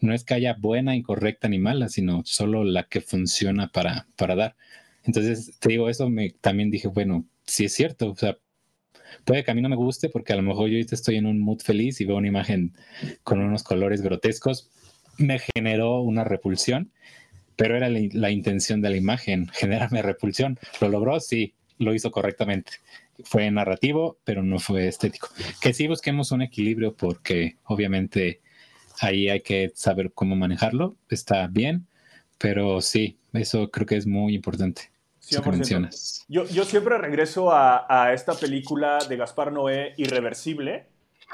no 0.00 0.14
es 0.14 0.24
que 0.24 0.34
haya 0.34 0.54
buena, 0.58 0.94
incorrecta 0.94 1.48
ni 1.48 1.58
mala, 1.58 1.88
sino 1.88 2.22
solo 2.24 2.64
la 2.64 2.84
que 2.84 3.00
funciona 3.00 3.68
para, 3.68 4.06
para 4.16 4.34
dar. 4.34 4.56
Entonces, 5.04 5.58
te 5.58 5.70
digo, 5.70 5.88
eso 5.88 6.08
me 6.10 6.30
también 6.30 6.70
dije, 6.70 6.88
bueno, 6.88 7.24
sí 7.44 7.64
es 7.66 7.72
cierto, 7.72 8.10
o 8.10 8.16
sea, 8.16 8.38
puede 9.24 9.44
que 9.44 9.50
a 9.50 9.54
mí 9.54 9.62
no 9.62 9.68
me 9.68 9.76
guste 9.76 10.08
porque 10.08 10.32
a 10.32 10.36
lo 10.36 10.42
mejor 10.42 10.68
yo 10.68 10.78
estoy 10.78 11.16
en 11.16 11.26
un 11.26 11.40
mood 11.40 11.60
feliz 11.60 12.00
y 12.00 12.04
veo 12.04 12.16
una 12.16 12.28
imagen 12.28 12.72
con 13.22 13.40
unos 13.40 13.62
colores 13.62 14.02
grotescos, 14.02 14.70
me 15.18 15.38
generó 15.38 16.00
una 16.00 16.24
repulsión, 16.24 16.90
pero 17.56 17.76
era 17.76 17.88
la, 17.88 18.30
intención 18.30 18.82
de 18.82 18.90
la 18.90 18.96
imagen, 18.96 19.48
generarme 19.52 20.02
repulsión. 20.02 20.58
¿Lo 20.80 20.88
logró? 20.88 21.18
Sí, 21.20 21.54
lo 21.78 21.94
hizo 21.94 22.10
correctamente. 22.10 22.72
Fue 23.24 23.50
narrativo, 23.50 24.18
pero 24.24 24.42
no 24.42 24.58
fue 24.58 24.88
estético. 24.88 25.28
Que 25.60 25.72
sí 25.72 25.86
busquemos 25.86 26.32
un 26.32 26.42
equilibrio 26.42 26.94
porque 26.94 27.56
obviamente 27.64 28.40
ahí 29.00 29.28
hay 29.28 29.40
que 29.40 29.70
saber 29.74 30.12
cómo 30.12 30.36
manejarlo, 30.36 30.96
está 31.08 31.46
bien, 31.46 31.86
pero 32.38 32.80
sí, 32.80 33.18
eso 33.32 33.70
creo 33.70 33.86
que 33.86 33.96
es 33.96 34.06
muy 34.06 34.34
importante. 34.34 34.90
Yo, 36.28 36.44
yo 36.46 36.64
siempre 36.64 36.98
regreso 36.98 37.50
a, 37.52 38.12
esta 38.12 38.34
película 38.34 38.98
de 39.08 39.16
Gaspar 39.16 39.52
Noé, 39.52 39.94
Irreversible, 39.96 40.86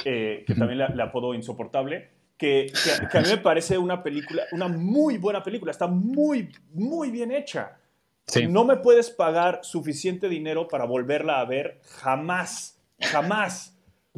eh, 0.04 0.44
que 0.46 0.54
también 0.54 0.78
le, 0.78 1.02
apodo 1.02 1.34
Insoportable, 1.34 2.08
que, 2.38 2.72
que, 3.10 3.18
a 3.18 3.20
mí 3.20 3.28
me 3.28 3.38
parece 3.38 3.76
una 3.76 4.02
película, 4.02 4.44
una 4.52 4.68
muy 4.68 5.18
buena 5.18 5.42
película, 5.42 5.70
está 5.70 5.86
muy, 5.86 6.50
muy 6.72 7.10
bien 7.10 7.30
hecha. 7.30 7.76
No 8.48 8.64
me 8.64 8.76
puedes 8.76 9.10
pagar 9.10 9.60
suficiente 9.62 10.28
dinero 10.28 10.68
para 10.68 10.84
volverla 10.84 11.40
a 11.40 11.44
ver 11.44 11.80
jamás, 12.00 12.78
jamás. 12.98 13.71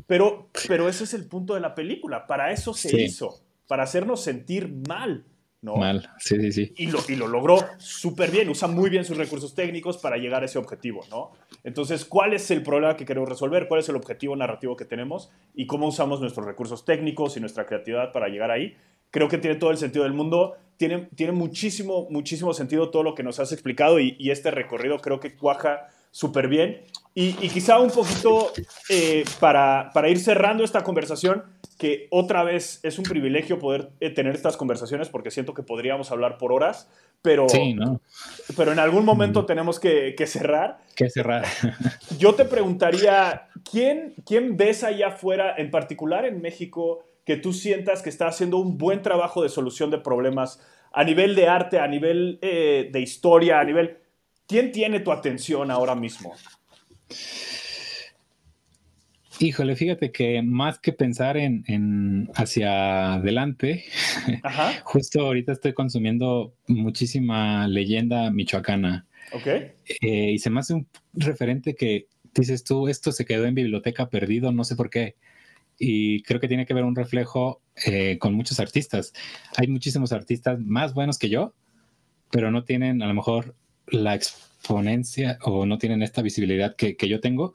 Pero, 0.07 0.51
pero 0.68 0.88
ese 0.88 1.05
es 1.05 1.14
el 1.14 1.26
punto 1.26 1.55
de 1.55 1.61
la 1.61 1.74
película. 1.74 2.26
Para 2.26 2.53
eso 2.53 2.74
se 2.74 3.01
hizo. 3.01 3.40
Para 3.66 3.84
hacernos 3.84 4.22
sentir 4.22 4.68
mal. 4.88 5.24
¿no? 5.62 5.76
Mal, 5.76 6.11
sí, 6.18 6.36
sí, 6.38 6.53
sí. 6.53 6.74
Y 6.76 6.88
lo, 6.88 6.99
y 7.09 7.16
lo 7.16 7.26
logró 7.26 7.57
súper 7.78 8.30
bien. 8.30 8.51
Usa 8.51 8.68
muy 8.68 8.90
bien 8.90 9.05
sus 9.05 9.16
recursos 9.16 9.55
técnicos 9.55 9.97
para 9.97 10.18
llegar 10.18 10.42
a 10.42 10.45
ese 10.45 10.59
objetivo, 10.59 11.01
¿no? 11.11 11.32
Entonces, 11.64 12.05
¿cuál 12.05 12.34
es 12.34 12.51
el 12.51 12.62
problema 12.62 12.97
que 12.97 13.07
queremos 13.07 13.30
resolver? 13.30 13.66
¿Cuál 13.66 13.80
es 13.80 13.88
el 13.88 13.97
objetivo 13.97 14.36
narrativo 14.36 14.76
que 14.76 14.84
tenemos? 14.84 15.30
¿Y 15.55 15.66
cómo 15.66 15.86
usamos 15.88 16.20
nuestros 16.20 16.45
recursos 16.45 16.84
técnicos 16.84 17.38
y 17.38 17.40
nuestra 17.40 17.64
creatividad 17.64 18.12
para 18.12 18.28
llegar 18.28 18.51
ahí? 18.51 18.76
Creo 19.11 19.28
que 19.28 19.38
tiene 19.38 19.57
todo 19.57 19.70
el 19.70 19.78
sentido 19.78 20.05
del 20.05 20.12
mundo. 20.12 20.55
Tiene, 20.76 21.09
tiene 21.14 21.32
muchísimo, 21.32 22.09
muchísimo 22.11 22.53
sentido 22.53 22.90
todo 22.90 23.03
lo 23.03 23.14
que 23.14 23.22
nos 23.22 23.40
has 23.40 23.51
explicado 23.53 24.01
y, 24.01 24.16
y 24.18 24.32
este 24.32 24.51
recorrido 24.51 24.99
creo 24.99 25.18
que 25.18 25.34
cuaja 25.34 25.86
súper 26.11 26.49
bien. 26.49 26.82
Y, 27.17 27.33
quizá 27.49 27.79
un 27.79 27.93
poquito 27.93 28.53
eh, 28.89 29.25
para, 29.39 29.91
para, 29.95 30.09
ir 30.09 30.19
cerrando 30.19 30.65
esta 30.65 30.83
conversación, 30.83 31.45
que 31.79 32.09
otra 32.11 32.43
vez 32.43 32.81
es 32.83 32.99
un 32.99 33.05
privilegio 33.05 33.59
poder 33.59 33.91
eh, 34.01 34.11
tener 34.11 34.35
estas 34.35 34.57
conversaciones 34.57 35.09
porque 35.09 35.31
siento 35.31 35.55
que 35.55 35.62
podríamos 35.62 36.11
hablar 36.11 36.39
por 36.39 36.53
horas, 36.53 36.89
pero, 37.23 37.47
pero 38.57 38.73
en 38.73 38.79
algún 38.79 39.05
momento 39.05 39.43
mm. 39.43 39.47
tenemos 39.47 39.81
que, 39.81 40.15
cerrar. 40.27 40.79
Que 40.97 41.09
cerrar. 41.09 41.45
Yo 42.19 42.35
te 42.35 42.45
preguntaría, 42.45 43.49
¿quién, 43.71 44.15
¿quién 44.27 44.57
ves 44.57 44.85
allá 44.85 45.09
afuera, 45.09 45.55
en 45.57 45.71
particular 45.71 46.25
en 46.25 46.43
México, 46.43 47.05
que 47.25 47.37
tú 47.37 47.53
sientas 47.53 48.03
que 48.03 48.11
está 48.11 48.27
haciendo 48.27 48.59
un 48.59 48.77
buen 48.77 49.03
trabajo 49.03 49.43
de 49.43 49.49
solución 49.49 49.91
de 49.91 49.99
problemas 49.99 50.61
a 50.93 51.05
nivel 51.05 51.35
de 51.35 51.49
arte, 51.49 51.79
a 51.79 51.87
nivel 51.87 52.39
eh, 52.43 52.89
de 52.93 53.01
historia, 53.01 53.61
a 53.61 53.65
nivel... 53.65 53.99
¿Quién 54.47 54.73
tiene 54.73 55.01
tu 55.01 55.11
atención 55.11 55.71
ahora 55.71 55.95
mismo? 55.95 56.35
Híjole, 59.40 59.74
fíjate 59.74 60.12
que 60.12 60.42
más 60.42 60.78
que 60.78 60.92
pensar 60.92 61.36
en, 61.36 62.30
hacia 62.36 63.14
adelante, 63.14 63.84
justo 64.84 65.22
ahorita 65.22 65.52
estoy 65.52 65.74
consumiendo 65.74 66.55
muchísima 66.68 67.66
leyenda 67.66 68.30
michoacana. 68.30 69.07
Ok. 69.32 69.46
Eh, 69.46 70.32
y 70.32 70.38
se 70.38 70.50
me 70.50 70.61
hace 70.61 70.74
un 70.74 70.86
referente 71.14 71.74
que 71.74 72.07
dices 72.32 72.62
tú, 72.62 72.88
esto 72.88 73.11
se 73.11 73.24
quedó 73.24 73.44
en 73.46 73.55
biblioteca 73.55 74.09
perdido, 74.09 74.52
no 74.52 74.62
sé 74.62 74.76
por 74.76 74.88
qué. 74.88 75.16
Y 75.78 76.22
creo 76.22 76.40
que 76.40 76.48
tiene 76.48 76.66
que 76.66 76.74
ver 76.74 76.84
un 76.84 76.94
reflejo 76.94 77.61
eh, 77.86 78.18
con 78.18 78.34
muchos 78.34 78.61
artistas. 78.61 79.12
Hay 79.57 79.66
muchísimos 79.66 80.12
artistas 80.12 80.61
más 80.61 80.94
buenos 80.94 81.18
que 81.18 81.28
yo, 81.28 81.55
pero 82.30 82.52
no 82.52 82.64
tienen 82.64 83.02
a 83.02 83.07
lo 83.09 83.14
mejor 83.14 83.57
la 83.88 84.14
exponencia 84.65 85.39
o 85.43 85.67
no 85.67 85.77
tienen 85.77 86.03
esta 86.03 86.23
visibilidad 86.23 86.75
que, 86.75 86.97
que 86.97 87.09
yo 87.09 87.21
tengo 87.21 87.55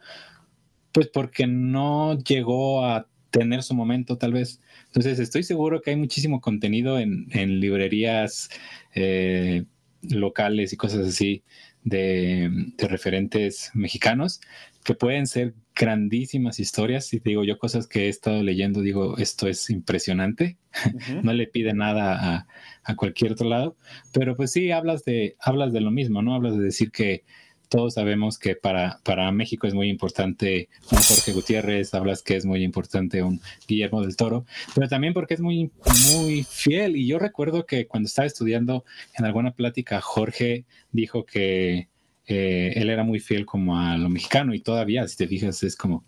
pues 0.92 1.08
porque 1.08 1.48
no 1.48 2.18
llegó 2.20 2.86
a 2.86 3.08
tener 3.32 3.64
su 3.64 3.74
momento 3.76 4.18
tal 4.18 4.34
vez. 4.34 4.60
Entonces 4.88 5.20
estoy 5.20 5.44
seguro 5.44 5.82
que 5.82 5.92
hay 5.92 5.96
muchísimo 5.96 6.42
contenido 6.42 7.00
en, 7.00 7.28
librerías 7.60 8.50
eh, 8.96 9.66
locales 10.02 10.74
y 10.74 10.78
cosas 10.78 11.08
así 11.08 11.44
de, 11.84 12.72
referentes 12.78 13.72
mexicanos 13.74 14.42
que 14.90 14.96
pueden 14.96 15.28
ser 15.28 15.54
grandísimas 15.76 16.60
historias. 16.60 17.14
Y 17.14 17.20
digo, 17.20 17.44
yo 17.44 17.60
cosas 17.60 17.86
que 17.86 18.08
he 18.08 18.10
estado 18.10 18.42
leyendo, 18.42 18.82
digo, 18.82 19.20
esto 19.20 19.48
es 19.48 19.70
impresionante. 19.70 20.58
no 21.22 21.32
le 21.32 21.46
pide 21.46 21.76
nada 21.76 22.18
a, 22.18 22.48
a, 22.84 22.96
cualquier 22.96 23.34
otro 23.34 23.48
lado. 23.48 23.78
Pero 24.12 24.36
pues 24.36 24.52
sí, 24.52 24.72
hablas 24.72 25.06
de, 25.06 25.36
hablas 25.40 25.74
de 25.74 25.82
lo 25.82 25.92
mismo, 25.92 26.24
¿no? 26.24 26.34
Hablas 26.34 26.58
de 26.58 26.64
decir 26.64 26.90
que 26.90 27.24
todos 27.68 27.94
sabemos 27.94 28.40
que 28.40 28.56
para, 28.56 29.00
para 29.04 29.32
México 29.32 29.68
es 29.68 29.76
muy 29.76 29.90
importante 29.90 30.70
un 30.92 30.98
Jorge 30.98 31.34
Gutiérrez, 31.34 31.94
hablas 31.94 32.24
que 32.24 32.36
es 32.36 32.46
muy 32.48 32.64
importante 32.64 33.22
un 33.22 33.40
Guillermo 33.68 34.02
del 34.02 34.16
Toro, 34.16 34.48
pero 34.74 34.88
también 34.88 35.14
porque 35.14 35.36
es 35.36 35.40
muy, 35.40 35.72
muy 36.16 36.42
fiel. 36.42 36.96
Y 36.96 37.06
yo 37.06 37.20
recuerdo 37.20 37.68
que 37.68 37.86
cuando 37.86 38.08
estaba 38.08 38.26
estudiando 38.26 38.86
en 39.16 39.26
alguna 39.26 39.52
plática, 39.52 40.02
Jorge 40.02 40.66
dijo 40.92 41.28
que 41.28 41.90
eh, 42.30 42.74
él 42.76 42.92
era 42.92 43.04
muy 43.04 43.20
fiel 43.20 43.44
como 43.44 43.80
a 43.80 43.98
lo 43.98 44.08
mexicano 44.08 44.54
y 44.54 44.62
todavía, 44.62 45.08
si 45.08 45.18
te 45.18 45.28
fijas, 45.28 45.64
es 45.64 45.76
como... 45.76 46.06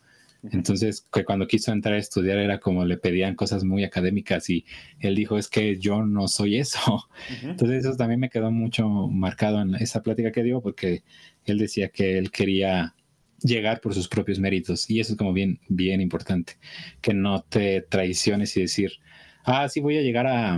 Entonces, 0.52 1.08
que 1.14 1.24
cuando 1.24 1.48
quiso 1.48 1.72
entrar 1.72 1.94
a 1.94 2.00
estudiar 2.00 2.40
era 2.40 2.60
como 2.60 2.84
le 2.84 2.98
pedían 2.98 3.36
cosas 3.36 3.64
muy 3.64 3.84
académicas 3.84 4.50
y 4.50 4.66
él 5.00 5.14
dijo, 5.14 5.38
es 5.38 5.48
que 5.48 5.78
yo 5.78 6.04
no 6.04 6.28
soy 6.28 6.58
eso. 6.58 7.08
Entonces, 7.44 7.86
eso 7.86 7.96
también 7.96 8.20
me 8.20 8.30
quedó 8.30 8.50
mucho 8.50 8.88
marcado 8.90 9.62
en 9.62 9.76
esa 9.76 10.02
plática 10.02 10.32
que 10.32 10.42
dio 10.42 10.62
porque 10.62 11.04
él 11.46 11.60
decía 11.60 11.90
que 11.90 12.18
él 12.18 12.32
quería 12.32 12.96
llegar 13.44 13.82
por 13.82 13.94
sus 13.94 14.08
propios 14.08 14.40
méritos 14.40 14.90
y 14.90 15.00
eso 15.00 15.14
es 15.14 15.18
como 15.18 15.32
bien, 15.32 15.60
bien 15.68 16.02
importante, 16.02 16.54
que 17.02 17.14
no 17.14 17.44
te 17.44 17.82
traiciones 17.82 18.58
y 18.58 18.62
decir, 18.62 18.94
ah, 19.44 19.70
sí 19.70 19.80
voy 19.80 19.98
a 19.98 20.02
llegar 20.02 20.26
a, 20.26 20.58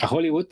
a 0.00 0.08
Hollywood, 0.08 0.48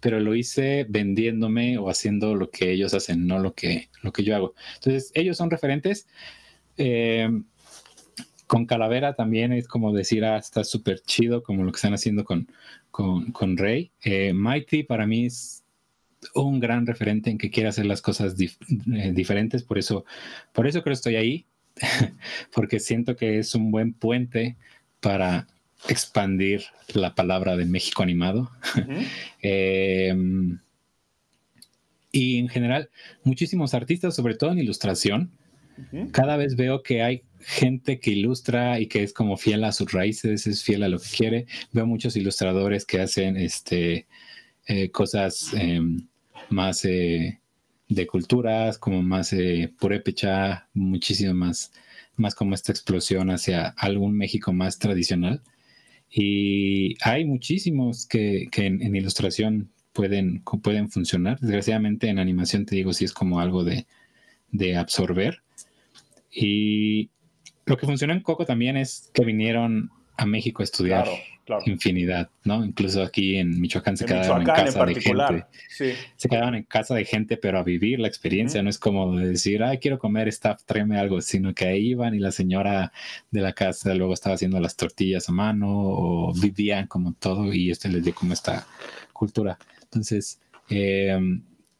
pero 0.00 0.20
lo 0.20 0.34
hice 0.34 0.86
vendiéndome 0.88 1.78
o 1.78 1.88
haciendo 1.90 2.34
lo 2.34 2.50
que 2.50 2.70
ellos 2.72 2.94
hacen, 2.94 3.26
no 3.26 3.38
lo 3.38 3.54
que, 3.54 3.88
lo 4.02 4.12
que 4.12 4.24
yo 4.24 4.34
hago. 4.34 4.54
Entonces, 4.76 5.10
ellos 5.14 5.36
son 5.36 5.50
referentes. 5.50 6.06
Eh, 6.78 7.28
con 8.46 8.66
Calavera 8.66 9.14
también 9.14 9.52
es 9.52 9.66
como 9.66 9.92
decir, 9.92 10.24
ah, 10.24 10.38
está 10.38 10.64
súper 10.64 11.00
chido, 11.00 11.42
como 11.42 11.64
lo 11.64 11.72
que 11.72 11.76
están 11.76 11.94
haciendo 11.94 12.24
con, 12.24 12.48
con, 12.90 13.56
Rey. 13.56 13.90
Eh, 14.02 14.32
Mighty 14.32 14.84
para 14.84 15.06
mí 15.06 15.26
es 15.26 15.64
un 16.34 16.60
gran 16.60 16.86
referente 16.86 17.30
en 17.30 17.38
que 17.38 17.50
quiere 17.50 17.68
hacer 17.68 17.86
las 17.86 18.02
cosas 18.02 18.36
eh, 18.38 19.12
diferentes, 19.12 19.62
por 19.62 19.78
eso, 19.78 20.04
por 20.52 20.66
eso 20.66 20.82
creo 20.82 20.92
que 20.92 20.98
estoy 20.98 21.16
ahí, 21.16 21.46
porque 22.54 22.80
siento 22.80 23.16
que 23.16 23.38
es 23.38 23.54
un 23.54 23.70
buen 23.70 23.92
puente 23.92 24.56
para 25.00 25.46
expandir 25.88 26.64
la 26.94 27.14
palabra 27.14 27.56
de 27.56 27.64
México 27.64 28.02
animado. 28.02 28.50
Em, 29.42 30.58
y 32.10 32.38
en 32.38 32.48
general, 32.48 32.90
muchísimos 33.22 33.74
artistas, 33.74 34.16
sobre 34.16 34.34
todo 34.34 34.50
en 34.50 34.58
ilustración, 34.58 35.30
cada 36.10 36.36
vez 36.36 36.56
veo 36.56 36.82
que 36.82 37.02
hay 37.02 37.22
gente 37.40 38.00
que 38.00 38.10
ilustra 38.10 38.80
y 38.80 38.86
que 38.86 39.02
es 39.02 39.12
como 39.12 39.36
fiel 39.36 39.62
a 39.64 39.72
sus 39.72 39.92
raíces, 39.92 40.46
es 40.46 40.64
fiel 40.64 40.82
a 40.82 40.88
lo 40.88 40.98
que 40.98 41.08
quiere. 41.14 41.46
Veo 41.72 41.86
muchos 41.86 42.16
ilustradores 42.16 42.86
que 42.86 43.00
hacen 43.00 43.36
este, 43.36 44.06
eh, 44.66 44.90
cosas 44.90 45.52
em, 45.52 46.08
más 46.48 46.84
eh, 46.84 47.40
de 47.88 48.06
culturas, 48.06 48.78
como 48.78 49.02
más 49.02 49.32
eh, 49.32 49.72
purépecha, 49.78 50.68
muchísimo 50.74 51.34
más, 51.34 51.72
más 52.16 52.34
como 52.34 52.54
esta 52.54 52.72
explosión 52.72 53.30
hacia 53.30 53.68
algún 53.76 54.16
México 54.16 54.52
más 54.52 54.78
tradicional. 54.78 55.42
Y 56.10 56.96
hay 57.02 57.24
muchísimos 57.24 58.06
que, 58.06 58.48
en, 58.56 58.94
ilustración 58.94 59.70
pueden, 59.92 60.42
pueden 60.62 60.90
funcionar. 60.90 61.38
Desgraciadamente 61.40 62.08
en 62.08 62.18
animación 62.18 62.66
te 62.66 62.76
digo, 62.76 62.92
si 62.92 63.04
es 63.04 63.12
como 63.12 63.40
algo 63.40 63.64
de, 63.64 63.86
de 64.50 64.76
absorber. 64.76 65.42
Y 66.30 67.10
lo 67.64 67.76
que 67.76 67.86
funciona 67.86 68.14
en 68.14 68.20
Coco 68.20 68.44
también 68.44 68.76
es 68.76 69.10
que 69.12 69.24
vinieron 69.24 69.90
a 70.16 70.26
México 70.26 70.62
a 70.62 70.64
estudiar 70.64 71.08
infinidad, 71.64 72.28
¿no? 72.44 72.64
Incluso 72.64 73.02
aquí 73.02 73.36
en 73.36 73.60
Michoacán 73.60 73.96
se 73.96 74.04
quedaban 74.04 74.42
en 74.42 74.46
casa 74.46 74.84
de 74.84 75.00
gente. 75.00 75.46
Se 76.16 76.28
quedaban 76.28 76.54
en 76.54 76.62
casa 76.64 76.94
de 76.94 77.04
gente, 77.04 77.36
pero 77.36 77.58
a 77.58 77.62
vivir 77.62 78.00
la 78.00 78.08
experiencia. 78.08 78.62
No 78.62 78.70
es 78.70 78.78
como 78.78 79.16
decir, 79.16 79.62
ay, 79.62 79.78
quiero 79.78 79.98
comer 79.98 80.28
staff, 80.28 80.62
tráeme 80.64 80.98
algo, 80.98 81.20
sino 81.20 81.54
que 81.54 81.66
ahí 81.66 81.88
iban 81.90 82.14
y 82.14 82.18
la 82.18 82.32
señora 82.32 82.92
de 83.30 83.40
la 83.40 83.52
casa 83.52 83.94
luego 83.94 84.14
estaba 84.14 84.34
haciendo 84.34 84.60
las 84.60 84.76
tortillas 84.76 85.28
a 85.28 85.32
mano 85.32 85.68
o 85.70 86.32
vivían 86.34 86.86
como 86.86 87.12
todo 87.14 87.52
y 87.52 87.70
este 87.70 87.88
les 87.88 88.04
dio 88.04 88.14
como 88.14 88.32
esta 88.32 88.66
cultura. 89.12 89.58
Entonces, 89.82 90.40
eh, 90.68 91.18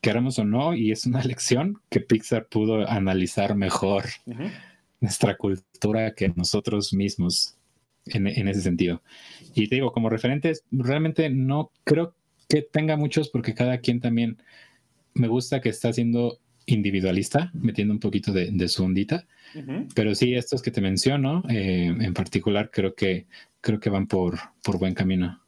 queramos 0.00 0.38
o 0.38 0.44
no, 0.44 0.74
y 0.74 0.92
es 0.92 1.06
una 1.06 1.22
lección 1.24 1.80
que 1.90 2.00
Pixar 2.00 2.46
pudo 2.46 2.88
analizar 2.88 3.56
mejor 3.56 4.04
nuestra 5.00 5.36
cultura 5.36 6.14
que 6.14 6.28
nosotros 6.28 6.92
mismos 6.92 7.56
en, 8.06 8.48
ese 8.48 8.60
sentido. 8.60 9.02
Y 9.56 9.68
te 9.68 9.76
digo, 9.76 9.90
como 9.90 10.10
referentes, 10.10 10.64
realmente 10.70 11.30
no 11.30 11.70
creo 11.84 12.14
que 12.48 12.60
tenga 12.60 12.96
muchos 12.96 13.30
porque 13.30 13.54
cada 13.54 13.78
quien 13.78 14.00
también 14.00 14.36
me 15.14 15.28
gusta 15.28 15.62
que 15.62 15.70
está 15.70 15.92
siendo 15.94 16.38
individualista, 16.66 17.50
metiendo 17.54 17.94
un 17.94 18.00
poquito 18.00 18.32
de, 18.32 18.68
su 18.68 18.84
ondita. 18.84 19.26
Pero 19.94 20.14
sí, 20.14 20.34
estos 20.34 20.60
que 20.60 20.70
te 20.70 20.82
menciono, 20.82 21.42
eh, 21.48 21.86
en 21.86 22.12
particular, 22.12 22.70
creo 22.70 22.94
que, 22.94 23.26
creo 23.62 23.80
que 23.80 23.88
van 23.88 24.06
por, 24.06 24.38
por 24.62 24.78
buen 24.78 24.92
camino. 24.92 25.40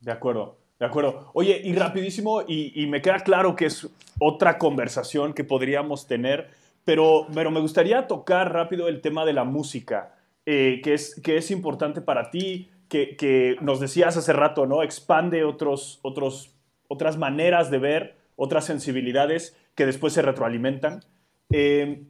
De 0.00 0.10
acuerdo. 0.10 0.58
De 0.80 0.86
acuerdo. 0.86 1.30
Oye, 1.34 1.60
y 1.62 1.72
rapidísimo, 1.74 2.42
y, 2.48 2.86
me 2.88 3.00
queda 3.00 3.20
claro 3.20 3.54
que 3.54 3.66
es 3.66 3.88
otra 4.18 4.58
conversación 4.58 5.32
que 5.32 5.44
podríamos 5.44 6.08
tener, 6.08 6.48
pero, 6.84 7.28
pero 7.32 7.52
me 7.52 7.60
gustaría 7.60 8.08
tocar 8.08 8.52
rápido 8.52 8.88
el 8.88 9.00
tema 9.00 9.24
de 9.24 9.32
la 9.32 9.44
música, 9.44 10.16
eh, 10.44 10.80
que, 10.82 10.94
es, 10.94 11.20
que 11.22 11.36
es 11.36 11.52
importante 11.52 12.00
para 12.00 12.30
ti, 12.32 12.68
que, 12.88 13.56
nos 13.60 13.80
decías 13.80 14.16
hace 14.16 14.32
rato, 14.32 14.66
¿no? 14.66 14.82
Expande 14.82 15.44
otros, 15.44 15.98
otros, 16.02 16.54
otras 16.88 17.16
maneras 17.16 17.70
de 17.70 17.78
ver, 17.78 18.18
otras 18.36 18.64
sensibilidades 18.64 19.56
que 19.74 19.86
después 19.86 20.12
se 20.12 20.22
retroalimentan. 20.22 21.04
Eh, 21.50 22.04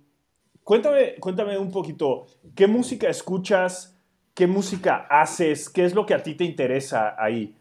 cuéntame, 0.63 1.15
cuéntame 1.21 1.59
un 1.59 1.71
poquito, 1.71 2.27
¿qué 2.55 2.67
música 2.67 3.09
escuchas? 3.09 3.99
¿Qué 4.35 4.47
música 4.47 5.07
haces? 5.09 5.71
¿Qué 5.71 5.85
es 5.85 5.95
lo 5.95 6.07
que 6.07 6.15
a 6.15 6.23
ti 6.23 6.35
te 6.35 6.45
interesa 6.45 7.15
ahí? 7.19 7.55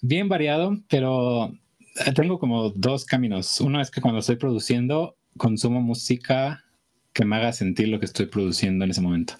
Bien 0.00 0.28
variado, 0.28 0.76
pero 0.88 1.46
eh, 2.06 2.12
tengo 2.14 2.38
como 2.38 2.70
dos 2.70 3.04
caminos. 3.04 3.60
Uno 3.60 3.80
es 3.80 3.90
que 3.90 4.00
cuando 4.00 4.20
estoy 4.20 4.36
produciendo, 4.36 5.16
consumo 5.36 5.80
música 5.80 6.64
que 7.12 7.24
me 7.24 7.36
haga 7.36 7.52
sentir 7.52 7.88
lo 7.88 7.98
que 7.98 8.06
estoy 8.06 8.26
produciendo 8.26 8.84
en 8.84 8.92
ese 8.92 9.00
momento. 9.00 9.34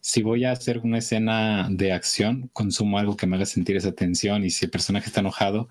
Si 0.00 0.22
voy 0.22 0.44
a 0.44 0.52
hacer 0.52 0.78
una 0.78 0.98
escena 0.98 1.68
de 1.70 1.92
acción, 1.92 2.50
consumo 2.52 2.98
algo 2.98 3.16
que 3.16 3.26
me 3.26 3.36
haga 3.36 3.46
sentir 3.46 3.76
esa 3.76 3.92
tensión 3.92 4.44
y 4.44 4.50
si 4.50 4.64
el 4.64 4.70
personaje 4.70 5.06
está 5.06 5.20
enojado, 5.20 5.68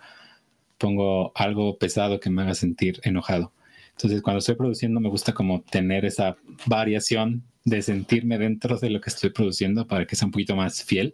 pongo 0.78 1.32
algo 1.36 1.78
pesado 1.78 2.20
que 2.20 2.30
me 2.30 2.42
haga 2.42 2.56
sentir 2.56 3.00
enojado. 3.04 3.54
Entonces, 3.92 4.22
cuando 4.22 4.40
estoy 4.40 4.56
produciendo, 4.56 5.00
me 5.00 5.10
gusta 5.10 5.34
como 5.34 5.62
tener 5.62 6.06
esa 6.06 6.36
variación 6.66 7.44
de 7.64 7.82
sentirme 7.82 8.38
dentro 8.38 8.78
de 8.78 8.90
lo 8.90 9.02
que 9.02 9.10
estoy 9.10 9.30
produciendo 9.32 9.88
para 9.88 10.06
que 10.06 10.16
sea 10.16 10.28
un 10.28 10.32
poquito 10.32 10.56
más 10.56 10.84
fiel. 10.84 11.14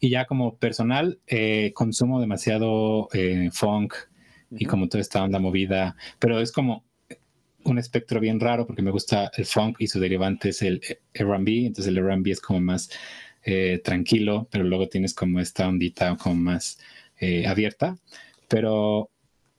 Y 0.00 0.10
ya 0.10 0.26
como 0.26 0.56
personal, 0.56 1.20
eh, 1.26 1.72
consumo 1.74 2.20
demasiado 2.20 3.08
eh, 3.12 3.50
funk 3.52 3.94
y 4.50 4.66
como 4.66 4.88
toda 4.88 5.00
esta 5.00 5.22
onda 5.22 5.38
movida, 5.38 5.96
pero 6.18 6.40
es 6.40 6.52
como 6.52 6.84
un 7.66 7.78
espectro 7.78 8.20
bien 8.20 8.40
raro 8.40 8.66
porque 8.66 8.82
me 8.82 8.90
gusta 8.90 9.30
el 9.36 9.46
funk 9.46 9.76
y 9.80 9.86
su 9.88 10.00
derivante 10.00 10.50
es 10.50 10.62
el 10.62 10.80
R&B, 11.14 11.66
entonces 11.66 11.88
el 11.88 11.98
R&B 11.98 12.30
es 12.30 12.40
como 12.40 12.60
más 12.60 12.90
eh, 13.44 13.80
tranquilo, 13.84 14.48
pero 14.50 14.64
luego 14.64 14.88
tienes 14.88 15.14
como 15.14 15.40
esta 15.40 15.68
ondita 15.68 16.16
como 16.16 16.36
más 16.36 16.78
abierta, 17.46 17.96
pero 18.46 19.10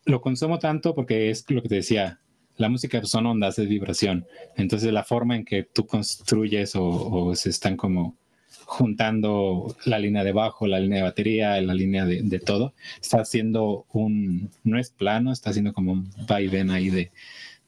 lo 0.05 0.21
consumo 0.21 0.59
tanto 0.59 0.93
porque 0.95 1.29
es 1.29 1.49
lo 1.49 1.61
que 1.61 1.69
te 1.69 1.75
decía, 1.75 2.19
la 2.57 2.69
música 2.69 3.03
son 3.05 3.25
ondas, 3.27 3.59
es 3.59 3.69
vibración. 3.69 4.25
Entonces 4.55 4.91
la 4.91 5.03
forma 5.03 5.35
en 5.35 5.45
que 5.45 5.63
tú 5.63 5.85
construyes 5.85 6.73
o, 6.75 7.33
se 7.35 7.49
están 7.49 7.77
como 7.77 8.17
juntando 8.65 9.75
la 9.85 9.99
línea 9.99 10.23
de 10.23 10.31
bajo, 10.31 10.67
la 10.67 10.79
línea 10.79 10.97
de 10.97 11.03
batería, 11.03 11.61
la 11.61 11.73
línea 11.73 12.05
de, 12.05 12.39
todo, 12.39 12.73
está 13.01 13.21
haciendo 13.21 13.85
un, 13.93 14.49
no 14.63 14.77
es 14.77 14.89
plano, 14.89 15.31
está 15.31 15.51
haciendo 15.51 15.71
como 15.71 15.93
un 15.93 16.11
vaivén 16.27 16.71
ahí 16.71 16.89
de, 16.89 17.11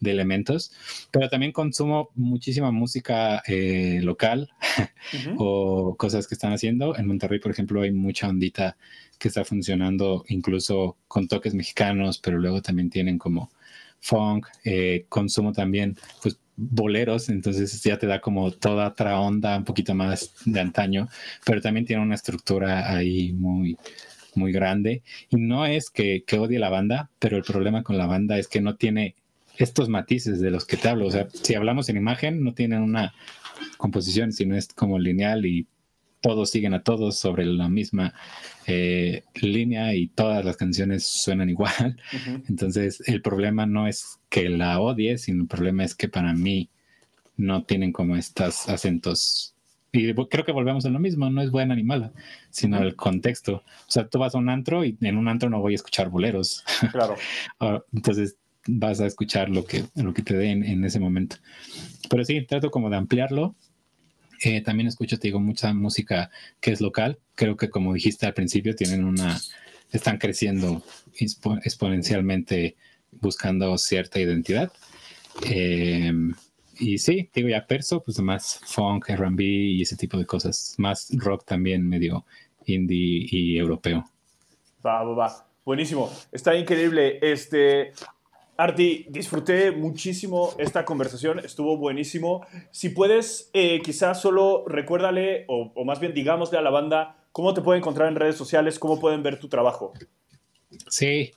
elementos, 0.01 0.71
pero 1.11 1.29
también 1.29 1.51
consumo 1.51 2.09
muchísima 2.15 2.71
música 2.71 3.41
eh, 3.47 3.99
local 4.03 4.49
o 5.37 5.95
cosas 5.97 6.27
que 6.27 6.35
están 6.35 6.53
haciendo. 6.53 6.97
En 6.97 7.07
Monterrey, 7.07 7.39
por 7.39 7.51
ejemplo, 7.51 7.81
hay 7.81 7.91
mucha 7.91 8.29
ondita 8.29 8.77
que 9.17 9.27
está 9.27 9.43
funcionando 9.43 10.23
incluso 10.29 10.97
con 11.07 11.27
toques 11.27 11.53
mexicanos, 11.53 12.19
pero 12.19 12.37
luego 12.37 12.61
también 12.61 12.89
tienen 12.89 13.17
como 13.17 13.51
funk, 13.99 14.47
eh, 14.63 15.05
consumo 15.09 15.51
también, 15.51 15.97
pues 16.21 16.39
boleros, 16.55 17.29
entonces 17.29 17.81
ya 17.83 17.97
te 17.97 18.07
da 18.07 18.19
como 18.19 18.51
toda 18.51 18.89
otra 18.89 19.19
onda, 19.19 19.57
un 19.57 19.63
poquito 19.63 19.95
más 19.95 20.33
de 20.45 20.59
antaño, 20.59 21.07
pero 21.45 21.61
también 21.61 21.85
tiene 21.85 22.01
una 22.01 22.15
estructura 22.15 22.93
ahí 22.93 23.33
muy, 23.33 23.77
muy 24.35 24.51
grande. 24.51 25.03
Y 25.29 25.37
no 25.37 25.65
es 25.65 25.89
que, 25.89 26.23
que 26.25 26.37
odie 26.37 26.59
la 26.59 26.69
banda, 26.69 27.09
pero 27.19 27.37
el 27.37 27.43
problema 27.43 27.83
con 27.83 27.97
la 27.97 28.07
banda 28.07 28.37
es 28.37 28.47
que 28.47 28.61
no 28.61 28.75
tiene 28.75 29.15
estos 29.60 29.89
matices 29.89 30.39
de 30.39 30.51
los 30.51 30.66
que 30.66 30.78
te 30.78 30.88
hablo. 30.88 31.05
O 31.05 31.12
sea, 31.12 31.28
si 31.30 31.53
hablamos 31.53 31.89
en 31.89 31.97
imagen, 31.97 32.43
no 32.43 32.53
tienen 32.53 32.82
una 32.82 33.14
composición, 33.78 34.32
sino 34.32 34.55
es 34.55 34.70
como 34.70 34.97
lineal 34.97 35.45
y 35.45 35.68
todos 36.22 36.49
siguen 36.49 36.74
a 36.74 36.82
todos 36.82 37.18
sobre 37.18 37.45
la 37.45 37.68
misma 37.68 38.14
eh, 38.68 39.24
línea 39.36 39.93
y 39.93 40.07
todas 40.07 40.43
las 40.45 40.55
canciones 40.55 41.05
suenan 41.05 41.49
igual. 41.49 42.01
Entonces, 42.47 43.03
el 43.05 43.22
problema 43.22 43.66
no 43.66 43.86
es 43.86 44.20
que 44.30 44.47
la 44.49 44.80
odie, 44.80 45.18
sino 45.18 45.43
el 45.43 45.47
problema 45.47 45.84
es 45.84 45.93
que 45.93 46.07
para 46.07 46.34
mí 46.34 46.70
no 47.36 47.64
tienen 47.64 47.91
como 47.91 48.16
estos 48.16 48.70
acentos. 48.70 49.55
Y 49.91 50.14
creo 50.14 50.45
que 50.45 50.51
volvemos 50.51 50.86
a 50.86 50.89
lo 50.89 50.99
mismo, 50.99 51.30
no 51.30 51.41
es 51.41 51.51
buena 51.51 51.76
ni 51.76 51.84
mala, 51.84 52.14
sino 52.49 52.78
el 52.78 52.95
contexto. 52.95 53.55
O 53.55 53.91
sea, 53.91 54.07
tú 54.07 54.20
vas 54.20 54.36
a 54.36 54.38
un 54.38 54.47
antro 54.47 54.86
y 54.86 54.97
en 55.01 55.18
un 55.18 55.28
antro 55.28 55.49
no 55.49 55.60
voy 55.60 55.74
a 55.74 55.76
escuchar 55.76 56.10
boleros. 56.10 56.64
Claro. 56.91 57.16
Ah, 57.60 57.82
entonces, 57.91 58.38
vas 58.68 58.99
a 58.99 59.05
escuchar 59.05 59.49
lo 59.49 59.66
que, 59.66 59.86
lo 59.95 60.14
que 60.14 60.22
te 60.22 60.36
den 60.36 60.64
en 60.64 60.84
ese 60.84 60.99
momento. 60.99 61.38
Pero 62.10 62.26
sí, 62.26 62.45
trato 62.45 62.72
como 62.72 62.89
de 62.89 62.97
ampliarlo 62.97 63.55
eh, 64.41 64.62
también 64.62 64.88
escucho, 64.88 65.20
te 65.20 65.28
digo, 65.28 65.39
mucha 65.39 65.74
música 65.74 66.30
que 66.62 66.72
es 66.72 66.82
local. 66.82 67.20
Creo 67.36 67.57
que 67.57 67.70
como 67.70 67.93
dijiste 67.93 68.26
al 68.26 68.34
principio, 68.34 68.76
tienen 68.76 69.03
una, 69.03 69.38
están 69.91 70.18
creciendo 70.18 70.82
exponencialmente 71.64 72.78
buscando 73.12 73.78
cierta 73.78 74.20
identidad. 74.20 74.72
Eh, 75.45 76.14
y 76.80 76.97
sí, 76.99 77.30
digo 77.34 77.49
ya 77.49 77.68
perso, 77.68 78.01
pues 78.01 78.20
más 78.20 78.62
funk, 78.66 79.10
RB 79.10 79.41
y 79.41 79.82
ese 79.82 79.97
tipo 79.97 80.18
de 80.18 80.26
cosas. 80.26 80.76
Más 80.78 81.10
rock 81.12 81.45
también 81.45 81.88
medio 81.88 82.26
indie 82.66 83.28
y 83.30 83.57
europeo. 83.57 84.10
Va, 84.86 85.03
va, 85.03 85.14
va. 85.16 85.45
Buenísimo. 85.66 86.10
Está 86.32 86.55
increíble. 86.55 87.20
Este, 87.22 87.91
Arti, 88.60 89.05
disfruté 89.07 89.72
muchísimo 89.72 90.53
esta 90.57 90.84
conversación, 90.84 91.39
estuvo 91.39 91.78
buenísimo. 91.78 92.45
Si 92.72 92.89
puedes, 92.89 93.49
eh, 93.53 93.80
quizás 93.82 94.22
solo 94.22 94.66
recuérdale, 94.68 95.45
o, 95.47 95.86
más 95.86 96.01
bien 96.01 96.14
digámosle 96.14 96.57
a 96.57 96.62
la 96.62 96.70
banda, 96.70 97.16
cómo 97.32 97.53
te 97.53 97.62
pueden 97.62 97.80
encontrar 97.80 98.10
en 98.10 98.16
redes 98.16 98.36
sociales, 98.36 98.78
cómo 98.78 98.99
pueden 98.99 99.24
ver 99.24 99.39
tu 99.39 99.47
trabajo. 99.47 99.93
Sí, 100.89 101.32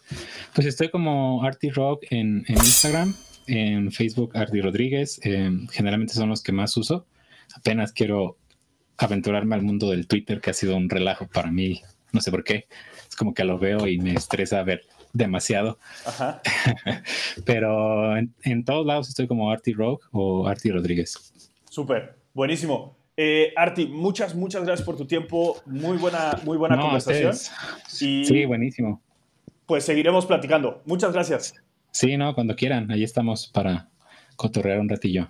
pues 0.52 0.66
estoy 0.66 0.90
como 0.90 1.44
Arti 1.44 1.70
Rock 1.70 2.06
en, 2.10 2.44
Instagram, 2.48 3.14
en 3.46 3.92
Facebook 3.92 4.36
Arti 4.36 4.60
Rodríguez, 4.60 5.20
em, 5.22 5.68
generalmente 5.68 6.14
son 6.14 6.28
los 6.28 6.42
que 6.42 6.50
más 6.50 6.76
uso. 6.76 7.06
Apenas 7.54 7.92
quiero 7.92 8.36
aventurarme 8.98 9.54
al 9.54 9.62
mundo 9.62 9.88
del 9.90 10.08
Twitter, 10.08 10.40
que 10.40 10.50
ha 10.50 10.54
sido 10.54 10.76
un 10.76 10.90
relajo 10.90 11.28
para 11.28 11.52
mí, 11.52 11.82
no 12.10 12.20
sé 12.20 12.32
por 12.32 12.42
qué. 12.42 12.66
Es 13.08 13.14
como 13.14 13.32
que 13.32 13.44
lo 13.44 13.60
veo 13.60 13.86
y 13.86 13.98
me 13.98 14.12
estresa 14.12 14.60
ver 14.64 14.82
demasiado. 15.12 15.78
Pero 17.44 18.16
en, 18.16 18.64
todos 18.64 18.86
lados 18.86 19.08
estoy 19.08 19.26
como 19.26 19.50
Artie 19.50 19.74
Rogue 19.74 20.02
o 20.12 20.46
Artie 20.46 20.72
Rodríguez. 20.72 21.32
Súper, 21.68 22.16
buenísimo. 22.34 22.96
Eh, 23.16 23.52
Arti, 23.56 23.86
muchas, 23.86 24.34
muchas 24.34 24.64
gracias 24.64 24.84
por 24.84 24.96
tu 24.96 25.06
tiempo. 25.06 25.60
Muy 25.66 25.98
buena, 25.98 26.38
muy 26.44 26.56
buena 26.56 26.78
conversación. 26.80 27.34
sí, 27.86 28.44
buenísimo. 28.46 29.02
Pues 29.66 29.84
seguiremos 29.84 30.26
platicando. 30.26 30.82
Muchas 30.86 31.12
gracias. 31.12 31.54
Sí, 31.90 32.16
no, 32.16 32.34
cuando 32.34 32.56
quieran. 32.56 32.90
Ahí 32.90 33.04
estamos 33.04 33.46
para 33.46 33.88
cotorrear 34.36 34.80
un 34.80 34.88
ratillo. 34.88 35.28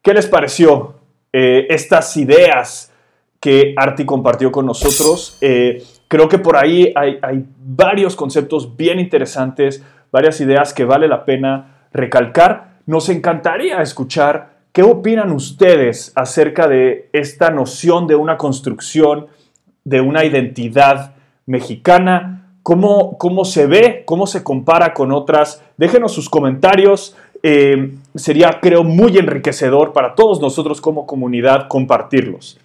¿Qué 0.00 0.14
les 0.14 0.26
pareció 0.26 1.00
eh, 1.32 1.66
estas 1.68 2.16
ideas 2.16 2.92
que 3.40 3.74
Arti 3.76 4.04
compartió 4.04 4.52
con 4.52 4.66
nosotros? 4.66 5.36
Eh, 5.40 5.84
creo 6.08 6.28
que 6.28 6.38
por 6.38 6.56
ahí 6.56 6.92
hay, 6.96 7.18
varios 7.58 8.16
conceptos 8.16 8.76
bien 8.76 8.98
interesantes, 8.98 9.82
varias 10.12 10.40
ideas 10.40 10.72
que 10.72 10.84
vale 10.84 11.08
la 11.08 11.24
pena 11.24 11.88
recalcar. 11.92 12.78
Nos 12.86 13.08
encantaría 13.08 13.80
escuchar 13.80 14.54
qué 14.72 14.82
opinan 14.82 15.32
ustedes 15.32 16.12
acerca 16.14 16.68
de 16.68 17.08
esta 17.12 17.50
noción 17.50 18.06
de 18.06 18.16
una 18.16 18.36
construcción, 18.36 19.26
de 19.84 20.00
una 20.00 20.24
identidad 20.24 21.14
mexicana, 21.46 22.44
cómo, 22.62 23.18
cómo 23.18 23.44
se 23.44 23.66
ve, 23.66 24.02
cómo 24.06 24.26
se 24.26 24.42
compara 24.42 24.94
con 24.94 25.12
otras. 25.12 25.62
Déjenos 25.76 26.12
sus 26.12 26.28
comentarios. 26.28 27.16
Eh, 27.42 27.94
sería, 28.14 28.58
creo, 28.60 28.84
muy 28.84 29.18
enriquecedor 29.18 29.92
para 29.92 30.14
todos 30.14 30.40
nosotros 30.40 30.80
como 30.80 31.06
comunidad 31.06 31.68
compartirlos. 31.68 32.58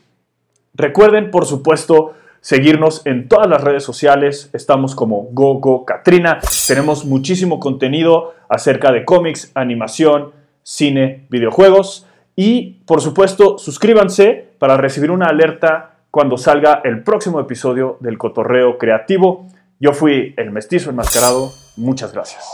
Recuerden, 0.74 1.32
por 1.32 1.46
supuesto, 1.46 2.14
seguirnos 2.42 3.06
en 3.06 3.28
todas 3.28 3.48
las 3.48 3.64
redes 3.64 3.84
sociales. 3.84 4.50
Estamos 4.54 4.96
como 4.96 5.28
GoGo 5.32 5.86
Katrina. 5.86 6.40
Tenemos 6.68 7.06
muchísimo 7.06 7.60
contenido 7.60 8.34
acerca 8.48 8.92
de 8.92 9.06
cómics, 9.06 9.52
animación, 9.56 10.32
cine, 10.64 11.26
videojuegos. 11.30 12.06
Y 12.36 12.82
por 12.86 13.02
supuesto, 13.02 13.58
suscríbanse 13.58 14.50
para 14.60 14.78
recibir 14.78 15.12
una 15.12 15.28
alerta 15.28 15.98
cuando 16.12 16.38
salga 16.38 16.82
el 16.84 17.04
próximo 17.04 17.40
episodio 17.40 17.98
del 18.00 18.18
Cotorreo 18.18 18.78
Creativo. 18.78 19.48
Yo 19.80 19.94
fui 19.94 20.34
el 20.38 20.52
mestizo 20.52 20.90
enmascarado. 20.90 21.52
Muchas 21.78 22.14
gracias. 22.14 22.46